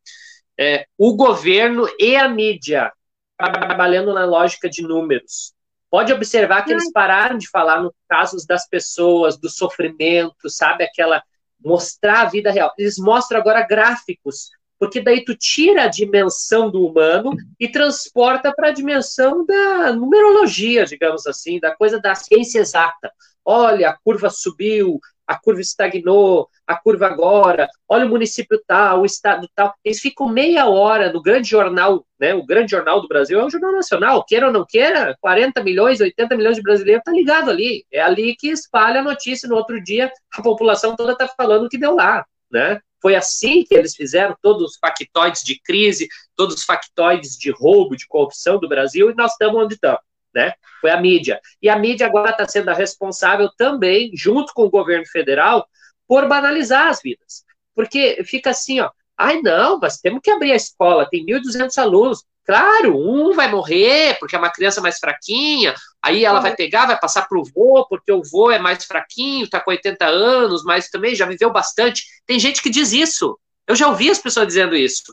é, 0.59 0.85
o 0.97 1.15
governo 1.15 1.87
e 1.97 2.17
a 2.17 2.27
mídia 2.27 2.91
trabalhando 3.37 4.13
na 4.13 4.25
lógica 4.25 4.69
de 4.69 4.81
números. 4.81 5.53
Pode 5.89 6.11
observar 6.11 6.63
que 6.63 6.71
eles 6.71 6.91
pararam 6.91 7.37
de 7.37 7.49
falar 7.49 7.81
nos 7.81 7.93
casos 8.09 8.45
das 8.45 8.67
pessoas, 8.67 9.37
do 9.37 9.49
sofrimento, 9.49 10.49
sabe? 10.49 10.83
Aquela 10.83 11.23
mostrar 11.63 12.21
a 12.21 12.29
vida 12.29 12.51
real. 12.51 12.71
Eles 12.77 12.97
mostram 12.97 13.39
agora 13.39 13.65
gráficos, 13.65 14.49
porque 14.79 15.01
daí 15.01 15.23
tu 15.23 15.35
tira 15.35 15.83
a 15.83 15.87
dimensão 15.87 16.69
do 16.69 16.85
humano 16.85 17.31
e 17.59 17.67
transporta 17.67 18.53
para 18.53 18.69
a 18.69 18.73
dimensão 18.73 19.45
da 19.45 19.93
numerologia, 19.93 20.85
digamos 20.85 21.25
assim, 21.25 21.59
da 21.59 21.75
coisa 21.75 21.99
da 21.99 22.13
ciência 22.13 22.59
exata. 22.59 23.11
Olha, 23.43 23.89
a 23.89 23.97
curva 23.97 24.29
subiu, 24.29 24.99
a 25.27 25.37
curva 25.37 25.61
estagnou, 25.61 26.47
a 26.65 26.75
curva 26.75 27.07
agora, 27.07 27.67
olha 27.87 28.05
o 28.05 28.09
município 28.09 28.61
tal, 28.67 29.01
o 29.01 29.05
estado 29.05 29.49
tal. 29.55 29.73
Eles 29.83 29.99
ficam 29.99 30.27
meia 30.27 30.67
hora 30.67 31.11
no 31.11 31.21
grande 31.21 31.49
jornal, 31.49 32.05
né? 32.19 32.33
O 32.33 32.45
grande 32.45 32.71
jornal 32.71 33.01
do 33.01 33.07
Brasil 33.07 33.39
é 33.39 33.45
o 33.45 33.49
Jornal 33.49 33.71
Nacional, 33.71 34.23
queira 34.23 34.47
ou 34.47 34.53
não 34.53 34.65
queira, 34.65 35.17
40 35.21 35.63
milhões, 35.63 36.01
80 36.01 36.35
milhões 36.35 36.55
de 36.57 36.63
brasileiros 36.63 37.03
tá 37.03 37.11
ligado 37.11 37.49
ali. 37.49 37.85
É 37.91 38.01
ali 38.01 38.35
que 38.35 38.49
espalha 38.49 38.99
a 38.99 39.03
notícia 39.03 39.47
no 39.47 39.55
outro 39.55 39.81
dia, 39.83 40.11
a 40.33 40.41
população 40.41 40.95
toda 40.95 41.15
tá 41.15 41.27
falando 41.27 41.65
o 41.65 41.69
que 41.69 41.77
deu 41.77 41.95
lá, 41.95 42.25
né? 42.51 42.79
Foi 43.01 43.15
assim 43.15 43.63
que 43.63 43.75
eles 43.75 43.95
fizeram 43.95 44.35
todos 44.41 44.71
os 44.71 44.77
factoides 44.77 45.43
de 45.43 45.59
crise, 45.61 46.07
todos 46.35 46.55
os 46.55 46.63
factoides 46.63 47.37
de 47.37 47.51
roubo, 47.51 47.95
de 47.95 48.07
corrupção 48.07 48.59
do 48.59 48.67
Brasil, 48.67 49.11
e 49.11 49.15
nós 49.15 49.33
estamos 49.33 49.63
onde 49.63 49.75
estamos 49.75 49.99
né? 50.35 50.53
Foi 50.81 50.91
a 50.91 50.99
mídia. 50.99 51.39
E 51.61 51.69
a 51.69 51.77
mídia 51.77 52.05
agora 52.05 52.31
está 52.31 52.47
sendo 52.47 52.71
responsável 52.73 53.49
também, 53.57 54.11
junto 54.13 54.53
com 54.53 54.63
o 54.63 54.69
governo 54.69 55.05
federal, 55.07 55.65
por 56.07 56.27
banalizar 56.27 56.87
as 56.87 57.01
vidas. 57.01 57.43
Porque 57.73 58.23
fica 58.25 58.51
assim, 58.51 58.79
ó, 58.79 58.89
ai 59.17 59.41
não, 59.41 59.79
mas 59.79 59.99
temos 59.99 60.19
que 60.21 60.29
abrir 60.29 60.51
a 60.51 60.55
escola, 60.55 61.07
tem 61.09 61.25
1.200 61.25 61.77
alunos. 61.81 62.23
Claro, 62.45 62.95
um 62.95 63.33
vai 63.33 63.49
morrer 63.49 64.17
porque 64.19 64.35
é 64.35 64.39
uma 64.39 64.51
criança 64.51 64.79
mais 64.79 64.99
fraquinha, 64.99 65.73
aí 65.99 66.23
ela 66.23 66.39
vai 66.39 66.55
pegar, 66.55 66.85
vai 66.85 66.99
passar 66.99 67.27
para 67.27 67.39
o 67.39 67.43
vô, 67.43 67.87
porque 67.89 68.11
o 68.11 68.21
vô 68.21 68.51
é 68.51 68.59
mais 68.59 68.85
fraquinho, 68.85 69.45
está 69.45 69.59
com 69.59 69.71
80 69.71 70.05
anos, 70.05 70.63
mas 70.63 70.89
também 70.89 71.15
já 71.15 71.25
viveu 71.25 71.51
bastante. 71.51 72.03
Tem 72.27 72.37
gente 72.37 72.61
que 72.61 72.69
diz 72.69 72.93
isso. 72.93 73.35
Eu 73.67 73.75
já 73.75 73.87
ouvi 73.87 74.11
as 74.11 74.19
pessoas 74.19 74.45
dizendo 74.45 74.75
isso. 74.75 75.11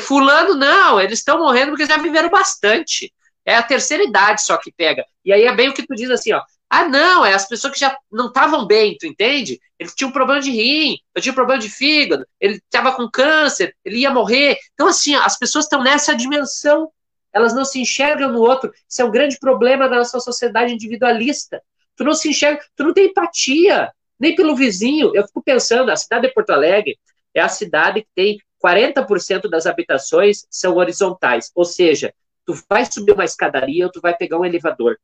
Fulano, 0.00 0.54
não, 0.54 1.00
eles 1.00 1.18
estão 1.18 1.38
morrendo 1.38 1.70
porque 1.70 1.86
já 1.86 1.96
viveram 1.96 2.28
bastante. 2.28 3.12
É 3.48 3.54
a 3.54 3.62
terceira 3.62 4.04
idade 4.04 4.42
só 4.42 4.58
que 4.58 4.70
pega. 4.70 5.06
E 5.24 5.32
aí 5.32 5.44
é 5.44 5.54
bem 5.54 5.70
o 5.70 5.72
que 5.72 5.86
tu 5.86 5.94
diz 5.94 6.10
assim, 6.10 6.34
ó. 6.34 6.42
Ah, 6.68 6.86
não, 6.86 7.24
é 7.24 7.32
as 7.32 7.48
pessoas 7.48 7.72
que 7.72 7.80
já 7.80 7.96
não 8.12 8.26
estavam 8.26 8.66
bem, 8.66 8.94
tu 9.00 9.06
entende? 9.06 9.58
Ele 9.78 9.88
tinha 9.96 10.06
um 10.06 10.12
problema 10.12 10.38
de 10.38 10.50
rim, 10.50 10.98
eu 11.14 11.22
tinha 11.22 11.32
um 11.32 11.34
problema 11.34 11.58
de 11.58 11.70
fígado, 11.70 12.26
ele 12.38 12.56
estava 12.56 12.92
com 12.92 13.10
câncer, 13.10 13.74
ele 13.82 14.00
ia 14.00 14.10
morrer. 14.10 14.58
Então, 14.74 14.86
assim, 14.86 15.14
as 15.14 15.38
pessoas 15.38 15.64
estão 15.64 15.82
nessa 15.82 16.14
dimensão, 16.14 16.92
elas 17.32 17.54
não 17.54 17.64
se 17.64 17.80
enxergam 17.80 18.30
no 18.30 18.40
outro. 18.40 18.70
Isso 18.86 19.00
é 19.00 19.04
um 19.06 19.10
grande 19.10 19.38
problema 19.38 19.88
da 19.88 19.96
nossa 19.96 20.20
sociedade 20.20 20.74
individualista. 20.74 21.62
Tu 21.96 22.04
não 22.04 22.12
se 22.12 22.28
enxerga, 22.28 22.62
tu 22.76 22.84
não 22.84 22.92
tem 22.92 23.06
empatia, 23.06 23.90
nem 24.20 24.34
pelo 24.34 24.54
vizinho. 24.54 25.10
Eu 25.14 25.26
fico 25.26 25.42
pensando, 25.42 25.90
a 25.90 25.96
cidade 25.96 26.28
de 26.28 26.34
Porto 26.34 26.50
Alegre 26.50 26.98
é 27.32 27.40
a 27.40 27.48
cidade 27.48 28.02
que 28.02 28.08
tem 28.14 28.38
40% 28.62 29.48
das 29.48 29.64
habitações 29.64 30.46
são 30.50 30.76
horizontais, 30.76 31.50
ou 31.54 31.64
seja, 31.64 32.12
tu 32.48 32.58
vai 32.66 32.86
subir 32.90 33.12
uma 33.12 33.26
escadaria 33.26 33.84
ou 33.84 33.92
tu 33.92 34.00
vai 34.00 34.16
pegar 34.16 34.38
um 34.38 34.44
elevador. 34.44 34.98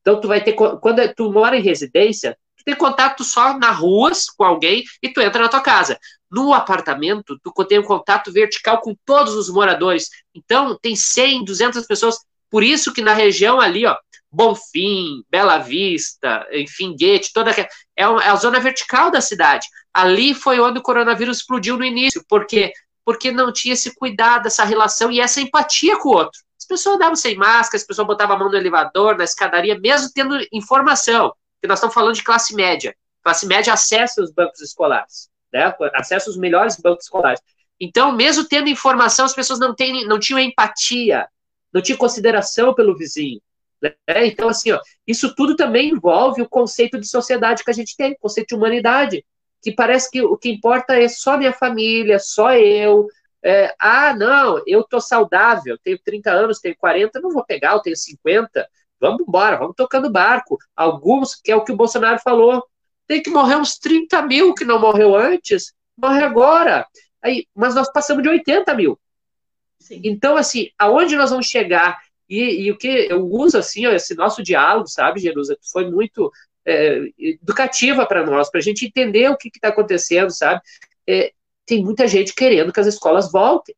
Então, 0.00 0.20
tu 0.20 0.28
vai 0.28 0.40
ter. 0.40 0.52
Quando 0.52 1.14
tu 1.14 1.32
mora 1.32 1.56
em 1.56 1.62
residência, 1.62 2.38
tu 2.56 2.64
tem 2.64 2.76
contato 2.76 3.24
só 3.24 3.58
na 3.58 3.72
ruas 3.72 4.30
com 4.30 4.44
alguém 4.44 4.84
e 5.02 5.08
tu 5.08 5.20
entra 5.20 5.42
na 5.42 5.48
tua 5.48 5.60
casa. 5.60 5.98
No 6.30 6.54
apartamento, 6.54 7.36
tu 7.42 7.52
tem 7.64 7.80
um 7.80 7.84
contato 7.84 8.32
vertical 8.32 8.80
com 8.80 8.94
todos 9.04 9.34
os 9.34 9.50
moradores. 9.50 10.08
Então, 10.32 10.78
tem 10.80 10.94
100, 10.94 11.44
200 11.44 11.84
pessoas. 11.84 12.16
Por 12.48 12.62
isso 12.62 12.92
que 12.92 13.02
na 13.02 13.12
região 13.12 13.60
ali, 13.60 13.84
ó, 13.84 13.96
Bonfim, 14.30 15.24
Bela 15.28 15.58
Vista, 15.58 16.46
enfim, 16.52 16.94
Guete, 16.94 17.32
toda 17.32 17.50
aquela, 17.50 17.68
é, 17.96 18.02
é 18.02 18.04
a 18.04 18.36
zona 18.36 18.60
vertical 18.60 19.10
da 19.10 19.20
cidade. 19.20 19.66
Ali 19.92 20.32
foi 20.32 20.60
onde 20.60 20.78
o 20.78 20.82
coronavírus 20.82 21.38
explodiu 21.38 21.76
no 21.76 21.84
início. 21.84 22.24
Por 22.28 22.46
quê? 22.46 22.72
Porque 23.04 23.32
não 23.32 23.52
tinha 23.52 23.74
esse 23.74 23.92
cuidado, 23.96 24.46
essa 24.46 24.64
relação 24.64 25.10
e 25.10 25.20
essa 25.20 25.40
empatia 25.40 25.98
com 25.98 26.10
o 26.10 26.14
outro. 26.14 26.44
As 26.64 26.66
pessoas 26.66 26.96
andavam 26.96 27.14
sem 27.14 27.36
máscara, 27.36 27.76
as 27.76 27.86
pessoas 27.86 28.06
botavam 28.06 28.36
a 28.36 28.38
mão 28.38 28.50
no 28.50 28.56
elevador, 28.56 29.18
na 29.18 29.24
escadaria, 29.24 29.78
mesmo 29.78 30.08
tendo 30.14 30.34
informação, 30.50 31.30
que 31.60 31.68
nós 31.68 31.76
estamos 31.76 31.94
falando 31.94 32.14
de 32.14 32.24
classe 32.24 32.54
média. 32.54 32.96
Classe 33.22 33.46
média 33.46 33.70
acessa 33.70 34.22
os 34.22 34.32
bancos 34.32 34.62
escolares, 34.62 35.28
né? 35.52 35.74
acessa 35.94 36.30
os 36.30 36.38
melhores 36.38 36.80
bancos 36.80 37.04
escolares. 37.04 37.42
Então, 37.78 38.12
mesmo 38.12 38.48
tendo 38.48 38.70
informação, 38.70 39.26
as 39.26 39.34
pessoas 39.34 39.58
não, 39.58 39.74
tem, 39.74 40.06
não 40.06 40.18
tinham 40.18 40.38
empatia, 40.38 41.28
não 41.70 41.82
tinham 41.82 41.98
consideração 41.98 42.72
pelo 42.72 42.96
vizinho. 42.96 43.42
Né? 43.82 43.94
Então, 44.26 44.48
assim, 44.48 44.72
ó, 44.72 44.80
isso 45.06 45.34
tudo 45.34 45.54
também 45.56 45.90
envolve 45.90 46.40
o 46.40 46.48
conceito 46.48 46.98
de 46.98 47.06
sociedade 47.06 47.62
que 47.62 47.70
a 47.70 47.74
gente 47.74 47.94
tem, 47.94 48.12
o 48.12 48.18
conceito 48.18 48.48
de 48.48 48.54
humanidade, 48.54 49.22
que 49.62 49.70
parece 49.70 50.10
que 50.10 50.22
o 50.22 50.38
que 50.38 50.48
importa 50.48 50.98
é 50.98 51.08
só 51.08 51.36
minha 51.36 51.52
família, 51.52 52.18
só 52.18 52.54
eu, 52.54 53.06
é, 53.44 53.74
ah, 53.78 54.14
não, 54.16 54.62
eu 54.66 54.82
tô 54.82 54.98
saudável, 55.00 55.76
tenho 55.84 55.98
30 56.02 56.30
anos, 56.30 56.60
tenho 56.60 56.74
40, 56.76 57.20
não 57.20 57.30
vou 57.30 57.44
pegar, 57.44 57.72
eu 57.72 57.80
tenho 57.80 57.96
50, 57.96 58.66
vamos 58.98 59.20
embora, 59.20 59.58
vamos 59.58 59.76
tocando 59.76 60.10
barco. 60.10 60.56
Alguns, 60.74 61.34
que 61.34 61.52
é 61.52 61.56
o 61.56 61.62
que 61.62 61.70
o 61.70 61.76
Bolsonaro 61.76 62.18
falou, 62.20 62.64
tem 63.06 63.22
que 63.22 63.28
morrer 63.28 63.56
uns 63.56 63.78
30 63.78 64.22
mil 64.22 64.54
que 64.54 64.64
não 64.64 64.80
morreu 64.80 65.14
antes, 65.14 65.74
morre 65.94 66.22
agora. 66.22 66.86
Aí, 67.22 67.46
mas 67.54 67.74
nós 67.74 67.92
passamos 67.92 68.22
de 68.22 68.30
80 68.30 68.72
mil. 68.74 68.98
Sim. 69.78 70.00
Então, 70.02 70.38
assim, 70.38 70.70
aonde 70.78 71.14
nós 71.14 71.28
vamos 71.28 71.46
chegar? 71.46 72.00
E, 72.26 72.62
e, 72.62 72.70
o 72.70 72.78
que 72.78 72.88
eu 72.88 73.26
uso, 73.26 73.58
assim, 73.58 73.86
esse 73.86 74.14
nosso 74.14 74.42
diálogo, 74.42 74.88
sabe, 74.88 75.20
Jerusa, 75.20 75.54
que 75.54 75.70
foi 75.70 75.90
muito 75.90 76.32
é, 76.66 77.02
educativa 77.18 78.06
para 78.06 78.24
nós, 78.24 78.50
para 78.50 78.60
a 78.60 78.62
gente 78.62 78.86
entender 78.86 79.28
o 79.30 79.36
que 79.36 79.48
está 79.48 79.68
acontecendo, 79.68 80.30
sabe? 80.30 80.62
É, 81.06 81.30
tem 81.66 81.82
muita 81.82 82.06
gente 82.06 82.34
querendo 82.34 82.72
que 82.72 82.80
as 82.80 82.86
escolas 82.86 83.30
voltem. 83.30 83.74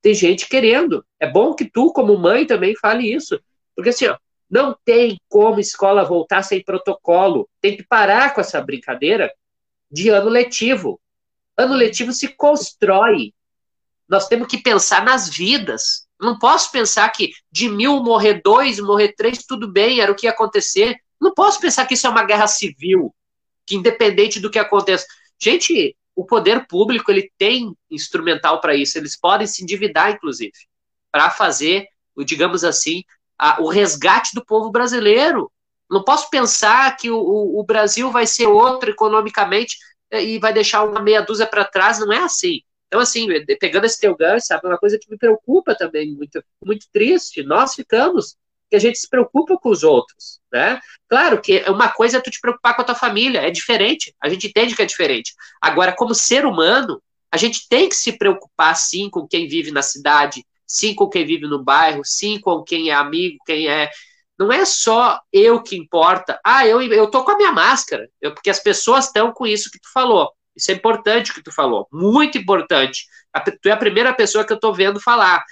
Tem 0.00 0.14
gente 0.14 0.48
querendo. 0.48 1.04
É 1.18 1.30
bom 1.30 1.54
que 1.54 1.64
tu, 1.64 1.92
como 1.92 2.18
mãe, 2.18 2.46
também 2.46 2.76
fale 2.76 3.12
isso. 3.12 3.40
Porque 3.74 3.90
assim, 3.90 4.06
ó, 4.06 4.16
não 4.50 4.76
tem 4.84 5.20
como 5.28 5.60
escola 5.60 6.04
voltar 6.04 6.42
sem 6.42 6.62
protocolo. 6.62 7.48
Tem 7.60 7.76
que 7.76 7.84
parar 7.84 8.34
com 8.34 8.40
essa 8.40 8.60
brincadeira 8.60 9.32
de 9.90 10.08
ano 10.08 10.28
letivo. 10.28 11.00
Ano 11.56 11.74
letivo 11.74 12.12
se 12.12 12.28
constrói. 12.28 13.32
Nós 14.08 14.28
temos 14.28 14.48
que 14.48 14.58
pensar 14.58 15.04
nas 15.04 15.28
vidas. 15.28 16.06
Não 16.20 16.38
posso 16.38 16.70
pensar 16.70 17.08
que 17.10 17.32
de 17.50 17.68
mil 17.68 18.02
morrer 18.02 18.40
dois, 18.44 18.78
morrer 18.78 19.14
três, 19.16 19.44
tudo 19.44 19.70
bem, 19.70 20.00
era 20.00 20.12
o 20.12 20.14
que 20.14 20.26
ia 20.26 20.32
acontecer. 20.32 20.96
Não 21.20 21.32
posso 21.32 21.60
pensar 21.60 21.86
que 21.86 21.94
isso 21.94 22.06
é 22.06 22.10
uma 22.10 22.24
guerra 22.24 22.46
civil, 22.46 23.14
que 23.64 23.76
independente 23.76 24.38
do 24.38 24.50
que 24.50 24.58
aconteça. 24.58 25.06
Gente, 25.40 25.96
o 26.14 26.24
poder 26.24 26.66
público 26.66 27.10
ele 27.10 27.30
tem 27.38 27.74
instrumental 27.90 28.60
para 28.60 28.74
isso, 28.74 28.98
eles 28.98 29.18
podem 29.18 29.46
se 29.46 29.62
endividar, 29.62 30.10
inclusive, 30.10 30.52
para 31.10 31.30
fazer, 31.30 31.88
digamos 32.24 32.64
assim, 32.64 33.02
a, 33.38 33.60
o 33.60 33.68
resgate 33.68 34.34
do 34.34 34.44
povo 34.44 34.70
brasileiro. 34.70 35.50
Não 35.90 36.04
posso 36.04 36.30
pensar 36.30 36.96
que 36.96 37.10
o, 37.10 37.18
o 37.18 37.64
Brasil 37.64 38.10
vai 38.10 38.26
ser 38.26 38.46
outro 38.46 38.90
economicamente 38.90 39.76
eh, 40.10 40.24
e 40.24 40.38
vai 40.38 40.52
deixar 40.52 40.84
uma 40.84 41.00
meia 41.00 41.22
dúzia 41.22 41.46
para 41.46 41.64
trás, 41.64 41.98
não 41.98 42.12
é 42.12 42.18
assim. 42.18 42.60
Então, 42.86 43.00
assim, 43.00 43.26
pegando 43.58 43.86
esse 43.86 43.98
teu 43.98 44.14
gancho, 44.14 44.46
sabe, 44.46 44.66
é 44.66 44.68
uma 44.68 44.78
coisa 44.78 44.98
que 44.98 45.10
me 45.10 45.16
preocupa 45.16 45.74
também, 45.74 46.14
muito, 46.14 46.44
muito 46.64 46.86
triste. 46.92 47.42
Nós 47.42 47.74
ficamos 47.74 48.36
que 48.72 48.76
a 48.76 48.80
gente 48.80 48.98
se 48.98 49.06
preocupa 49.06 49.58
com 49.58 49.68
os 49.68 49.82
outros, 49.82 50.40
né? 50.50 50.80
Claro 51.06 51.42
que 51.42 51.62
uma 51.68 51.90
coisa 51.90 52.16
é 52.16 52.20
tu 52.22 52.30
te 52.30 52.40
preocupar 52.40 52.74
com 52.74 52.80
a 52.80 52.84
tua 52.86 52.94
família, 52.94 53.40
é 53.40 53.50
diferente, 53.50 54.14
a 54.18 54.30
gente 54.30 54.46
entende 54.46 54.74
que 54.74 54.80
é 54.80 54.86
diferente. 54.86 55.34
Agora, 55.60 55.94
como 55.94 56.14
ser 56.14 56.46
humano, 56.46 57.02
a 57.30 57.36
gente 57.36 57.68
tem 57.68 57.86
que 57.86 57.94
se 57.94 58.16
preocupar, 58.16 58.74
sim, 58.74 59.10
com 59.10 59.28
quem 59.28 59.46
vive 59.46 59.70
na 59.70 59.82
cidade, 59.82 60.42
sim, 60.66 60.94
com 60.94 61.06
quem 61.06 61.26
vive 61.26 61.46
no 61.46 61.62
bairro, 61.62 62.00
sim, 62.02 62.40
com 62.40 62.62
quem 62.62 62.88
é 62.88 62.94
amigo, 62.94 63.36
quem 63.44 63.68
é... 63.68 63.90
Não 64.38 64.50
é 64.50 64.64
só 64.64 65.20
eu 65.30 65.62
que 65.62 65.76
importa. 65.76 66.40
Ah, 66.42 66.66
eu, 66.66 66.80
eu 66.80 67.10
tô 67.10 67.22
com 67.24 67.32
a 67.32 67.36
minha 67.36 67.52
máscara, 67.52 68.08
eu, 68.22 68.32
porque 68.32 68.48
as 68.48 68.58
pessoas 68.58 69.04
estão 69.04 69.32
com 69.32 69.46
isso 69.46 69.70
que 69.70 69.78
tu 69.78 69.92
falou. 69.92 70.32
Isso 70.56 70.70
é 70.70 70.74
importante 70.74 71.34
que 71.34 71.42
tu 71.42 71.52
falou, 71.52 71.86
muito 71.92 72.38
importante. 72.38 73.04
Tu 73.60 73.68
é 73.68 73.72
a 73.72 73.76
primeira 73.76 74.14
pessoa 74.14 74.46
que 74.46 74.52
eu 74.54 74.58
tô 74.58 74.72
vendo 74.72 74.98
falar 74.98 75.44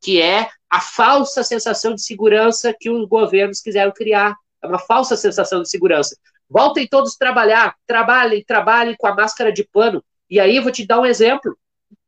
que 0.00 0.20
é 0.20 0.48
a 0.70 0.80
falsa 0.80 1.42
sensação 1.42 1.94
de 1.94 2.02
segurança 2.02 2.74
que 2.78 2.90
os 2.90 3.08
governos 3.08 3.60
quiseram 3.60 3.92
criar. 3.92 4.36
É 4.62 4.66
uma 4.66 4.78
falsa 4.78 5.16
sensação 5.16 5.62
de 5.62 5.70
segurança. 5.70 6.16
Voltem 6.48 6.86
todos 6.86 7.16
trabalhar, 7.16 7.74
trabalhem, 7.86 8.42
trabalhem 8.44 8.96
com 8.96 9.06
a 9.06 9.14
máscara 9.14 9.52
de 9.52 9.64
pano. 9.64 10.02
E 10.30 10.40
aí 10.40 10.56
eu 10.56 10.62
vou 10.62 10.72
te 10.72 10.86
dar 10.86 11.00
um 11.00 11.06
exemplo. 11.06 11.56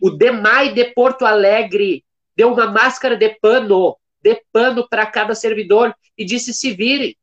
O 0.01 0.11
DEMAI 0.11 0.73
de 0.73 0.85
Porto 0.93 1.25
Alegre 1.25 2.05
deu 2.37 2.53
uma 2.53 2.71
máscara 2.71 3.17
de 3.17 3.29
pano, 3.41 3.97
de 4.23 4.43
pano 4.53 4.89
para 4.89 5.07
cada 5.07 5.35
servidor 5.35 5.95
e 6.17 6.25
disse 6.25 6.55
se 6.55 6.73
virem. 6.73 7.17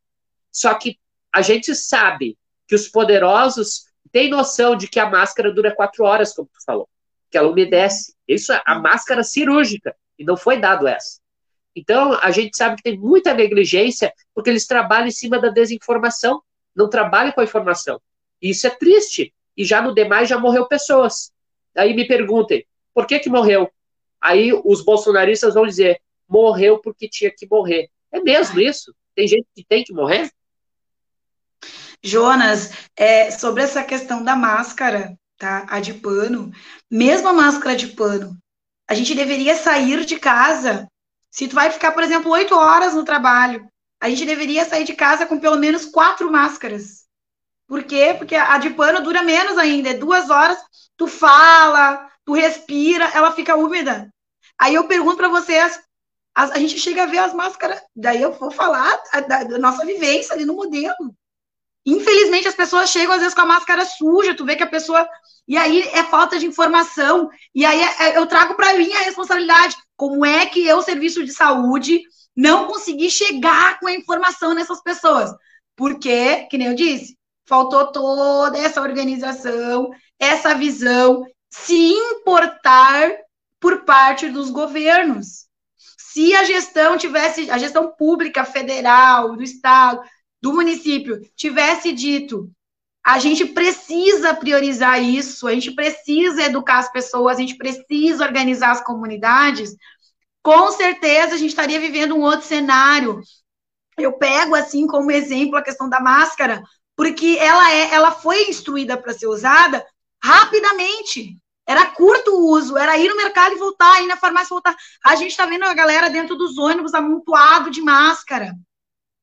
Só 0.52 0.74
que 0.74 0.98
a 1.34 1.42
gente 1.42 1.74
sabe 1.76 2.38
que 2.68 2.76
os 2.76 2.88
poderosos 2.88 3.86
têm 4.12 4.30
noção 4.30 4.76
de 4.76 4.88
que 4.88 5.00
a 5.00 5.10
máscara 5.10 5.52
dura 5.52 5.76
quatro 5.76 6.04
horas, 6.04 6.34
como 6.34 6.50
tu 6.52 6.64
falou, 6.66 6.90
que 7.30 7.38
ela 7.38 7.50
umedece. 7.50 8.14
Isso 8.28 8.52
é 8.52 8.62
a 8.66 8.80
máscara 8.80 9.24
cirúrgica. 9.24 9.96
E 10.18 10.24
não 10.24 10.38
foi 10.38 10.60
dado 10.60 10.88
essa. 10.88 11.20
Então, 11.76 12.18
a 12.22 12.32
gente 12.32 12.58
sabe 12.58 12.78
que 12.78 12.84
tem 12.84 12.98
muita 12.98 13.34
negligência, 13.34 14.12
porque 14.34 14.50
eles 14.50 14.66
trabalham 14.66 15.08
em 15.08 15.12
cima 15.12 15.40
da 15.40 15.50
desinformação, 15.50 16.42
não 16.76 16.90
trabalham 16.90 17.32
com 17.32 17.42
a 17.42 17.44
informação. 17.44 18.02
E 18.42 18.50
isso 18.50 18.66
é 18.66 18.72
triste. 18.72 19.34
E 19.56 19.64
já 19.64 19.82
no 19.82 19.94
demais 19.94 20.28
já 20.28 20.40
morreu 20.40 20.68
pessoas. 20.68 21.32
Aí 21.76 21.94
me 21.94 22.08
perguntem, 22.08 22.66
por 22.94 23.06
que 23.06 23.20
que 23.20 23.30
morreu? 23.30 23.70
Aí 24.20 24.52
os 24.52 24.84
bolsonaristas 24.84 25.54
vão 25.54 25.68
dizer, 25.68 26.02
morreu 26.28 26.80
porque 26.80 27.08
tinha 27.08 27.32
que 27.32 27.48
morrer. 27.48 27.90
É 28.12 28.20
mesmo 28.20 28.60
isso? 28.60 28.94
Tem 29.14 29.28
gente 29.28 29.46
que 29.56 29.64
tem 29.64 29.84
que 29.84 29.94
morrer? 29.94 30.32
Jonas, 32.04 32.72
é, 32.96 33.32
sobre 33.32 33.64
essa 33.64 33.84
questão 33.84 34.24
da 34.24 34.36
máscara, 34.36 35.18
tá? 35.38 35.66
A 35.70 35.80
de 35.80 35.94
pano, 35.94 36.52
mesmo 36.90 37.28
a 37.28 37.34
máscara 37.34 37.76
de 37.76 37.88
pano, 37.88 38.38
a 38.88 38.94
gente 38.94 39.14
deveria 39.14 39.56
sair 39.56 40.06
de 40.06 40.18
casa. 40.18 40.88
Se 41.30 41.48
tu 41.48 41.56
vai 41.56 41.70
ficar, 41.70 41.92
por 41.92 42.04
exemplo, 42.04 42.32
oito 42.32 42.56
horas 42.56 42.94
no 42.94 43.04
trabalho, 43.04 43.68
a 44.00 44.10
gente 44.10 44.26
deveria 44.26 44.66
sair 44.66 44.86
de 44.86 44.94
casa 44.94 45.26
com 45.26 45.40
pelo 45.40 45.58
menos 45.58 45.86
quatro 45.86 46.32
máscaras. 46.32 47.06
Por 47.68 47.84
quê? 47.84 48.16
Porque 48.18 48.36
a 48.36 48.58
de 48.58 48.70
pano 48.70 49.04
dura 49.04 49.24
menos 49.24 49.58
ainda. 49.58 49.90
É 49.90 49.94
duas 49.94 50.30
horas, 50.30 50.58
tu 50.96 51.06
fala, 51.06 52.10
tu 52.26 52.34
respira, 52.34 53.12
ela 53.14 53.34
fica 53.34 53.56
úmida. 53.56 54.10
Aí 54.58 54.74
eu 54.74 54.88
pergunto 54.88 55.18
para 55.18 55.28
vocês, 55.28 55.80
a, 56.34 56.44
a, 56.44 56.60
gente 56.60 56.80
chega 56.80 57.04
a 57.04 57.08
ver 57.08 57.18
as 57.18 57.34
máscaras, 57.34 57.82
daí 57.96 58.22
eu 58.22 58.32
vou 58.32 58.50
falar 58.50 58.98
da, 59.28 59.44
da 59.44 59.60
nossa 59.60 59.86
vivência 59.86 60.34
ali 60.34 60.46
no 60.46 60.56
modelo. 60.56 60.96
Infelizmente, 61.88 62.50
as 62.50 62.56
pessoas 62.56 62.90
chegam 62.90 63.14
às 63.14 63.22
vezes 63.22 63.34
com 63.34 63.42
a 63.42 63.46
máscara 63.46 63.86
suja, 63.86 64.36
tu 64.36 64.44
vê 64.44 64.58
que 64.58 64.64
a 64.64 64.68
pessoa 64.68 65.08
e 65.48 65.56
aí 65.56 65.82
é 65.94 66.04
falta 66.04 66.38
de 66.38 66.46
informação. 66.46 67.30
E 67.56 67.66
aí 67.66 67.82
é, 67.82 68.04
é, 68.04 68.18
eu 68.18 68.26
trago 68.26 68.56
para 68.56 68.74
mim 68.74 68.92
a 68.92 69.04
responsabilidade. 69.04 69.78
Como 69.96 70.26
é 70.26 70.46
que 70.46 70.68
eu, 70.68 70.82
serviço 70.82 71.24
de 71.24 71.32
saúde, 71.32 72.02
não 72.36 72.68
consegui 72.68 73.10
chegar 73.10 73.80
com 73.80 73.88
a 73.88 73.94
informação 73.94 74.54
nessas 74.54 74.82
pessoas? 74.84 75.32
Porque, 75.78 76.46
que 76.50 76.58
nem 76.58 76.68
eu 76.68 76.76
disse, 76.76 77.18
faltou 77.46 77.90
toda 77.92 78.58
essa 78.58 78.82
organização, 78.82 79.90
essa 80.20 80.54
visão, 80.54 81.26
se 81.50 81.94
importar 81.94 83.10
por 83.62 83.86
parte 83.86 84.28
dos 84.28 84.50
governos. 84.50 85.48
Se 85.98 86.36
a 86.36 86.44
gestão 86.44 86.98
tivesse, 86.98 87.50
a 87.50 87.58
gestão 87.58 87.94
pública, 87.98 88.44
federal, 88.44 89.38
do 89.38 89.44
Estado, 89.44 90.02
do 90.42 90.54
município 90.54 91.22
tivesse 91.36 91.92
dito 91.92 92.52
a 93.08 93.20
gente 93.20 93.46
precisa 93.46 94.34
priorizar 94.34 95.02
isso, 95.02 95.48
a 95.48 95.54
gente 95.54 95.72
precisa 95.72 96.44
educar 96.44 96.80
as 96.80 96.92
pessoas, 96.92 97.38
a 97.38 97.40
gente 97.40 97.56
precisa 97.56 98.26
organizar 98.26 98.72
as 98.72 98.84
comunidades, 98.84 99.74
com 100.44 100.70
certeza 100.72 101.36
a 101.36 101.38
gente 101.38 101.52
estaria 101.52 101.80
vivendo 101.80 102.16
um 102.16 102.22
outro 102.22 102.46
cenário. 102.46 103.22
Eu 103.98 104.12
pego 104.12 104.56
assim 104.56 104.86
como 104.88 105.10
exemplo 105.10 105.56
a 105.56 105.62
questão 105.62 105.88
da 105.88 106.02
máscara, 106.02 106.62
porque 106.98 107.38
ela 107.40 107.72
é, 107.72 107.94
ela 107.94 108.12
foi 108.12 108.50
instruída 108.50 108.98
para 108.98 109.14
ser 109.14 109.28
usada 109.28 109.86
rapidamente. 110.22 111.38
Era 111.66 111.86
curto 111.86 112.32
o 112.32 112.52
uso, 112.52 112.78
era 112.78 112.98
ir 112.98 113.08
no 113.08 113.16
mercado 113.16 113.56
e 113.56 113.60
voltar, 113.60 114.02
ir 114.02 114.08
na 114.08 114.18
farmácia 114.18 114.48
e 114.48 114.56
voltar. 114.56 114.76
A 115.06 115.16
gente 115.16 115.32
está 115.32 115.46
vendo 115.46 115.64
a 115.64 115.74
galera 115.74 116.10
dentro 116.10 116.36
dos 116.36 116.58
ônibus 116.58 116.94
amontoado 116.94 117.70
de 117.70 117.82
máscara. 117.82 118.54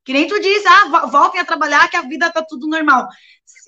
Que 0.05 0.13
nem 0.13 0.27
tu 0.27 0.39
diz, 0.39 0.65
ah, 0.67 1.07
voltem 1.07 1.41
a 1.41 1.45
trabalhar 1.45 1.89
que 1.89 1.97
a 1.97 2.03
vida 2.03 2.31
tá 2.31 2.45
tudo 2.47 2.69
normal. 2.69 3.09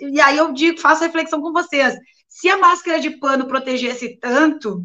E 0.00 0.20
aí 0.20 0.36
eu 0.36 0.52
digo, 0.52 0.80
faço 0.80 1.02
reflexão 1.02 1.40
com 1.40 1.52
vocês. 1.52 1.94
Se 2.28 2.48
a 2.48 2.58
máscara 2.58 3.00
de 3.00 3.10
pano 3.10 3.46
protegesse 3.46 4.18
tanto, 4.18 4.84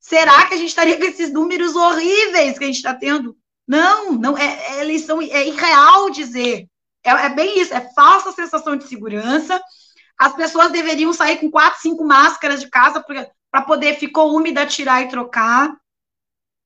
será 0.00 0.46
que 0.46 0.54
a 0.54 0.56
gente 0.56 0.68
estaria 0.68 0.96
com 0.96 1.04
esses 1.04 1.32
números 1.32 1.74
horríveis 1.74 2.56
que 2.56 2.64
a 2.64 2.66
gente 2.68 2.76
está 2.76 2.94
tendo? 2.94 3.36
Não, 3.66 4.12
não, 4.12 4.38
é, 4.38 4.44
é, 4.44 4.80
eles 4.80 5.02
são, 5.02 5.20
é 5.20 5.48
irreal 5.48 6.10
dizer. 6.10 6.68
É, 7.02 7.10
é 7.10 7.28
bem 7.28 7.60
isso, 7.60 7.74
é 7.74 7.92
falsa 7.94 8.30
sensação 8.32 8.76
de 8.76 8.84
segurança. 8.86 9.60
As 10.16 10.34
pessoas 10.34 10.70
deveriam 10.70 11.12
sair 11.12 11.38
com 11.38 11.50
quatro, 11.50 11.80
cinco 11.80 12.04
máscaras 12.04 12.60
de 12.60 12.70
casa 12.70 13.04
para 13.50 13.62
poder, 13.62 13.98
ficou 13.98 14.36
úmida, 14.36 14.66
tirar 14.66 15.02
e 15.02 15.08
trocar. 15.08 15.74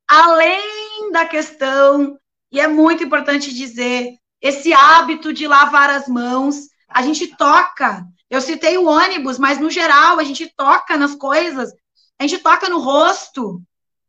Além 0.06 1.10
da 1.10 1.24
questão, 1.24 2.18
e 2.52 2.60
é 2.60 2.68
muito 2.68 3.02
importante 3.02 3.54
dizer, 3.54 4.12
esse 4.40 4.72
hábito 4.72 5.32
de 5.32 5.46
lavar 5.46 5.90
as 5.90 6.08
mãos, 6.08 6.68
a 6.88 7.02
gente 7.02 7.36
toca. 7.36 8.06
Eu 8.28 8.40
citei 8.40 8.76
o 8.76 8.86
ônibus, 8.86 9.38
mas 9.38 9.58
no 9.58 9.70
geral 9.70 10.18
a 10.18 10.24
gente 10.24 10.52
toca 10.56 10.96
nas 10.96 11.14
coisas, 11.14 11.72
a 12.18 12.26
gente 12.26 12.38
toca 12.38 12.68
no 12.68 12.80
rosto, 12.80 13.62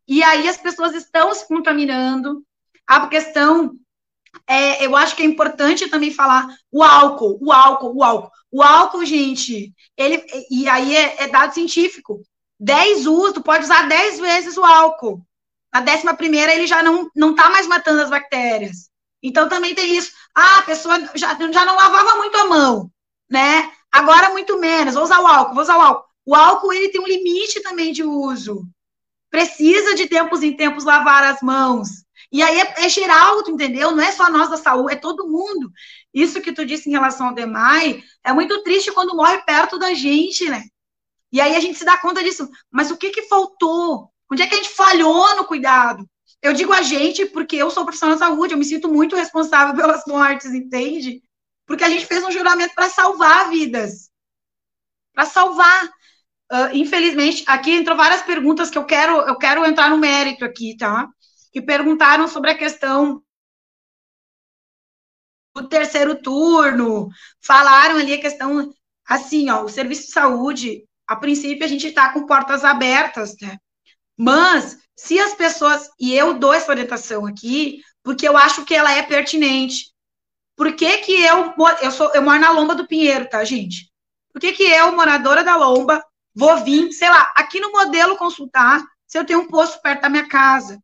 e 0.06 0.22
aí 0.22 0.48
as 0.48 0.56
pessoas 0.56 0.94
estão 0.94 1.34
se 1.34 1.46
contaminando. 1.46 2.42
A 2.86 3.06
questão, 3.06 3.74
é, 4.46 4.84
eu 4.84 4.96
acho 4.96 5.14
que 5.14 5.22
é 5.22 5.26
importante 5.26 5.88
também 5.88 6.12
falar 6.12 6.48
o 6.72 6.82
álcool, 6.82 7.38
o 7.42 7.52
álcool, 7.52 7.96
o 7.96 8.02
álcool. 8.02 8.30
O 8.50 8.62
álcool, 8.62 9.04
gente, 9.04 9.74
ele, 9.96 10.24
e 10.50 10.66
aí 10.66 10.96
é, 10.96 11.24
é 11.24 11.28
dado 11.28 11.52
científico. 11.52 12.22
10 12.58 13.06
usos, 13.06 13.34
tu 13.34 13.42
pode 13.42 13.64
usar 13.64 13.86
10 13.86 14.18
vezes 14.18 14.56
o 14.56 14.64
álcool. 14.64 15.22
Na 15.72 15.80
décima 15.80 16.14
primeira, 16.14 16.54
ele 16.54 16.66
já 16.66 16.82
não, 16.82 17.10
não 17.14 17.34
tá 17.34 17.50
mais 17.50 17.66
matando 17.66 18.00
as 18.00 18.08
bactérias. 18.08 18.87
Então 19.22 19.48
também 19.48 19.74
tem 19.74 19.96
isso. 19.96 20.12
Ah, 20.34 20.58
a 20.58 20.62
pessoa 20.62 20.98
já, 21.14 21.34
já 21.34 21.64
não 21.64 21.76
lavava 21.76 22.16
muito 22.16 22.36
a 22.38 22.44
mão, 22.46 22.90
né? 23.28 23.70
Agora 23.90 24.30
muito 24.30 24.58
menos. 24.58 24.94
Vou 24.94 25.04
usar 25.04 25.20
o 25.20 25.26
álcool, 25.26 25.54
vou 25.54 25.62
usar 25.62 25.76
o 25.76 25.80
álcool. 25.80 26.08
O 26.24 26.34
álcool 26.34 26.72
ele 26.72 26.90
tem 26.90 27.00
um 27.00 27.06
limite 27.06 27.62
também 27.62 27.92
de 27.92 28.02
uso. 28.04 28.66
Precisa 29.30 29.94
de 29.94 30.06
tempos 30.06 30.42
em 30.42 30.56
tempos 30.56 30.84
lavar 30.84 31.24
as 31.24 31.40
mãos. 31.42 31.88
E 32.30 32.42
aí 32.42 32.60
é, 32.60 32.84
é 32.84 32.88
geral, 32.88 33.40
entendeu? 33.48 33.92
Não 33.92 34.02
é 34.02 34.12
só 34.12 34.30
nós 34.30 34.50
da 34.50 34.56
saúde, 34.56 34.92
é 34.92 34.96
todo 34.96 35.28
mundo. 35.28 35.72
Isso 36.12 36.40
que 36.40 36.52
tu 36.52 36.66
disse 36.66 36.88
em 36.88 36.92
relação 36.92 37.28
ao 37.28 37.34
DEMAI 37.34 38.02
é 38.24 38.32
muito 38.32 38.62
triste 38.62 38.92
quando 38.92 39.16
morre 39.16 39.38
perto 39.42 39.78
da 39.78 39.94
gente, 39.94 40.48
né? 40.48 40.64
E 41.32 41.40
aí 41.40 41.56
a 41.56 41.60
gente 41.60 41.78
se 41.78 41.84
dá 41.84 41.96
conta 41.96 42.22
disso. 42.22 42.48
Mas 42.70 42.90
o 42.90 42.96
que 42.96 43.10
que 43.10 43.22
faltou? 43.22 44.10
Onde 44.30 44.42
é 44.42 44.46
que 44.46 44.54
a 44.54 44.58
gente 44.58 44.70
falhou 44.70 45.36
no 45.36 45.44
cuidado? 45.44 46.06
Eu 46.42 46.52
digo 46.52 46.72
a 46.72 46.82
gente 46.82 47.26
porque 47.26 47.56
eu 47.56 47.70
sou 47.70 47.84
profissional 47.84 48.14
de 48.14 48.20
saúde, 48.20 48.54
eu 48.54 48.58
me 48.58 48.64
sinto 48.64 48.88
muito 48.88 49.16
responsável 49.16 49.74
pelas 49.80 50.04
mortes, 50.06 50.52
entende? 50.52 51.22
Porque 51.66 51.84
a 51.84 51.90
gente 51.90 52.06
fez 52.06 52.24
um 52.24 52.30
juramento 52.30 52.74
para 52.74 52.88
salvar 52.88 53.50
vidas. 53.50 54.10
Para 55.12 55.26
salvar. 55.26 55.86
Uh, 56.50 56.74
infelizmente, 56.74 57.44
aqui 57.46 57.72
entrou 57.72 57.96
várias 57.96 58.22
perguntas 58.22 58.70
que 58.70 58.78
eu 58.78 58.86
quero, 58.86 59.20
eu 59.22 59.36
quero 59.36 59.64
entrar 59.66 59.90
no 59.90 59.98
mérito 59.98 60.44
aqui, 60.44 60.76
tá? 60.76 61.06
Que 61.52 61.60
perguntaram 61.60 62.26
sobre 62.26 62.50
a 62.50 62.56
questão 62.56 63.22
do 65.54 65.68
terceiro 65.68 66.20
turno, 66.22 67.08
falaram 67.42 67.96
ali 67.96 68.14
a 68.14 68.20
questão, 68.20 68.72
assim, 69.06 69.50
ó, 69.50 69.64
o 69.64 69.68
serviço 69.68 70.06
de 70.06 70.12
saúde, 70.12 70.84
a 71.06 71.16
princípio 71.16 71.64
a 71.64 71.68
gente 71.68 71.88
está 71.88 72.12
com 72.12 72.26
portas 72.26 72.64
abertas, 72.64 73.34
né? 73.42 73.58
Mas 74.16 74.78
se 74.98 75.16
as 75.20 75.32
pessoas, 75.32 75.88
e 75.96 76.12
eu 76.12 76.34
dou 76.34 76.52
essa 76.52 76.72
orientação 76.72 77.24
aqui, 77.24 77.84
porque 78.02 78.26
eu 78.26 78.36
acho 78.36 78.64
que 78.64 78.74
ela 78.74 78.92
é 78.92 79.00
pertinente. 79.00 79.92
Por 80.56 80.74
que, 80.74 80.98
que 80.98 81.22
eu, 81.22 81.54
eu, 81.80 81.92
sou, 81.92 82.12
eu 82.14 82.20
moro 82.20 82.40
na 82.40 82.50
Lomba 82.50 82.74
do 82.74 82.84
Pinheiro, 82.84 83.28
tá, 83.28 83.44
gente? 83.44 83.92
Por 84.32 84.40
que, 84.40 84.52
que 84.52 84.64
eu, 84.64 84.90
moradora 84.96 85.44
da 85.44 85.54
Lomba, 85.54 86.04
vou 86.34 86.64
vir, 86.64 86.90
sei 86.90 87.08
lá, 87.08 87.32
aqui 87.36 87.60
no 87.60 87.70
modelo 87.70 88.16
consultar 88.16 88.82
se 89.06 89.16
eu 89.16 89.24
tenho 89.24 89.42
um 89.42 89.46
posto 89.46 89.80
perto 89.80 90.02
da 90.02 90.08
minha 90.08 90.26
casa? 90.26 90.82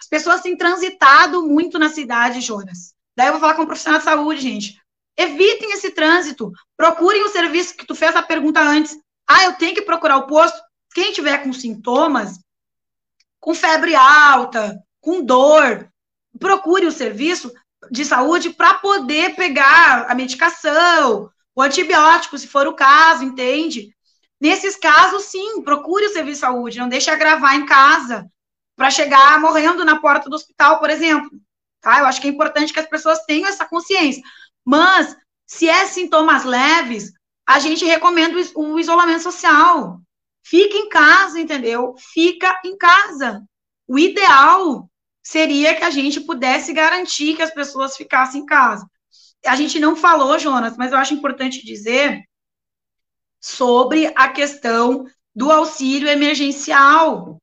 As 0.00 0.08
pessoas 0.08 0.40
têm 0.40 0.56
transitado 0.56 1.46
muito 1.46 1.78
na 1.78 1.90
cidade, 1.90 2.40
Jonas. 2.40 2.94
Daí 3.14 3.26
eu 3.26 3.32
vou 3.32 3.40
falar 3.42 3.52
com 3.52 3.62
um 3.62 3.66
profissional 3.66 3.98
de 3.98 4.06
saúde, 4.06 4.40
gente. 4.40 4.80
Evitem 5.18 5.72
esse 5.72 5.90
trânsito. 5.90 6.50
Procurem 6.78 7.22
o 7.24 7.28
serviço 7.28 7.76
que 7.76 7.84
tu 7.84 7.94
fez 7.94 8.16
a 8.16 8.22
pergunta 8.22 8.58
antes. 8.62 8.96
Ah, 9.28 9.44
eu 9.44 9.52
tenho 9.52 9.74
que 9.74 9.82
procurar 9.82 10.16
o 10.16 10.26
posto. 10.26 10.58
Quem 10.94 11.12
tiver 11.12 11.42
com 11.42 11.52
sintomas, 11.52 12.38
com 13.40 13.54
febre 13.54 13.94
alta, 13.94 14.78
com 15.00 15.24
dor, 15.24 15.88
procure 16.38 16.86
o 16.86 16.92
serviço 16.92 17.50
de 17.90 18.04
saúde 18.04 18.50
para 18.50 18.74
poder 18.74 19.34
pegar 19.34 20.06
a 20.08 20.14
medicação, 20.14 21.30
o 21.54 21.62
antibiótico, 21.62 22.38
se 22.38 22.46
for 22.46 22.66
o 22.68 22.74
caso, 22.74 23.24
entende? 23.24 23.94
Nesses 24.40 24.76
casos, 24.76 25.24
sim, 25.24 25.62
procure 25.62 26.06
o 26.06 26.12
serviço 26.12 26.36
de 26.36 26.46
saúde, 26.46 26.78
não 26.78 26.88
deixe 26.88 27.10
agravar 27.10 27.56
em 27.56 27.66
casa 27.66 28.30
para 28.76 28.90
chegar 28.90 29.40
morrendo 29.40 29.84
na 29.84 30.00
porta 30.00 30.30
do 30.30 30.36
hospital, 30.36 30.78
por 30.78 30.88
exemplo. 30.88 31.30
Tá? 31.80 31.98
Eu 31.98 32.06
acho 32.06 32.20
que 32.20 32.28
é 32.28 32.30
importante 32.30 32.72
que 32.72 32.80
as 32.80 32.88
pessoas 32.88 33.24
tenham 33.24 33.48
essa 33.48 33.64
consciência. 33.64 34.22
Mas, 34.64 35.16
se 35.46 35.68
é 35.68 35.86
sintomas 35.86 36.44
leves, 36.44 37.12
a 37.46 37.58
gente 37.58 37.84
recomenda 37.84 38.38
o 38.54 38.78
isolamento 38.78 39.22
social. 39.22 40.00
Fica 40.42 40.76
em 40.76 40.88
casa, 40.88 41.38
entendeu? 41.38 41.94
Fica 41.98 42.60
em 42.64 42.76
casa. 42.76 43.42
O 43.86 43.98
ideal 43.98 44.90
seria 45.22 45.74
que 45.74 45.84
a 45.84 45.90
gente 45.90 46.20
pudesse 46.20 46.72
garantir 46.72 47.36
que 47.36 47.42
as 47.42 47.52
pessoas 47.52 47.96
ficassem 47.96 48.42
em 48.42 48.46
casa. 48.46 48.88
A 49.46 49.56
gente 49.56 49.78
não 49.78 49.96
falou, 49.96 50.38
Jonas, 50.38 50.76
mas 50.76 50.92
eu 50.92 50.98
acho 50.98 51.14
importante 51.14 51.64
dizer 51.64 52.22
sobre 53.40 54.12
a 54.14 54.28
questão 54.28 55.06
do 55.34 55.50
auxílio 55.50 56.08
emergencial. 56.08 57.38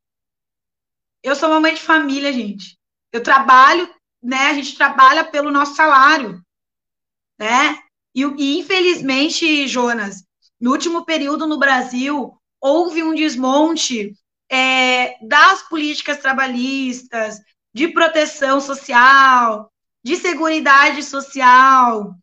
Eu 1.24 1.36
sou 1.36 1.50
uma 1.50 1.60
mãe 1.60 1.74
de 1.74 1.82
família, 1.82 2.32
gente. 2.32 2.78
Eu 3.12 3.24
trabalho, 3.24 3.90
né? 4.22 4.48
A 4.48 4.54
gente 4.54 4.76
trabalha 4.76 5.24
pelo 5.24 5.52
nosso 5.52 5.76
salário, 5.76 6.42
né? 7.40 7.80
E, 8.14 8.24
e 8.24 8.60
infelizmente, 8.60 9.68
Jonas, 9.68 10.24
no 10.60 10.72
último 10.72 11.06
período 11.06 11.48
no 11.48 11.58
Brasil, 11.58 12.40
houve 12.62 13.04
um 13.04 13.14
desmonte 13.14 14.14
é, 14.50 15.18
das 15.26 15.62
políticas 15.64 16.18
trabalhistas, 16.18 17.40
de 17.74 17.88
proteção 17.90 18.60
social, 18.60 19.72
de 20.04 20.16
segurança 20.16 21.02
social. 21.02 22.16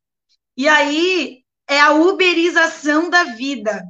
E 0.57 0.69
aí 0.69 1.43
é 1.69 1.81
a 1.81 1.93
uberização 1.93 3.09
da 3.09 3.25
vida, 3.25 3.85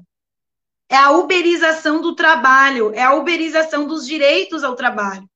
é 0.89 0.97
a 0.97 1.11
uberização 1.13 2.01
do 2.01 2.15
trabalho, 2.15 2.93
é 2.95 3.03
a 3.03 3.15
uberização 3.15 3.87
dos 3.87 4.07
direitos 4.07 4.63
ao 4.63 4.77
trabalho. 4.77 5.29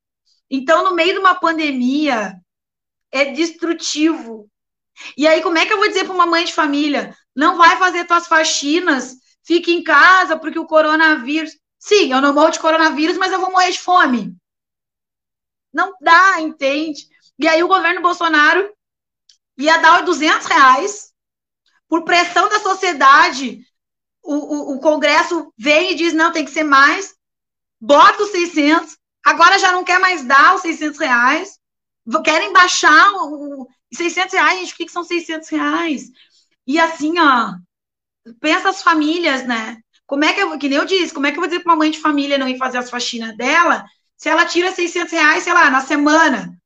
Então, 0.50 0.84
no 0.84 0.94
meio 0.94 1.14
de 1.14 1.18
uma 1.18 1.34
pandemia, 1.34 2.34
é 3.12 3.26
destrutivo. 3.26 4.48
E 5.16 5.26
aí, 5.26 5.42
como 5.42 5.58
é 5.58 5.66
que 5.66 5.72
eu 5.72 5.78
vou 5.78 5.88
dizer 5.88 6.04
para 6.04 6.14
uma 6.14 6.26
mãe 6.26 6.44
de 6.44 6.52
família? 6.52 7.16
Não 7.34 7.56
vai 7.56 7.76
fazer 7.76 8.04
tuas 8.06 8.26
faxinas 8.26 9.17
fique 9.48 9.72
em 9.72 9.82
casa 9.82 10.38
porque 10.38 10.58
o 10.58 10.66
coronavírus. 10.66 11.58
Sim, 11.78 12.12
eu 12.12 12.20
não 12.20 12.34
morro 12.34 12.50
de 12.50 12.58
coronavírus, 12.58 13.16
mas 13.16 13.32
eu 13.32 13.40
vou 13.40 13.50
morrer 13.50 13.70
de 13.70 13.80
fome. 13.80 14.36
Não 15.72 15.94
dá, 16.02 16.38
entende? 16.42 17.08
E 17.38 17.48
aí 17.48 17.62
o 17.62 17.68
governo 17.68 18.02
Bolsonaro 18.02 18.70
ia 19.56 19.78
dar 19.78 20.02
200 20.02 20.46
reais 20.46 21.14
por 21.88 22.04
pressão 22.04 22.48
da 22.50 22.60
sociedade. 22.60 23.64
O, 24.22 24.34
o, 24.34 24.76
o 24.76 24.80
Congresso 24.80 25.50
vem 25.56 25.92
e 25.92 25.94
diz, 25.94 26.12
não, 26.12 26.30
tem 26.30 26.44
que 26.44 26.50
ser 26.50 26.64
mais. 26.64 27.14
Bota 27.80 28.22
os 28.24 28.30
600. 28.30 28.98
Agora 29.24 29.58
já 29.58 29.72
não 29.72 29.82
quer 29.84 29.98
mais 29.98 30.24
dar 30.24 30.56
os 30.56 30.60
600 30.60 30.98
reais. 30.98 31.58
Querem 32.22 32.52
baixar 32.52 33.12
o, 33.12 33.62
o 33.62 33.68
600 33.94 34.32
reais, 34.34 34.60
gente, 34.60 34.74
o 34.74 34.76
que, 34.76 34.86
que 34.86 34.92
são 34.92 35.04
600 35.04 35.48
reais? 35.48 36.10
E 36.66 36.78
assim, 36.78 37.18
ó, 37.18 37.54
pensa 38.40 38.70
as 38.70 38.82
famílias, 38.82 39.46
né? 39.46 39.78
Como 40.06 40.24
é 40.24 40.32
que 40.32 40.40
eu, 40.40 40.58
que 40.58 40.68
nem 40.68 40.78
eu 40.78 40.84
disse, 40.84 41.12
como 41.12 41.26
é 41.26 41.30
que 41.30 41.36
eu 41.36 41.40
vou 41.40 41.48
dizer 41.48 41.62
para 41.62 41.72
uma 41.72 41.78
mãe 41.78 41.90
de 41.90 42.00
família 42.00 42.38
não 42.38 42.48
ir 42.48 42.56
fazer 42.56 42.78
as 42.78 42.90
faxinas 42.90 43.36
dela 43.36 43.84
se 44.16 44.28
ela 44.28 44.46
tira 44.46 44.72
600 44.72 45.12
reais, 45.12 45.44
sei 45.44 45.52
lá, 45.52 45.70
na 45.70 45.80
semana? 45.80 46.58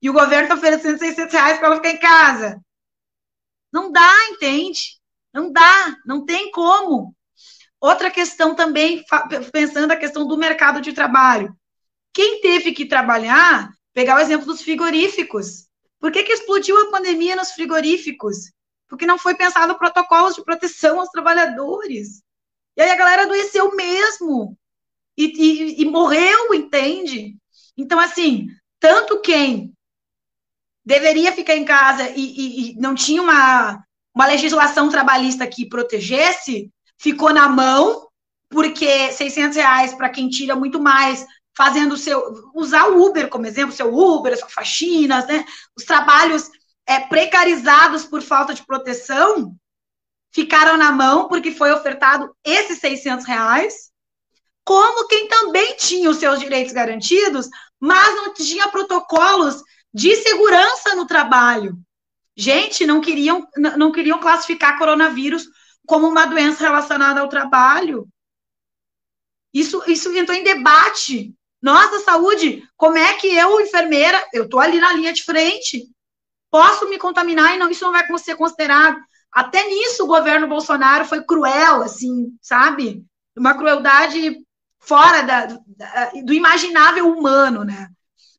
E 0.00 0.10
o 0.10 0.12
governo 0.12 0.44
está 0.44 0.54
oferecendo 0.54 0.98
600 0.98 1.32
reais 1.32 1.58
para 1.58 1.68
ela 1.68 1.76
ficar 1.76 1.90
em 1.90 1.98
casa. 1.98 2.60
Não 3.72 3.90
dá, 3.90 4.12
entende? 4.30 4.98
Não 5.32 5.50
dá, 5.50 5.96
não 6.06 6.24
tem 6.24 6.50
como. 6.50 7.14
Outra 7.80 8.10
questão 8.10 8.54
também, 8.54 9.04
pensando 9.52 9.90
a 9.90 9.96
questão 9.96 10.26
do 10.26 10.36
mercado 10.36 10.80
de 10.80 10.92
trabalho. 10.92 11.54
Quem 12.12 12.40
teve 12.40 12.72
que 12.72 12.86
trabalhar, 12.86 13.70
pegar 13.92 14.16
o 14.16 14.20
exemplo 14.20 14.46
dos 14.46 14.62
frigoríficos. 14.62 15.66
Por 15.98 16.10
que, 16.10 16.22
que 16.22 16.32
explodiu 16.32 16.78
a 16.78 16.90
pandemia 16.90 17.36
nos 17.36 17.52
frigoríficos? 17.52 18.52
Porque 18.88 19.06
não 19.06 19.18
foi 19.18 19.34
pensado 19.34 19.76
protocolos 19.76 20.34
de 20.34 20.44
proteção 20.44 21.00
aos 21.00 21.08
trabalhadores. 21.10 22.22
E 22.76 22.82
aí 22.82 22.90
a 22.90 22.96
galera 22.96 23.22
adoeceu 23.22 23.74
mesmo. 23.74 24.56
E, 25.16 25.24
e, 25.24 25.82
e 25.82 25.84
morreu, 25.86 26.54
entende? 26.54 27.36
Então, 27.76 27.98
assim, 27.98 28.48
tanto 28.78 29.20
quem 29.20 29.72
deveria 30.84 31.32
ficar 31.32 31.56
em 31.56 31.64
casa 31.64 32.08
e, 32.10 32.70
e, 32.70 32.76
não 32.76 32.94
tinha 32.94 33.20
uma, 33.20 33.82
uma 34.14 34.26
legislação 34.26 34.88
trabalhista 34.88 35.46
que 35.46 35.68
protegesse, 35.68 36.70
ficou 36.96 37.32
na 37.32 37.48
mão, 37.48 38.08
porque 38.48 39.10
600 39.12 39.56
reais 39.56 39.94
para 39.94 40.08
quem 40.08 40.28
tira 40.28 40.54
muito 40.54 40.80
mais, 40.80 41.26
fazendo 41.56 41.96
seu. 41.96 42.50
usar 42.54 42.86
o 42.88 43.04
Uber 43.04 43.28
como 43.28 43.46
exemplo, 43.46 43.74
seu 43.74 43.92
Uber, 43.92 44.38
sua 44.38 44.48
faxinas, 44.48 45.26
né? 45.26 45.44
Os 45.76 45.84
trabalhos 45.84 46.50
é, 46.86 47.00
precarizados 47.00 48.04
por 48.04 48.22
falta 48.22 48.54
de 48.54 48.64
proteção 48.64 49.56
ficaram 50.32 50.76
na 50.76 50.92
mão 50.92 51.28
porque 51.28 51.50
foi 51.50 51.72
ofertado 51.72 52.34
esses 52.44 52.78
600 52.78 53.24
reais, 53.24 53.90
como 54.64 55.08
quem 55.08 55.28
também 55.28 55.76
tinha 55.76 56.10
os 56.10 56.18
seus 56.18 56.38
direitos 56.38 56.72
garantidos, 56.72 57.48
mas 57.80 58.14
não 58.16 58.34
tinha 58.34 58.68
protocolos 58.68 59.62
de 59.92 60.14
segurança 60.16 60.94
no 60.94 61.06
trabalho. 61.06 61.78
Gente, 62.36 62.86
não 62.86 63.00
queriam, 63.00 63.48
não 63.56 63.90
queriam 63.90 64.20
classificar 64.20 64.76
coronavírus 64.76 65.46
como 65.86 66.06
uma 66.06 66.26
doença 66.26 66.64
relacionada 66.64 67.20
ao 67.20 67.28
trabalho. 67.28 68.06
Isso, 69.54 69.82
isso 69.86 70.14
entrou 70.14 70.36
em 70.36 70.44
debate. 70.44 71.34
Nossa, 71.62 72.00
saúde, 72.00 72.62
como 72.76 72.98
é 72.98 73.14
que 73.14 73.28
eu, 73.34 73.58
enfermeira, 73.60 74.22
eu 74.34 74.44
estou 74.44 74.60
ali 74.60 74.78
na 74.78 74.92
linha 74.92 75.14
de 75.14 75.22
frente, 75.24 75.88
posso 76.50 76.88
me 76.88 76.98
contaminar 76.98 77.54
e 77.54 77.58
não, 77.58 77.70
isso 77.70 77.84
não 77.84 77.92
vai 77.92 78.06
ser 78.18 78.36
considerado. 78.36 78.98
Até 79.32 79.66
nisso 79.66 80.04
o 80.04 80.06
governo 80.06 80.48
Bolsonaro 80.48 81.04
foi 81.04 81.22
cruel, 81.22 81.82
assim, 81.82 82.36
sabe? 82.40 83.04
Uma 83.36 83.54
crueldade 83.54 84.38
fora 84.78 85.22
da, 85.22 85.46
da, 85.66 86.10
do 86.24 86.32
imaginável 86.32 87.10
humano, 87.10 87.64
né? 87.64 87.88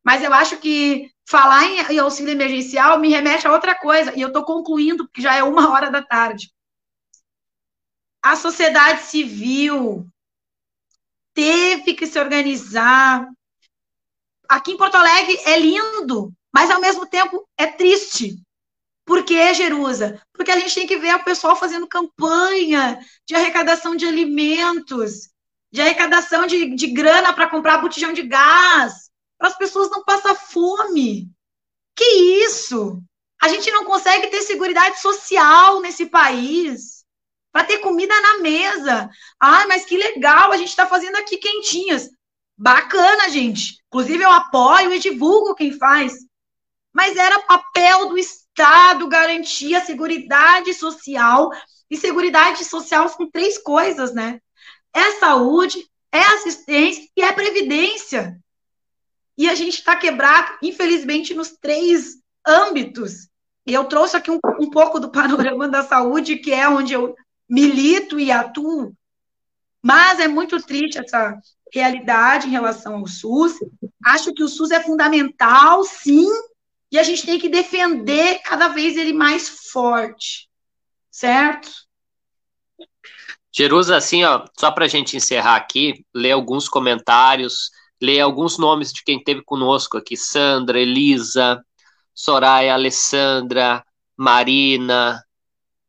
Mas 0.04 0.24
eu 0.24 0.34
acho 0.34 0.58
que 0.58 1.12
falar 1.28 1.66
em, 1.66 1.82
em 1.82 2.00
auxílio 2.00 2.32
emergencial 2.32 2.98
me 3.00 3.10
remete 3.10 3.46
a 3.46 3.52
outra 3.52 3.76
coisa, 3.76 4.14
e 4.16 4.22
eu 4.22 4.30
estou 4.30 4.44
concluindo, 4.44 5.06
porque 5.06 5.22
já 5.22 5.36
é 5.36 5.44
uma 5.44 5.70
hora 5.72 5.92
da 5.92 6.02
tarde. 6.02 6.52
A 8.24 8.36
sociedade 8.36 9.02
civil 9.02 10.08
teve 11.34 11.94
que 11.94 12.08
se 12.08 12.20
organizar. 12.20 13.28
Aqui 14.50 14.72
em 14.72 14.78
Porto 14.78 14.96
Alegre 14.96 15.38
é 15.46 15.60
lindo, 15.60 16.34
mas 16.58 16.72
ao 16.72 16.82
mesmo 16.82 17.06
tempo 17.06 17.48
é 17.56 17.68
triste. 17.68 18.36
Por 19.06 19.24
que, 19.24 19.54
Jerusa? 19.54 20.20
Porque 20.34 20.50
a 20.50 20.58
gente 20.58 20.74
tem 20.74 20.88
que 20.88 20.98
ver 20.98 21.14
o 21.14 21.24
pessoal 21.24 21.56
fazendo 21.56 21.88
campanha 21.88 23.00
de 23.28 23.36
arrecadação 23.36 23.96
de 23.96 24.08
alimentos, 24.08 25.30
de 25.72 25.82
arrecadação 25.82 26.48
de, 26.48 26.74
de 26.74 26.88
grana 26.88 27.32
para 27.32 27.48
comprar 27.48 27.78
botijão 27.78 28.12
de 28.12 28.24
gás, 28.24 29.12
para 29.38 29.50
as 29.50 29.56
pessoas 29.56 29.92
não 29.92 30.04
passar 30.04 30.34
fome. 30.34 31.30
Que 31.96 32.44
isso? 32.44 33.04
A 33.40 33.50
gente 33.50 33.70
não 33.70 33.86
consegue 33.86 34.26
ter 34.26 34.42
segurança 34.42 34.96
social 35.00 35.80
nesse 35.80 36.08
país 36.08 37.06
para 37.52 37.66
ter 37.66 37.78
comida 37.82 38.20
na 38.20 38.40
mesa. 38.40 39.12
Ah, 39.40 39.68
mas 39.68 39.86
que 39.86 39.96
legal, 39.96 40.52
a 40.52 40.58
gente 40.58 40.70
está 40.70 40.88
fazendo 40.88 41.18
aqui 41.18 41.38
quentinhas. 41.38 42.10
Bacana, 42.58 43.30
gente. 43.30 43.78
Inclusive, 43.90 44.24
eu 44.24 44.32
apoio 44.32 44.92
e 44.92 44.98
divulgo 44.98 45.54
quem 45.54 45.72
faz. 45.78 46.27
Mas 46.98 47.16
era 47.16 47.44
papel 47.44 48.10
do 48.10 48.18
Estado 48.18 49.08
garantir 49.08 49.76
a 49.76 49.86
segurança 49.86 50.74
social. 50.74 51.52
E 51.92 51.96
segurança 51.96 52.64
social 52.64 53.08
são 53.08 53.30
três 53.30 53.60
coisas, 53.60 54.16
né? 54.16 54.42
É 54.92 55.12
saúde, 55.20 55.88
é 56.12 56.20
assistência 56.20 57.08
e 57.16 57.22
é 57.22 57.32
previdência. 57.32 58.40
E 59.38 59.48
a 59.48 59.54
gente 59.54 59.76
está 59.76 59.96
quebrado, 59.96 60.58
infelizmente, 60.60 61.36
nos 61.36 61.52
três 61.52 62.16
âmbitos. 62.44 63.30
E 63.64 63.76
eu 63.76 63.86
trouxe 63.86 64.18
aqui 64.18 64.32
um, 64.32 64.40
um 64.60 64.72
pouco 64.72 65.00
do 65.00 65.12
panorama 65.12 65.68
da 65.68 65.84
saúde, 65.84 66.38
que 66.38 66.52
é 66.52 66.68
onde 66.68 66.94
eu 66.94 67.16
milito 67.48 68.20
e 68.20 68.32
atuo. 68.32 68.92
Mas 69.84 70.20
é 70.20 70.28
muito 70.28 70.60
triste 70.64 70.98
essa 70.98 71.40
realidade 71.72 72.48
em 72.48 72.52
relação 72.52 72.96
ao 72.96 73.06
SUS. 73.06 73.54
Acho 74.04 74.34
que 74.34 74.42
o 74.42 74.48
SUS 74.48 74.72
é 74.72 74.82
fundamental, 74.82 75.84
sim, 75.84 76.28
e 76.92 76.98
a 76.98 77.04
gente 77.04 77.26
tem 77.26 77.40
que 77.40 77.50
defender 77.50 78.40
cada 78.40 78.70
vez 78.70 78.96
ele 78.96 79.14
mais 79.14 79.70
forte, 79.72 80.50
certo? 81.12 81.70
Jerusa, 83.52 83.98
assim, 83.98 84.24
ó, 84.24 84.46
só 84.58 84.72
para 84.72 84.86
a 84.86 84.88
gente 84.88 85.18
encerrar 85.18 85.56
aqui, 85.56 86.06
ler 86.14 86.32
alguns 86.32 86.70
comentários 86.70 87.72
ler 88.02 88.20
alguns 88.20 88.58
nomes 88.58 88.94
de 88.94 89.04
quem 89.04 89.18
esteve 89.18 89.42
conosco 89.44 89.98
aqui: 89.98 90.16
Sandra, 90.16 90.80
Elisa, 90.80 91.64
Soraya, 92.14 92.74
Alessandra, 92.74 93.84
Marina, 94.16 95.24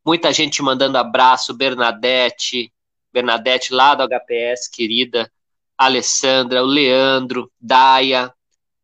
muita 0.05 0.33
gente 0.33 0.63
mandando 0.63 0.99
abraço, 0.99 1.55
Bernadette, 1.55 2.73
Bernadette 3.13 3.73
lá 3.73 3.95
do 3.95 4.03
HPS, 4.05 4.71
querida, 4.71 5.31
Alessandra, 5.77 6.63
o 6.63 6.67
Leandro, 6.67 7.51
Daia, 7.61 8.33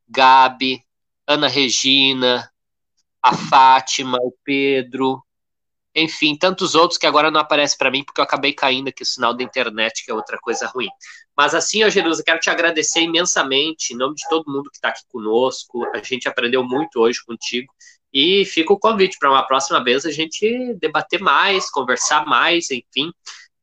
Gabi, 0.08 0.83
Ana 1.26 1.48
Regina, 1.48 2.50
a 3.22 3.34
Fátima, 3.34 4.18
o 4.18 4.34
Pedro, 4.44 5.22
enfim, 5.94 6.36
tantos 6.36 6.74
outros 6.74 6.98
que 6.98 7.06
agora 7.06 7.30
não 7.30 7.40
aparecem 7.40 7.78
para 7.78 7.90
mim 7.90 8.02
porque 8.04 8.20
eu 8.20 8.24
acabei 8.24 8.52
caindo 8.52 8.88
aqui 8.88 9.02
o 9.02 9.06
sinal 9.06 9.32
da 9.32 9.44
internet, 9.44 10.04
que 10.04 10.10
é 10.10 10.14
outra 10.14 10.38
coisa 10.38 10.66
ruim. 10.66 10.88
Mas 11.36 11.54
assim, 11.54 11.84
ó, 11.84 11.88
Jerusa, 11.88 12.22
quero 12.24 12.40
te 12.40 12.50
agradecer 12.50 13.00
imensamente, 13.00 13.92
em 13.94 13.96
nome 13.96 14.16
de 14.16 14.28
todo 14.28 14.50
mundo 14.50 14.70
que 14.70 14.76
está 14.76 14.88
aqui 14.88 15.02
conosco. 15.08 15.84
A 15.94 16.02
gente 16.02 16.28
aprendeu 16.28 16.64
muito 16.64 16.98
hoje 16.98 17.20
contigo. 17.24 17.72
E 18.12 18.44
fica 18.44 18.72
o 18.72 18.78
convite 18.78 19.18
para 19.18 19.30
uma 19.30 19.46
próxima 19.46 19.82
vez 19.82 20.04
a 20.04 20.10
gente 20.10 20.74
debater 20.80 21.20
mais, 21.20 21.70
conversar 21.70 22.26
mais, 22.26 22.70
enfim. 22.70 23.12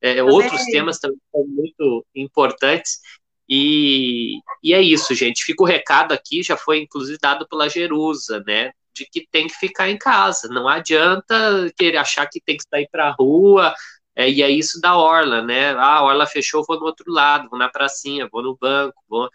É, 0.01 0.23
outros 0.23 0.65
temas 0.65 0.99
também 0.99 1.19
são 1.31 1.45
muito 1.47 2.05
importantes. 2.15 2.99
E, 3.49 4.39
e 4.63 4.73
é 4.73 4.81
isso, 4.81 5.13
gente. 5.13 5.43
Fica 5.43 5.63
o 5.63 5.67
recado 5.67 6.13
aqui, 6.13 6.41
já 6.43 6.55
foi 6.55 6.79
inclusive 6.79 7.17
dado 7.21 7.47
pela 7.47 7.69
Jerusa, 7.69 8.43
né? 8.45 8.71
de 8.93 9.05
que 9.05 9.27
tem 9.31 9.47
que 9.47 9.55
ficar 9.55 9.89
em 9.89 9.97
casa. 9.97 10.47
Não 10.49 10.67
adianta 10.67 11.71
querer 11.77 11.97
achar 11.97 12.27
que 12.27 12.41
tem 12.41 12.57
que 12.57 12.63
sair 12.69 12.87
para 12.91 13.07
a 13.07 13.11
rua. 13.11 13.73
É, 14.13 14.29
e 14.29 14.41
é 14.41 14.49
isso 14.49 14.79
da 14.81 14.97
orla, 14.97 15.41
né? 15.41 15.71
Ah, 15.71 15.97
a 15.97 16.03
orla 16.03 16.27
fechou, 16.27 16.65
vou 16.67 16.77
no 16.77 16.85
outro 16.85 17.09
lado, 17.09 17.49
vou 17.49 17.57
na 17.57 17.69
pracinha, 17.69 18.27
vou 18.29 18.43
no 18.43 18.57
banco, 18.57 19.01
vou. 19.07 19.29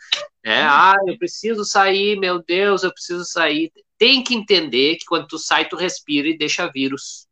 É, 0.44 0.60
ah, 0.62 0.96
eu 1.06 1.16
preciso 1.18 1.64
sair, 1.64 2.18
meu 2.18 2.42
Deus, 2.42 2.82
eu 2.82 2.92
preciso 2.92 3.24
sair. 3.24 3.72
Tem 3.98 4.22
que 4.22 4.34
entender 4.34 4.96
que 4.96 5.06
quando 5.06 5.26
tu 5.26 5.38
sai, 5.38 5.66
tu 5.66 5.76
respira 5.76 6.28
e 6.28 6.36
deixa 6.36 6.70
vírus. 6.70 7.26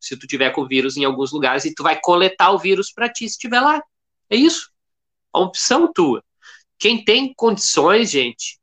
Se 0.00 0.16
tu 0.16 0.26
tiver 0.26 0.50
com 0.50 0.66
vírus 0.66 0.96
em 0.96 1.04
alguns 1.04 1.32
lugares 1.32 1.64
e 1.64 1.74
tu 1.74 1.82
vai 1.84 1.98
coletar 2.00 2.50
o 2.50 2.58
vírus 2.58 2.92
para 2.92 3.08
ti 3.08 3.20
se 3.28 3.36
estiver 3.36 3.60
lá. 3.60 3.80
É 4.28 4.36
isso. 4.36 4.70
A 5.32 5.40
opção 5.40 5.92
tua. 5.92 6.22
Quem 6.78 7.04
tem 7.04 7.32
condições, 7.36 8.10
gente, 8.10 8.58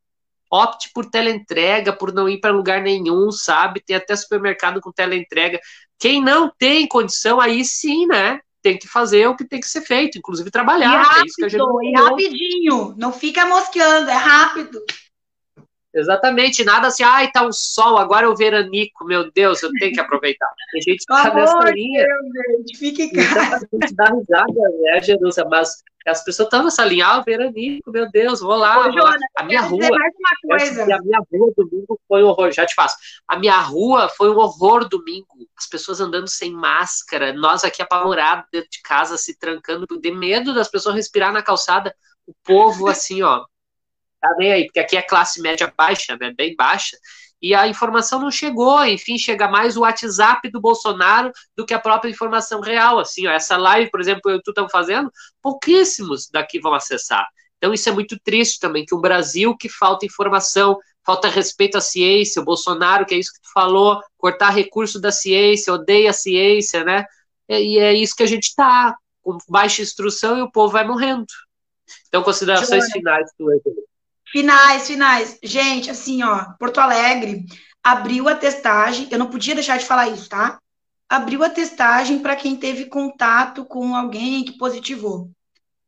opte 0.50 0.90
por 0.94 1.10
teleentrega, 1.10 1.92
por 1.92 2.14
não 2.14 2.30
ir 2.30 2.40
para 2.40 2.54
lugar 2.54 2.82
nenhum, 2.82 3.32
sabe? 3.32 3.82
Tem 3.86 3.96
até 3.96 4.16
supermercado 4.16 4.80
com 4.80 4.92
teleentrega. 4.92 5.60
Quem 6.00 6.22
não 6.22 6.52
tem 6.58 6.88
condição, 6.88 7.42
aí 7.42 7.64
sim, 7.66 8.06
né? 8.08 8.40
Tem 8.62 8.78
que 8.78 8.88
fazer 8.88 9.28
o 9.28 9.36
que 9.36 9.46
tem 9.46 9.60
que 9.60 9.68
ser 9.68 9.82
feito, 9.82 10.18
inclusive 10.18 10.50
trabalhar. 10.50 11.02
E 11.02 11.06
rápido, 11.06 11.82
é 11.82 11.86
e 11.86 11.94
rapidinho, 11.94 12.96
não 12.98 13.12
fica 13.12 13.46
mosqueando, 13.46 14.10
é 14.10 14.16
rápido. 14.16 14.84
Exatamente, 15.94 16.66
nada 16.66 16.88
assim, 16.88 17.04
ai, 17.04 17.32
tá 17.32 17.46
um 17.46 17.54
sol, 17.54 17.98
agora 17.98 18.26
é 18.26 18.30
o 18.30 18.36
veranico, 18.36 19.06
meu 19.06 19.32
Deus, 19.32 19.64
eu 19.64 19.72
tenho 19.80 19.94
que 19.94 20.00
aproveitar. 20.00 20.50
Tem 20.74 20.82
gente 20.82 21.06
que 21.06 21.06
tá 21.06 21.34
nessa 21.34 21.72
linha. 21.72 22.06
Deus, 22.06 22.60
gente, 22.60 22.78
fique 22.78 23.04
em 23.04 23.12
casa. 23.12 23.66
A 23.72 23.78
gente 23.78 23.96
dá 23.96 24.06
risada, 24.06 24.70
né, 24.82 25.02
Jerusa, 25.02 25.46
mas 25.46 25.82
as 26.10 26.24
pessoas 26.24 26.48
estão 26.48 26.64
nessa 26.64 26.86
linha, 26.86 27.08
ah, 27.08 27.20
o 27.20 27.24
veranico, 27.24 27.92
meu 27.92 28.10
Deus, 28.12 28.40
vou 28.40 28.56
lá. 28.56 28.80
Ô, 28.80 28.84
vou 28.84 28.94
Joana, 28.94 29.12
lá. 29.12 29.28
A 29.38 29.44
minha 29.44 29.62
rua. 29.62 29.86
A 29.86 31.02
minha 31.02 31.20
rua 31.32 31.54
domingo 31.58 32.00
foi 32.08 32.24
um 32.24 32.28
horror, 32.28 32.52
já 32.52 32.66
te 32.66 32.76
faço. 32.76 32.96
A 33.28 33.38
minha 33.38 33.60
rua 33.60 34.08
foi 34.10 34.30
um 34.30 34.38
horror 34.38 34.88
domingo. 34.88 35.28
As 35.58 35.68
pessoas 35.68 36.00
andando 36.00 36.28
sem 36.28 36.52
máscara, 36.52 37.34
nós 37.34 37.64
aqui 37.64 37.82
apavorados 37.82 38.46
dentro 38.52 38.70
de 38.70 38.82
casa, 38.82 39.18
se 39.18 39.38
trancando, 39.38 39.86
de 40.00 40.12
medo 40.12 40.54
das 40.54 40.70
pessoas 40.70 40.96
respirar 40.96 41.34
na 41.34 41.42
calçada. 41.42 41.96
O 42.28 42.34
povo, 42.44 42.88
assim, 42.88 43.22
ó, 43.22 43.46
tá 44.22 44.34
bem 44.38 44.52
aí, 44.52 44.66
porque 44.66 44.80
aqui 44.80 44.98
é 44.98 45.02
classe 45.02 45.42
média 45.42 45.72
baixa, 45.76 46.18
né, 46.20 46.34
bem 46.36 46.56
baixa, 46.56 46.98
e 47.46 47.54
a 47.54 47.68
informação 47.68 48.20
não 48.20 48.32
chegou, 48.32 48.84
enfim, 48.84 49.20
chega 49.20 49.48
mais 49.48 49.78
o 49.78 49.82
WhatsApp 49.82 50.50
do 50.50 50.60
Bolsonaro 50.60 51.32
do 51.56 51.64
que 51.64 51.76
a 51.76 51.80
própria 51.80 52.10
informação 52.10 52.60
real, 52.60 52.98
assim, 52.98 53.28
ó, 53.28 53.32
essa 53.32 53.56
live, 53.56 53.92
por 53.92 54.02
exemplo, 54.02 54.32
eu 54.32 54.38
e 54.38 54.42
tu 54.42 54.50
estamos 54.50 54.72
fazendo, 54.72 55.12
pouquíssimos 55.44 56.28
daqui 56.28 56.60
vão 56.60 56.74
acessar. 56.74 57.24
Então 57.60 57.72
isso 57.72 57.88
é 57.88 57.92
muito 57.92 58.18
triste 58.24 58.60
também, 58.60 58.84
que 58.84 58.96
um 58.96 59.00
Brasil 59.00 59.56
que 59.56 59.70
falta 59.70 60.08
informação, 60.08 60.76
falta 61.06 61.28
respeito 61.28 61.78
à 61.78 61.82
ciência, 61.82 62.42
o 62.42 62.46
Bolsonaro, 62.46 63.06
que 63.06 63.14
é 63.14 63.20
isso 63.20 63.32
que 63.32 63.42
tu 63.42 63.54
falou, 63.54 64.02
cortar 64.18 64.50
recurso 64.50 65.00
da 65.00 65.12
ciência, 65.12 65.72
odeia 65.72 66.10
a 66.10 66.14
ciência, 66.14 66.84
né? 66.84 67.06
E 67.48 67.78
é 67.78 67.94
isso 67.94 68.16
que 68.16 68.24
a 68.24 68.28
gente 68.28 68.46
está, 68.46 68.98
com 69.22 69.38
baixa 69.48 69.84
instrução 69.84 70.36
e 70.40 70.42
o 70.42 70.52
povo 70.52 70.74
vai 70.74 70.84
morrendo. 70.84 71.28
Então, 72.08 72.24
considerações 72.24 72.92
finais, 72.92 73.30
tu, 73.38 73.46
Finais, 74.36 74.86
finais. 74.86 75.40
Gente, 75.42 75.90
assim, 75.90 76.22
ó, 76.22 76.44
Porto 76.60 76.82
Alegre 76.82 77.46
abriu 77.82 78.28
a 78.28 78.36
testagem, 78.36 79.08
eu 79.10 79.18
não 79.18 79.30
podia 79.30 79.56
deixar 79.56 79.78
de 79.78 79.86
falar 79.86 80.10
isso, 80.10 80.28
tá? 80.28 80.60
Abriu 81.08 81.42
a 81.42 81.50
testagem 81.50 82.20
para 82.20 82.36
quem 82.36 82.58
teve 82.58 82.88
contato 82.88 83.64
com 83.64 83.96
alguém 83.96 84.44
que 84.44 84.58
positivou. 84.58 85.32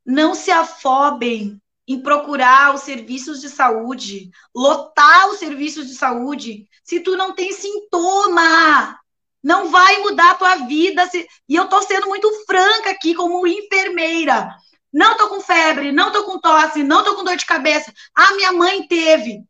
Não 0.06 0.34
se 0.34 0.50
afobem 0.50 1.62
em 1.86 2.00
procurar 2.00 2.74
os 2.74 2.84
serviços 2.84 3.42
de 3.42 3.50
saúde, 3.50 4.32
lotar 4.56 5.28
os 5.28 5.40
serviços 5.40 5.86
de 5.86 5.96
saúde, 5.96 6.70
se 6.86 7.02
tu 7.02 7.18
não 7.18 7.36
tem 7.36 7.52
sintoma. 7.52 8.98
Não 9.44 9.70
vai 9.70 9.98
mudar 10.04 10.32
a 10.32 10.36
tua 10.36 10.56
vida. 10.68 11.06
Se... 11.10 11.28
E 11.50 11.56
eu 11.56 11.68
tô 11.68 11.82
sendo 11.82 12.08
muito 12.08 12.32
franca 12.46 12.92
aqui 12.92 13.14
como 13.14 13.46
enfermeira. 13.46 14.56
Não 14.94 15.18
tô 15.18 15.30
com 15.30 15.42
febre, 15.42 15.92
não 15.92 16.12
tô 16.12 16.24
com 16.24 16.40
tosse, 16.40 16.84
não 16.84 17.04
tô 17.04 17.16
com 17.16 17.24
dor 17.24 17.36
de 17.36 17.46
cabeça. 17.46 17.94
A 18.16 18.34
minha 18.36 18.52
mãe 18.52 18.88
teve. 18.88 19.44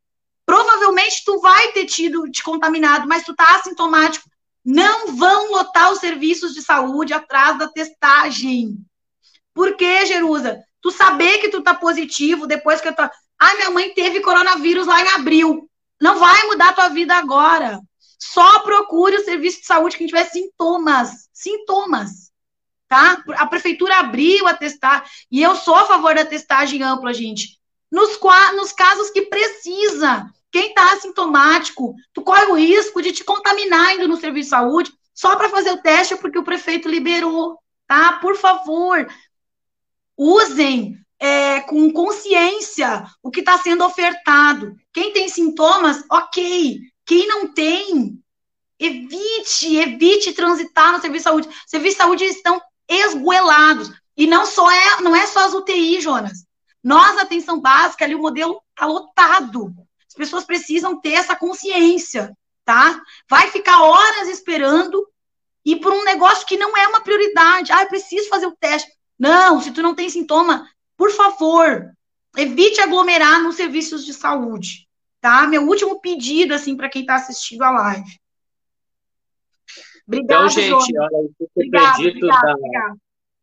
Provavelmente 0.45 1.23
tu 1.25 1.39
vai 1.39 1.71
ter 1.73 1.85
tido 1.85 2.29
te 2.31 2.41
contaminado, 2.41 3.07
mas 3.07 3.23
tu 3.23 3.35
tá 3.35 3.57
assintomático. 3.57 4.29
Não 4.63 5.15
vão 5.15 5.51
lotar 5.51 5.91
os 5.91 5.99
serviços 5.99 6.53
de 6.53 6.61
saúde 6.61 7.13
atrás 7.13 7.57
da 7.57 7.67
testagem. 7.67 8.77
Por 9.53 9.75
quê, 9.75 10.05
Jerusa? 10.05 10.61
Tu 10.81 10.91
saber 10.91 11.39
que 11.39 11.49
tu 11.49 11.61
tá 11.61 11.73
positivo 11.73 12.47
depois 12.47 12.81
que 12.81 12.87
eu 12.87 12.95
tô. 12.95 13.03
Ah, 13.03 13.55
minha 13.55 13.71
mãe 13.71 13.93
teve 13.93 14.21
coronavírus 14.21 14.87
lá 14.87 15.01
em 15.01 15.09
abril. 15.09 15.69
Não 15.99 16.19
vai 16.19 16.43
mudar 16.43 16.75
tua 16.75 16.89
vida 16.89 17.15
agora. 17.15 17.79
Só 18.19 18.59
procure 18.59 19.15
o 19.15 19.23
serviço 19.25 19.61
de 19.61 19.65
saúde 19.65 19.97
que 19.97 20.05
tiver 20.05 20.25
sintomas. 20.25 21.29
Sintomas. 21.33 22.26
Tá? 22.87 23.21
A 23.35 23.45
prefeitura 23.45 23.97
abriu 23.97 24.47
a 24.47 24.53
testar. 24.53 25.05
E 25.31 25.41
eu 25.41 25.55
sou 25.55 25.75
a 25.75 25.85
favor 25.85 26.15
da 26.15 26.25
testagem 26.25 26.83
ampla, 26.83 27.13
gente. 27.13 27.59
Nos, 27.91 28.19
nos 28.55 28.71
casos 28.71 29.09
que 29.09 29.23
precisa. 29.23 30.29
Quem 30.51 30.73
tá 30.73 30.93
assintomático, 30.93 31.93
tu 32.13 32.21
corre 32.21 32.45
o 32.45 32.55
risco 32.55 33.01
de 33.01 33.11
te 33.11 33.23
contaminar 33.23 33.95
indo 33.95 34.07
no 34.07 34.17
serviço 34.17 34.49
de 34.49 34.55
saúde 34.55 34.93
só 35.13 35.35
para 35.35 35.49
fazer 35.49 35.71
o 35.71 35.81
teste 35.81 36.15
porque 36.15 36.37
o 36.37 36.43
prefeito 36.43 36.87
liberou, 36.87 37.57
tá? 37.87 38.13
Por 38.13 38.37
favor, 38.37 39.07
usem 40.15 40.97
é, 41.19 41.61
com 41.61 41.91
consciência 41.91 43.05
o 43.21 43.31
que 43.31 43.39
está 43.39 43.57
sendo 43.57 43.83
ofertado. 43.83 44.75
Quem 44.93 45.11
tem 45.11 45.27
sintomas, 45.27 46.03
ok. 46.09 46.79
Quem 47.05 47.27
não 47.27 47.53
tem, 47.53 48.21
evite, 48.79 49.75
evite 49.77 50.33
transitar 50.33 50.93
no 50.93 51.01
serviço 51.01 51.23
de 51.23 51.29
saúde. 51.29 51.47
Os 51.47 51.55
serviços 51.69 51.97
de 51.97 52.03
saúde 52.03 52.23
estão 52.25 52.61
esgoelados. 52.87 53.91
E 54.15 54.25
não 54.25 54.45
só 54.45 54.69
é, 54.71 55.01
não 55.01 55.15
é 55.15 55.25
só 55.27 55.45
as 55.45 55.53
UTI, 55.53 56.01
Jonas. 56.01 56.45
Nós, 56.83 57.17
atenção 57.17 57.59
básica, 57.59 58.05
ali 58.05 58.15
o 58.15 58.21
modelo 58.21 58.61
está 58.71 58.85
lotado. 58.85 59.73
As 60.07 60.15
pessoas 60.15 60.45
precisam 60.45 60.99
ter 60.99 61.13
essa 61.13 61.35
consciência, 61.35 62.35
tá? 62.65 63.01
Vai 63.29 63.51
ficar 63.51 63.81
horas 63.81 64.27
esperando 64.29 65.07
e 65.65 65.75
por 65.75 65.91
um 65.91 66.03
negócio 66.05 66.47
que 66.47 66.57
não 66.57 66.75
é 66.77 66.87
uma 66.87 67.01
prioridade. 67.01 67.71
Ah, 67.71 67.83
eu 67.83 67.89
preciso 67.89 68.29
fazer 68.29 68.47
o 68.47 68.55
teste. 68.55 68.89
Não, 69.19 69.61
se 69.61 69.71
tu 69.71 69.81
não 69.81 69.93
tem 69.93 70.09
sintoma, 70.09 70.65
por 70.95 71.11
favor, 71.11 71.91
evite 72.37 72.79
aglomerar 72.79 73.41
nos 73.41 73.55
serviços 73.55 74.05
de 74.05 74.13
saúde, 74.13 74.87
tá? 75.19 75.45
Meu 75.45 75.63
último 75.67 75.99
pedido, 75.99 76.53
assim, 76.53 76.77
para 76.77 76.89
quem 76.89 77.01
está 77.01 77.15
assistindo 77.15 77.63
a 77.63 77.71
live. 77.71 78.19
Obrigada, 80.07 80.45
então, 80.45 80.49
gente, 80.49 80.97
olha, 80.97 81.29
o 81.39 81.47
pedido 81.55 82.27
da, 82.27 82.55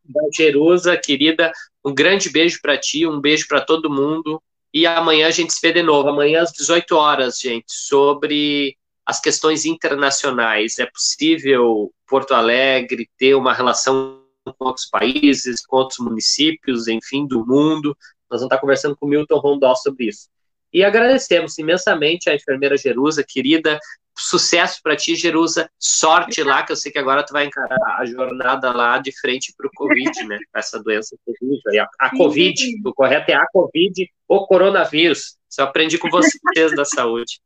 da 0.05 0.21
Jerusa, 0.35 0.97
querida, 0.97 1.53
um 1.85 1.95
grande 1.95 2.31
beijo 2.31 2.59
para 2.63 2.79
ti, 2.79 3.07
um 3.07 3.21
beijo 3.21 3.47
para 3.47 3.61
todo 3.61 3.93
mundo. 3.93 4.43
E 4.73 4.87
amanhã 4.87 5.29
a 5.29 5.31
gente 5.31 5.53
se 5.53 5.61
vê 5.61 5.73
de 5.73 5.83
novo, 5.83 6.09
amanhã 6.09 6.43
às 6.43 6.53
18 6.53 6.97
horas, 6.97 7.39
gente, 7.39 7.67
sobre 7.69 8.77
as 9.07 9.21
questões 9.21 9.65
internacionais. 9.65 10.79
É 10.79 10.87
possível 10.87 11.93
Porto 12.09 12.33
Alegre 12.33 13.09
ter 13.19 13.35
uma 13.35 13.53
relação 13.53 14.23
com 14.45 14.65
outros 14.67 14.87
países, 14.87 15.65
com 15.65 15.77
outros 15.77 15.99
municípios, 15.99 16.89
enfim, 16.89 17.27
do 17.27 17.47
mundo. 17.47 17.97
Nós 18.31 18.41
vamos 18.41 18.45
estar 18.45 18.59
conversando 18.59 18.97
com 18.97 19.07
o 19.07 19.09
Milton 19.09 19.39
Rondó 19.39 19.75
sobre 19.75 20.09
isso. 20.09 20.29
E 20.73 20.83
agradecemos 20.83 21.57
imensamente 21.57 22.29
a 22.29 22.35
enfermeira 22.35 22.77
Jerusa, 22.77 23.25
querida. 23.27 23.79
Sucesso 24.17 24.81
para 24.83 24.97
ti, 24.97 25.17
Jerusa. 25.17 25.69
Sorte 25.79 26.43
lá, 26.43 26.63
que 26.63 26.73
eu 26.73 26.77
sei 26.77 26.93
que 26.93 26.99
agora 26.99 27.25
tu 27.25 27.33
vai 27.33 27.47
encarar 27.47 27.99
a 27.99 28.05
jornada 28.07 28.73
lá 28.73 28.99
de 28.99 29.13
frente 29.19 29.53
para 29.57 29.67
o 29.67 29.71
Covid, 29.75 30.25
né? 30.25 30.39
Essa 30.55 30.81
doença 30.83 31.17
Covid. 31.25 31.79
A, 31.81 31.89
a 31.99 32.11
Covid, 32.17 32.81
o 32.85 32.95
correto 32.95 33.31
é 33.31 33.35
a 33.35 33.47
Covid 33.53 34.09
ou 34.29 34.47
coronavírus. 34.47 35.37
Eu 35.59 35.65
aprendi 35.65 35.99
com 35.99 36.09
vocês 36.11 36.75
da 36.77 36.85
saúde. 36.85 37.41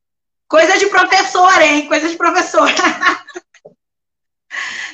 Coisa 0.46 0.78
de 0.78 0.86
professor, 0.86 1.60
hein? 1.60 1.86
Coisa 1.86 2.08
de 2.08 2.16
professor. 2.16 2.68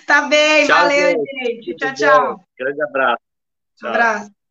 Tá 0.07 0.23
bem, 0.23 0.67
tchau, 0.67 0.77
valeu, 0.77 1.11
gente. 1.11 1.63
gente. 1.65 1.77
Tchau, 1.77 1.95
tchau. 1.95 2.45
Grande 2.59 2.83
abraço. 2.83 3.23
Tchau. 3.79 3.89
Abraço. 3.89 4.44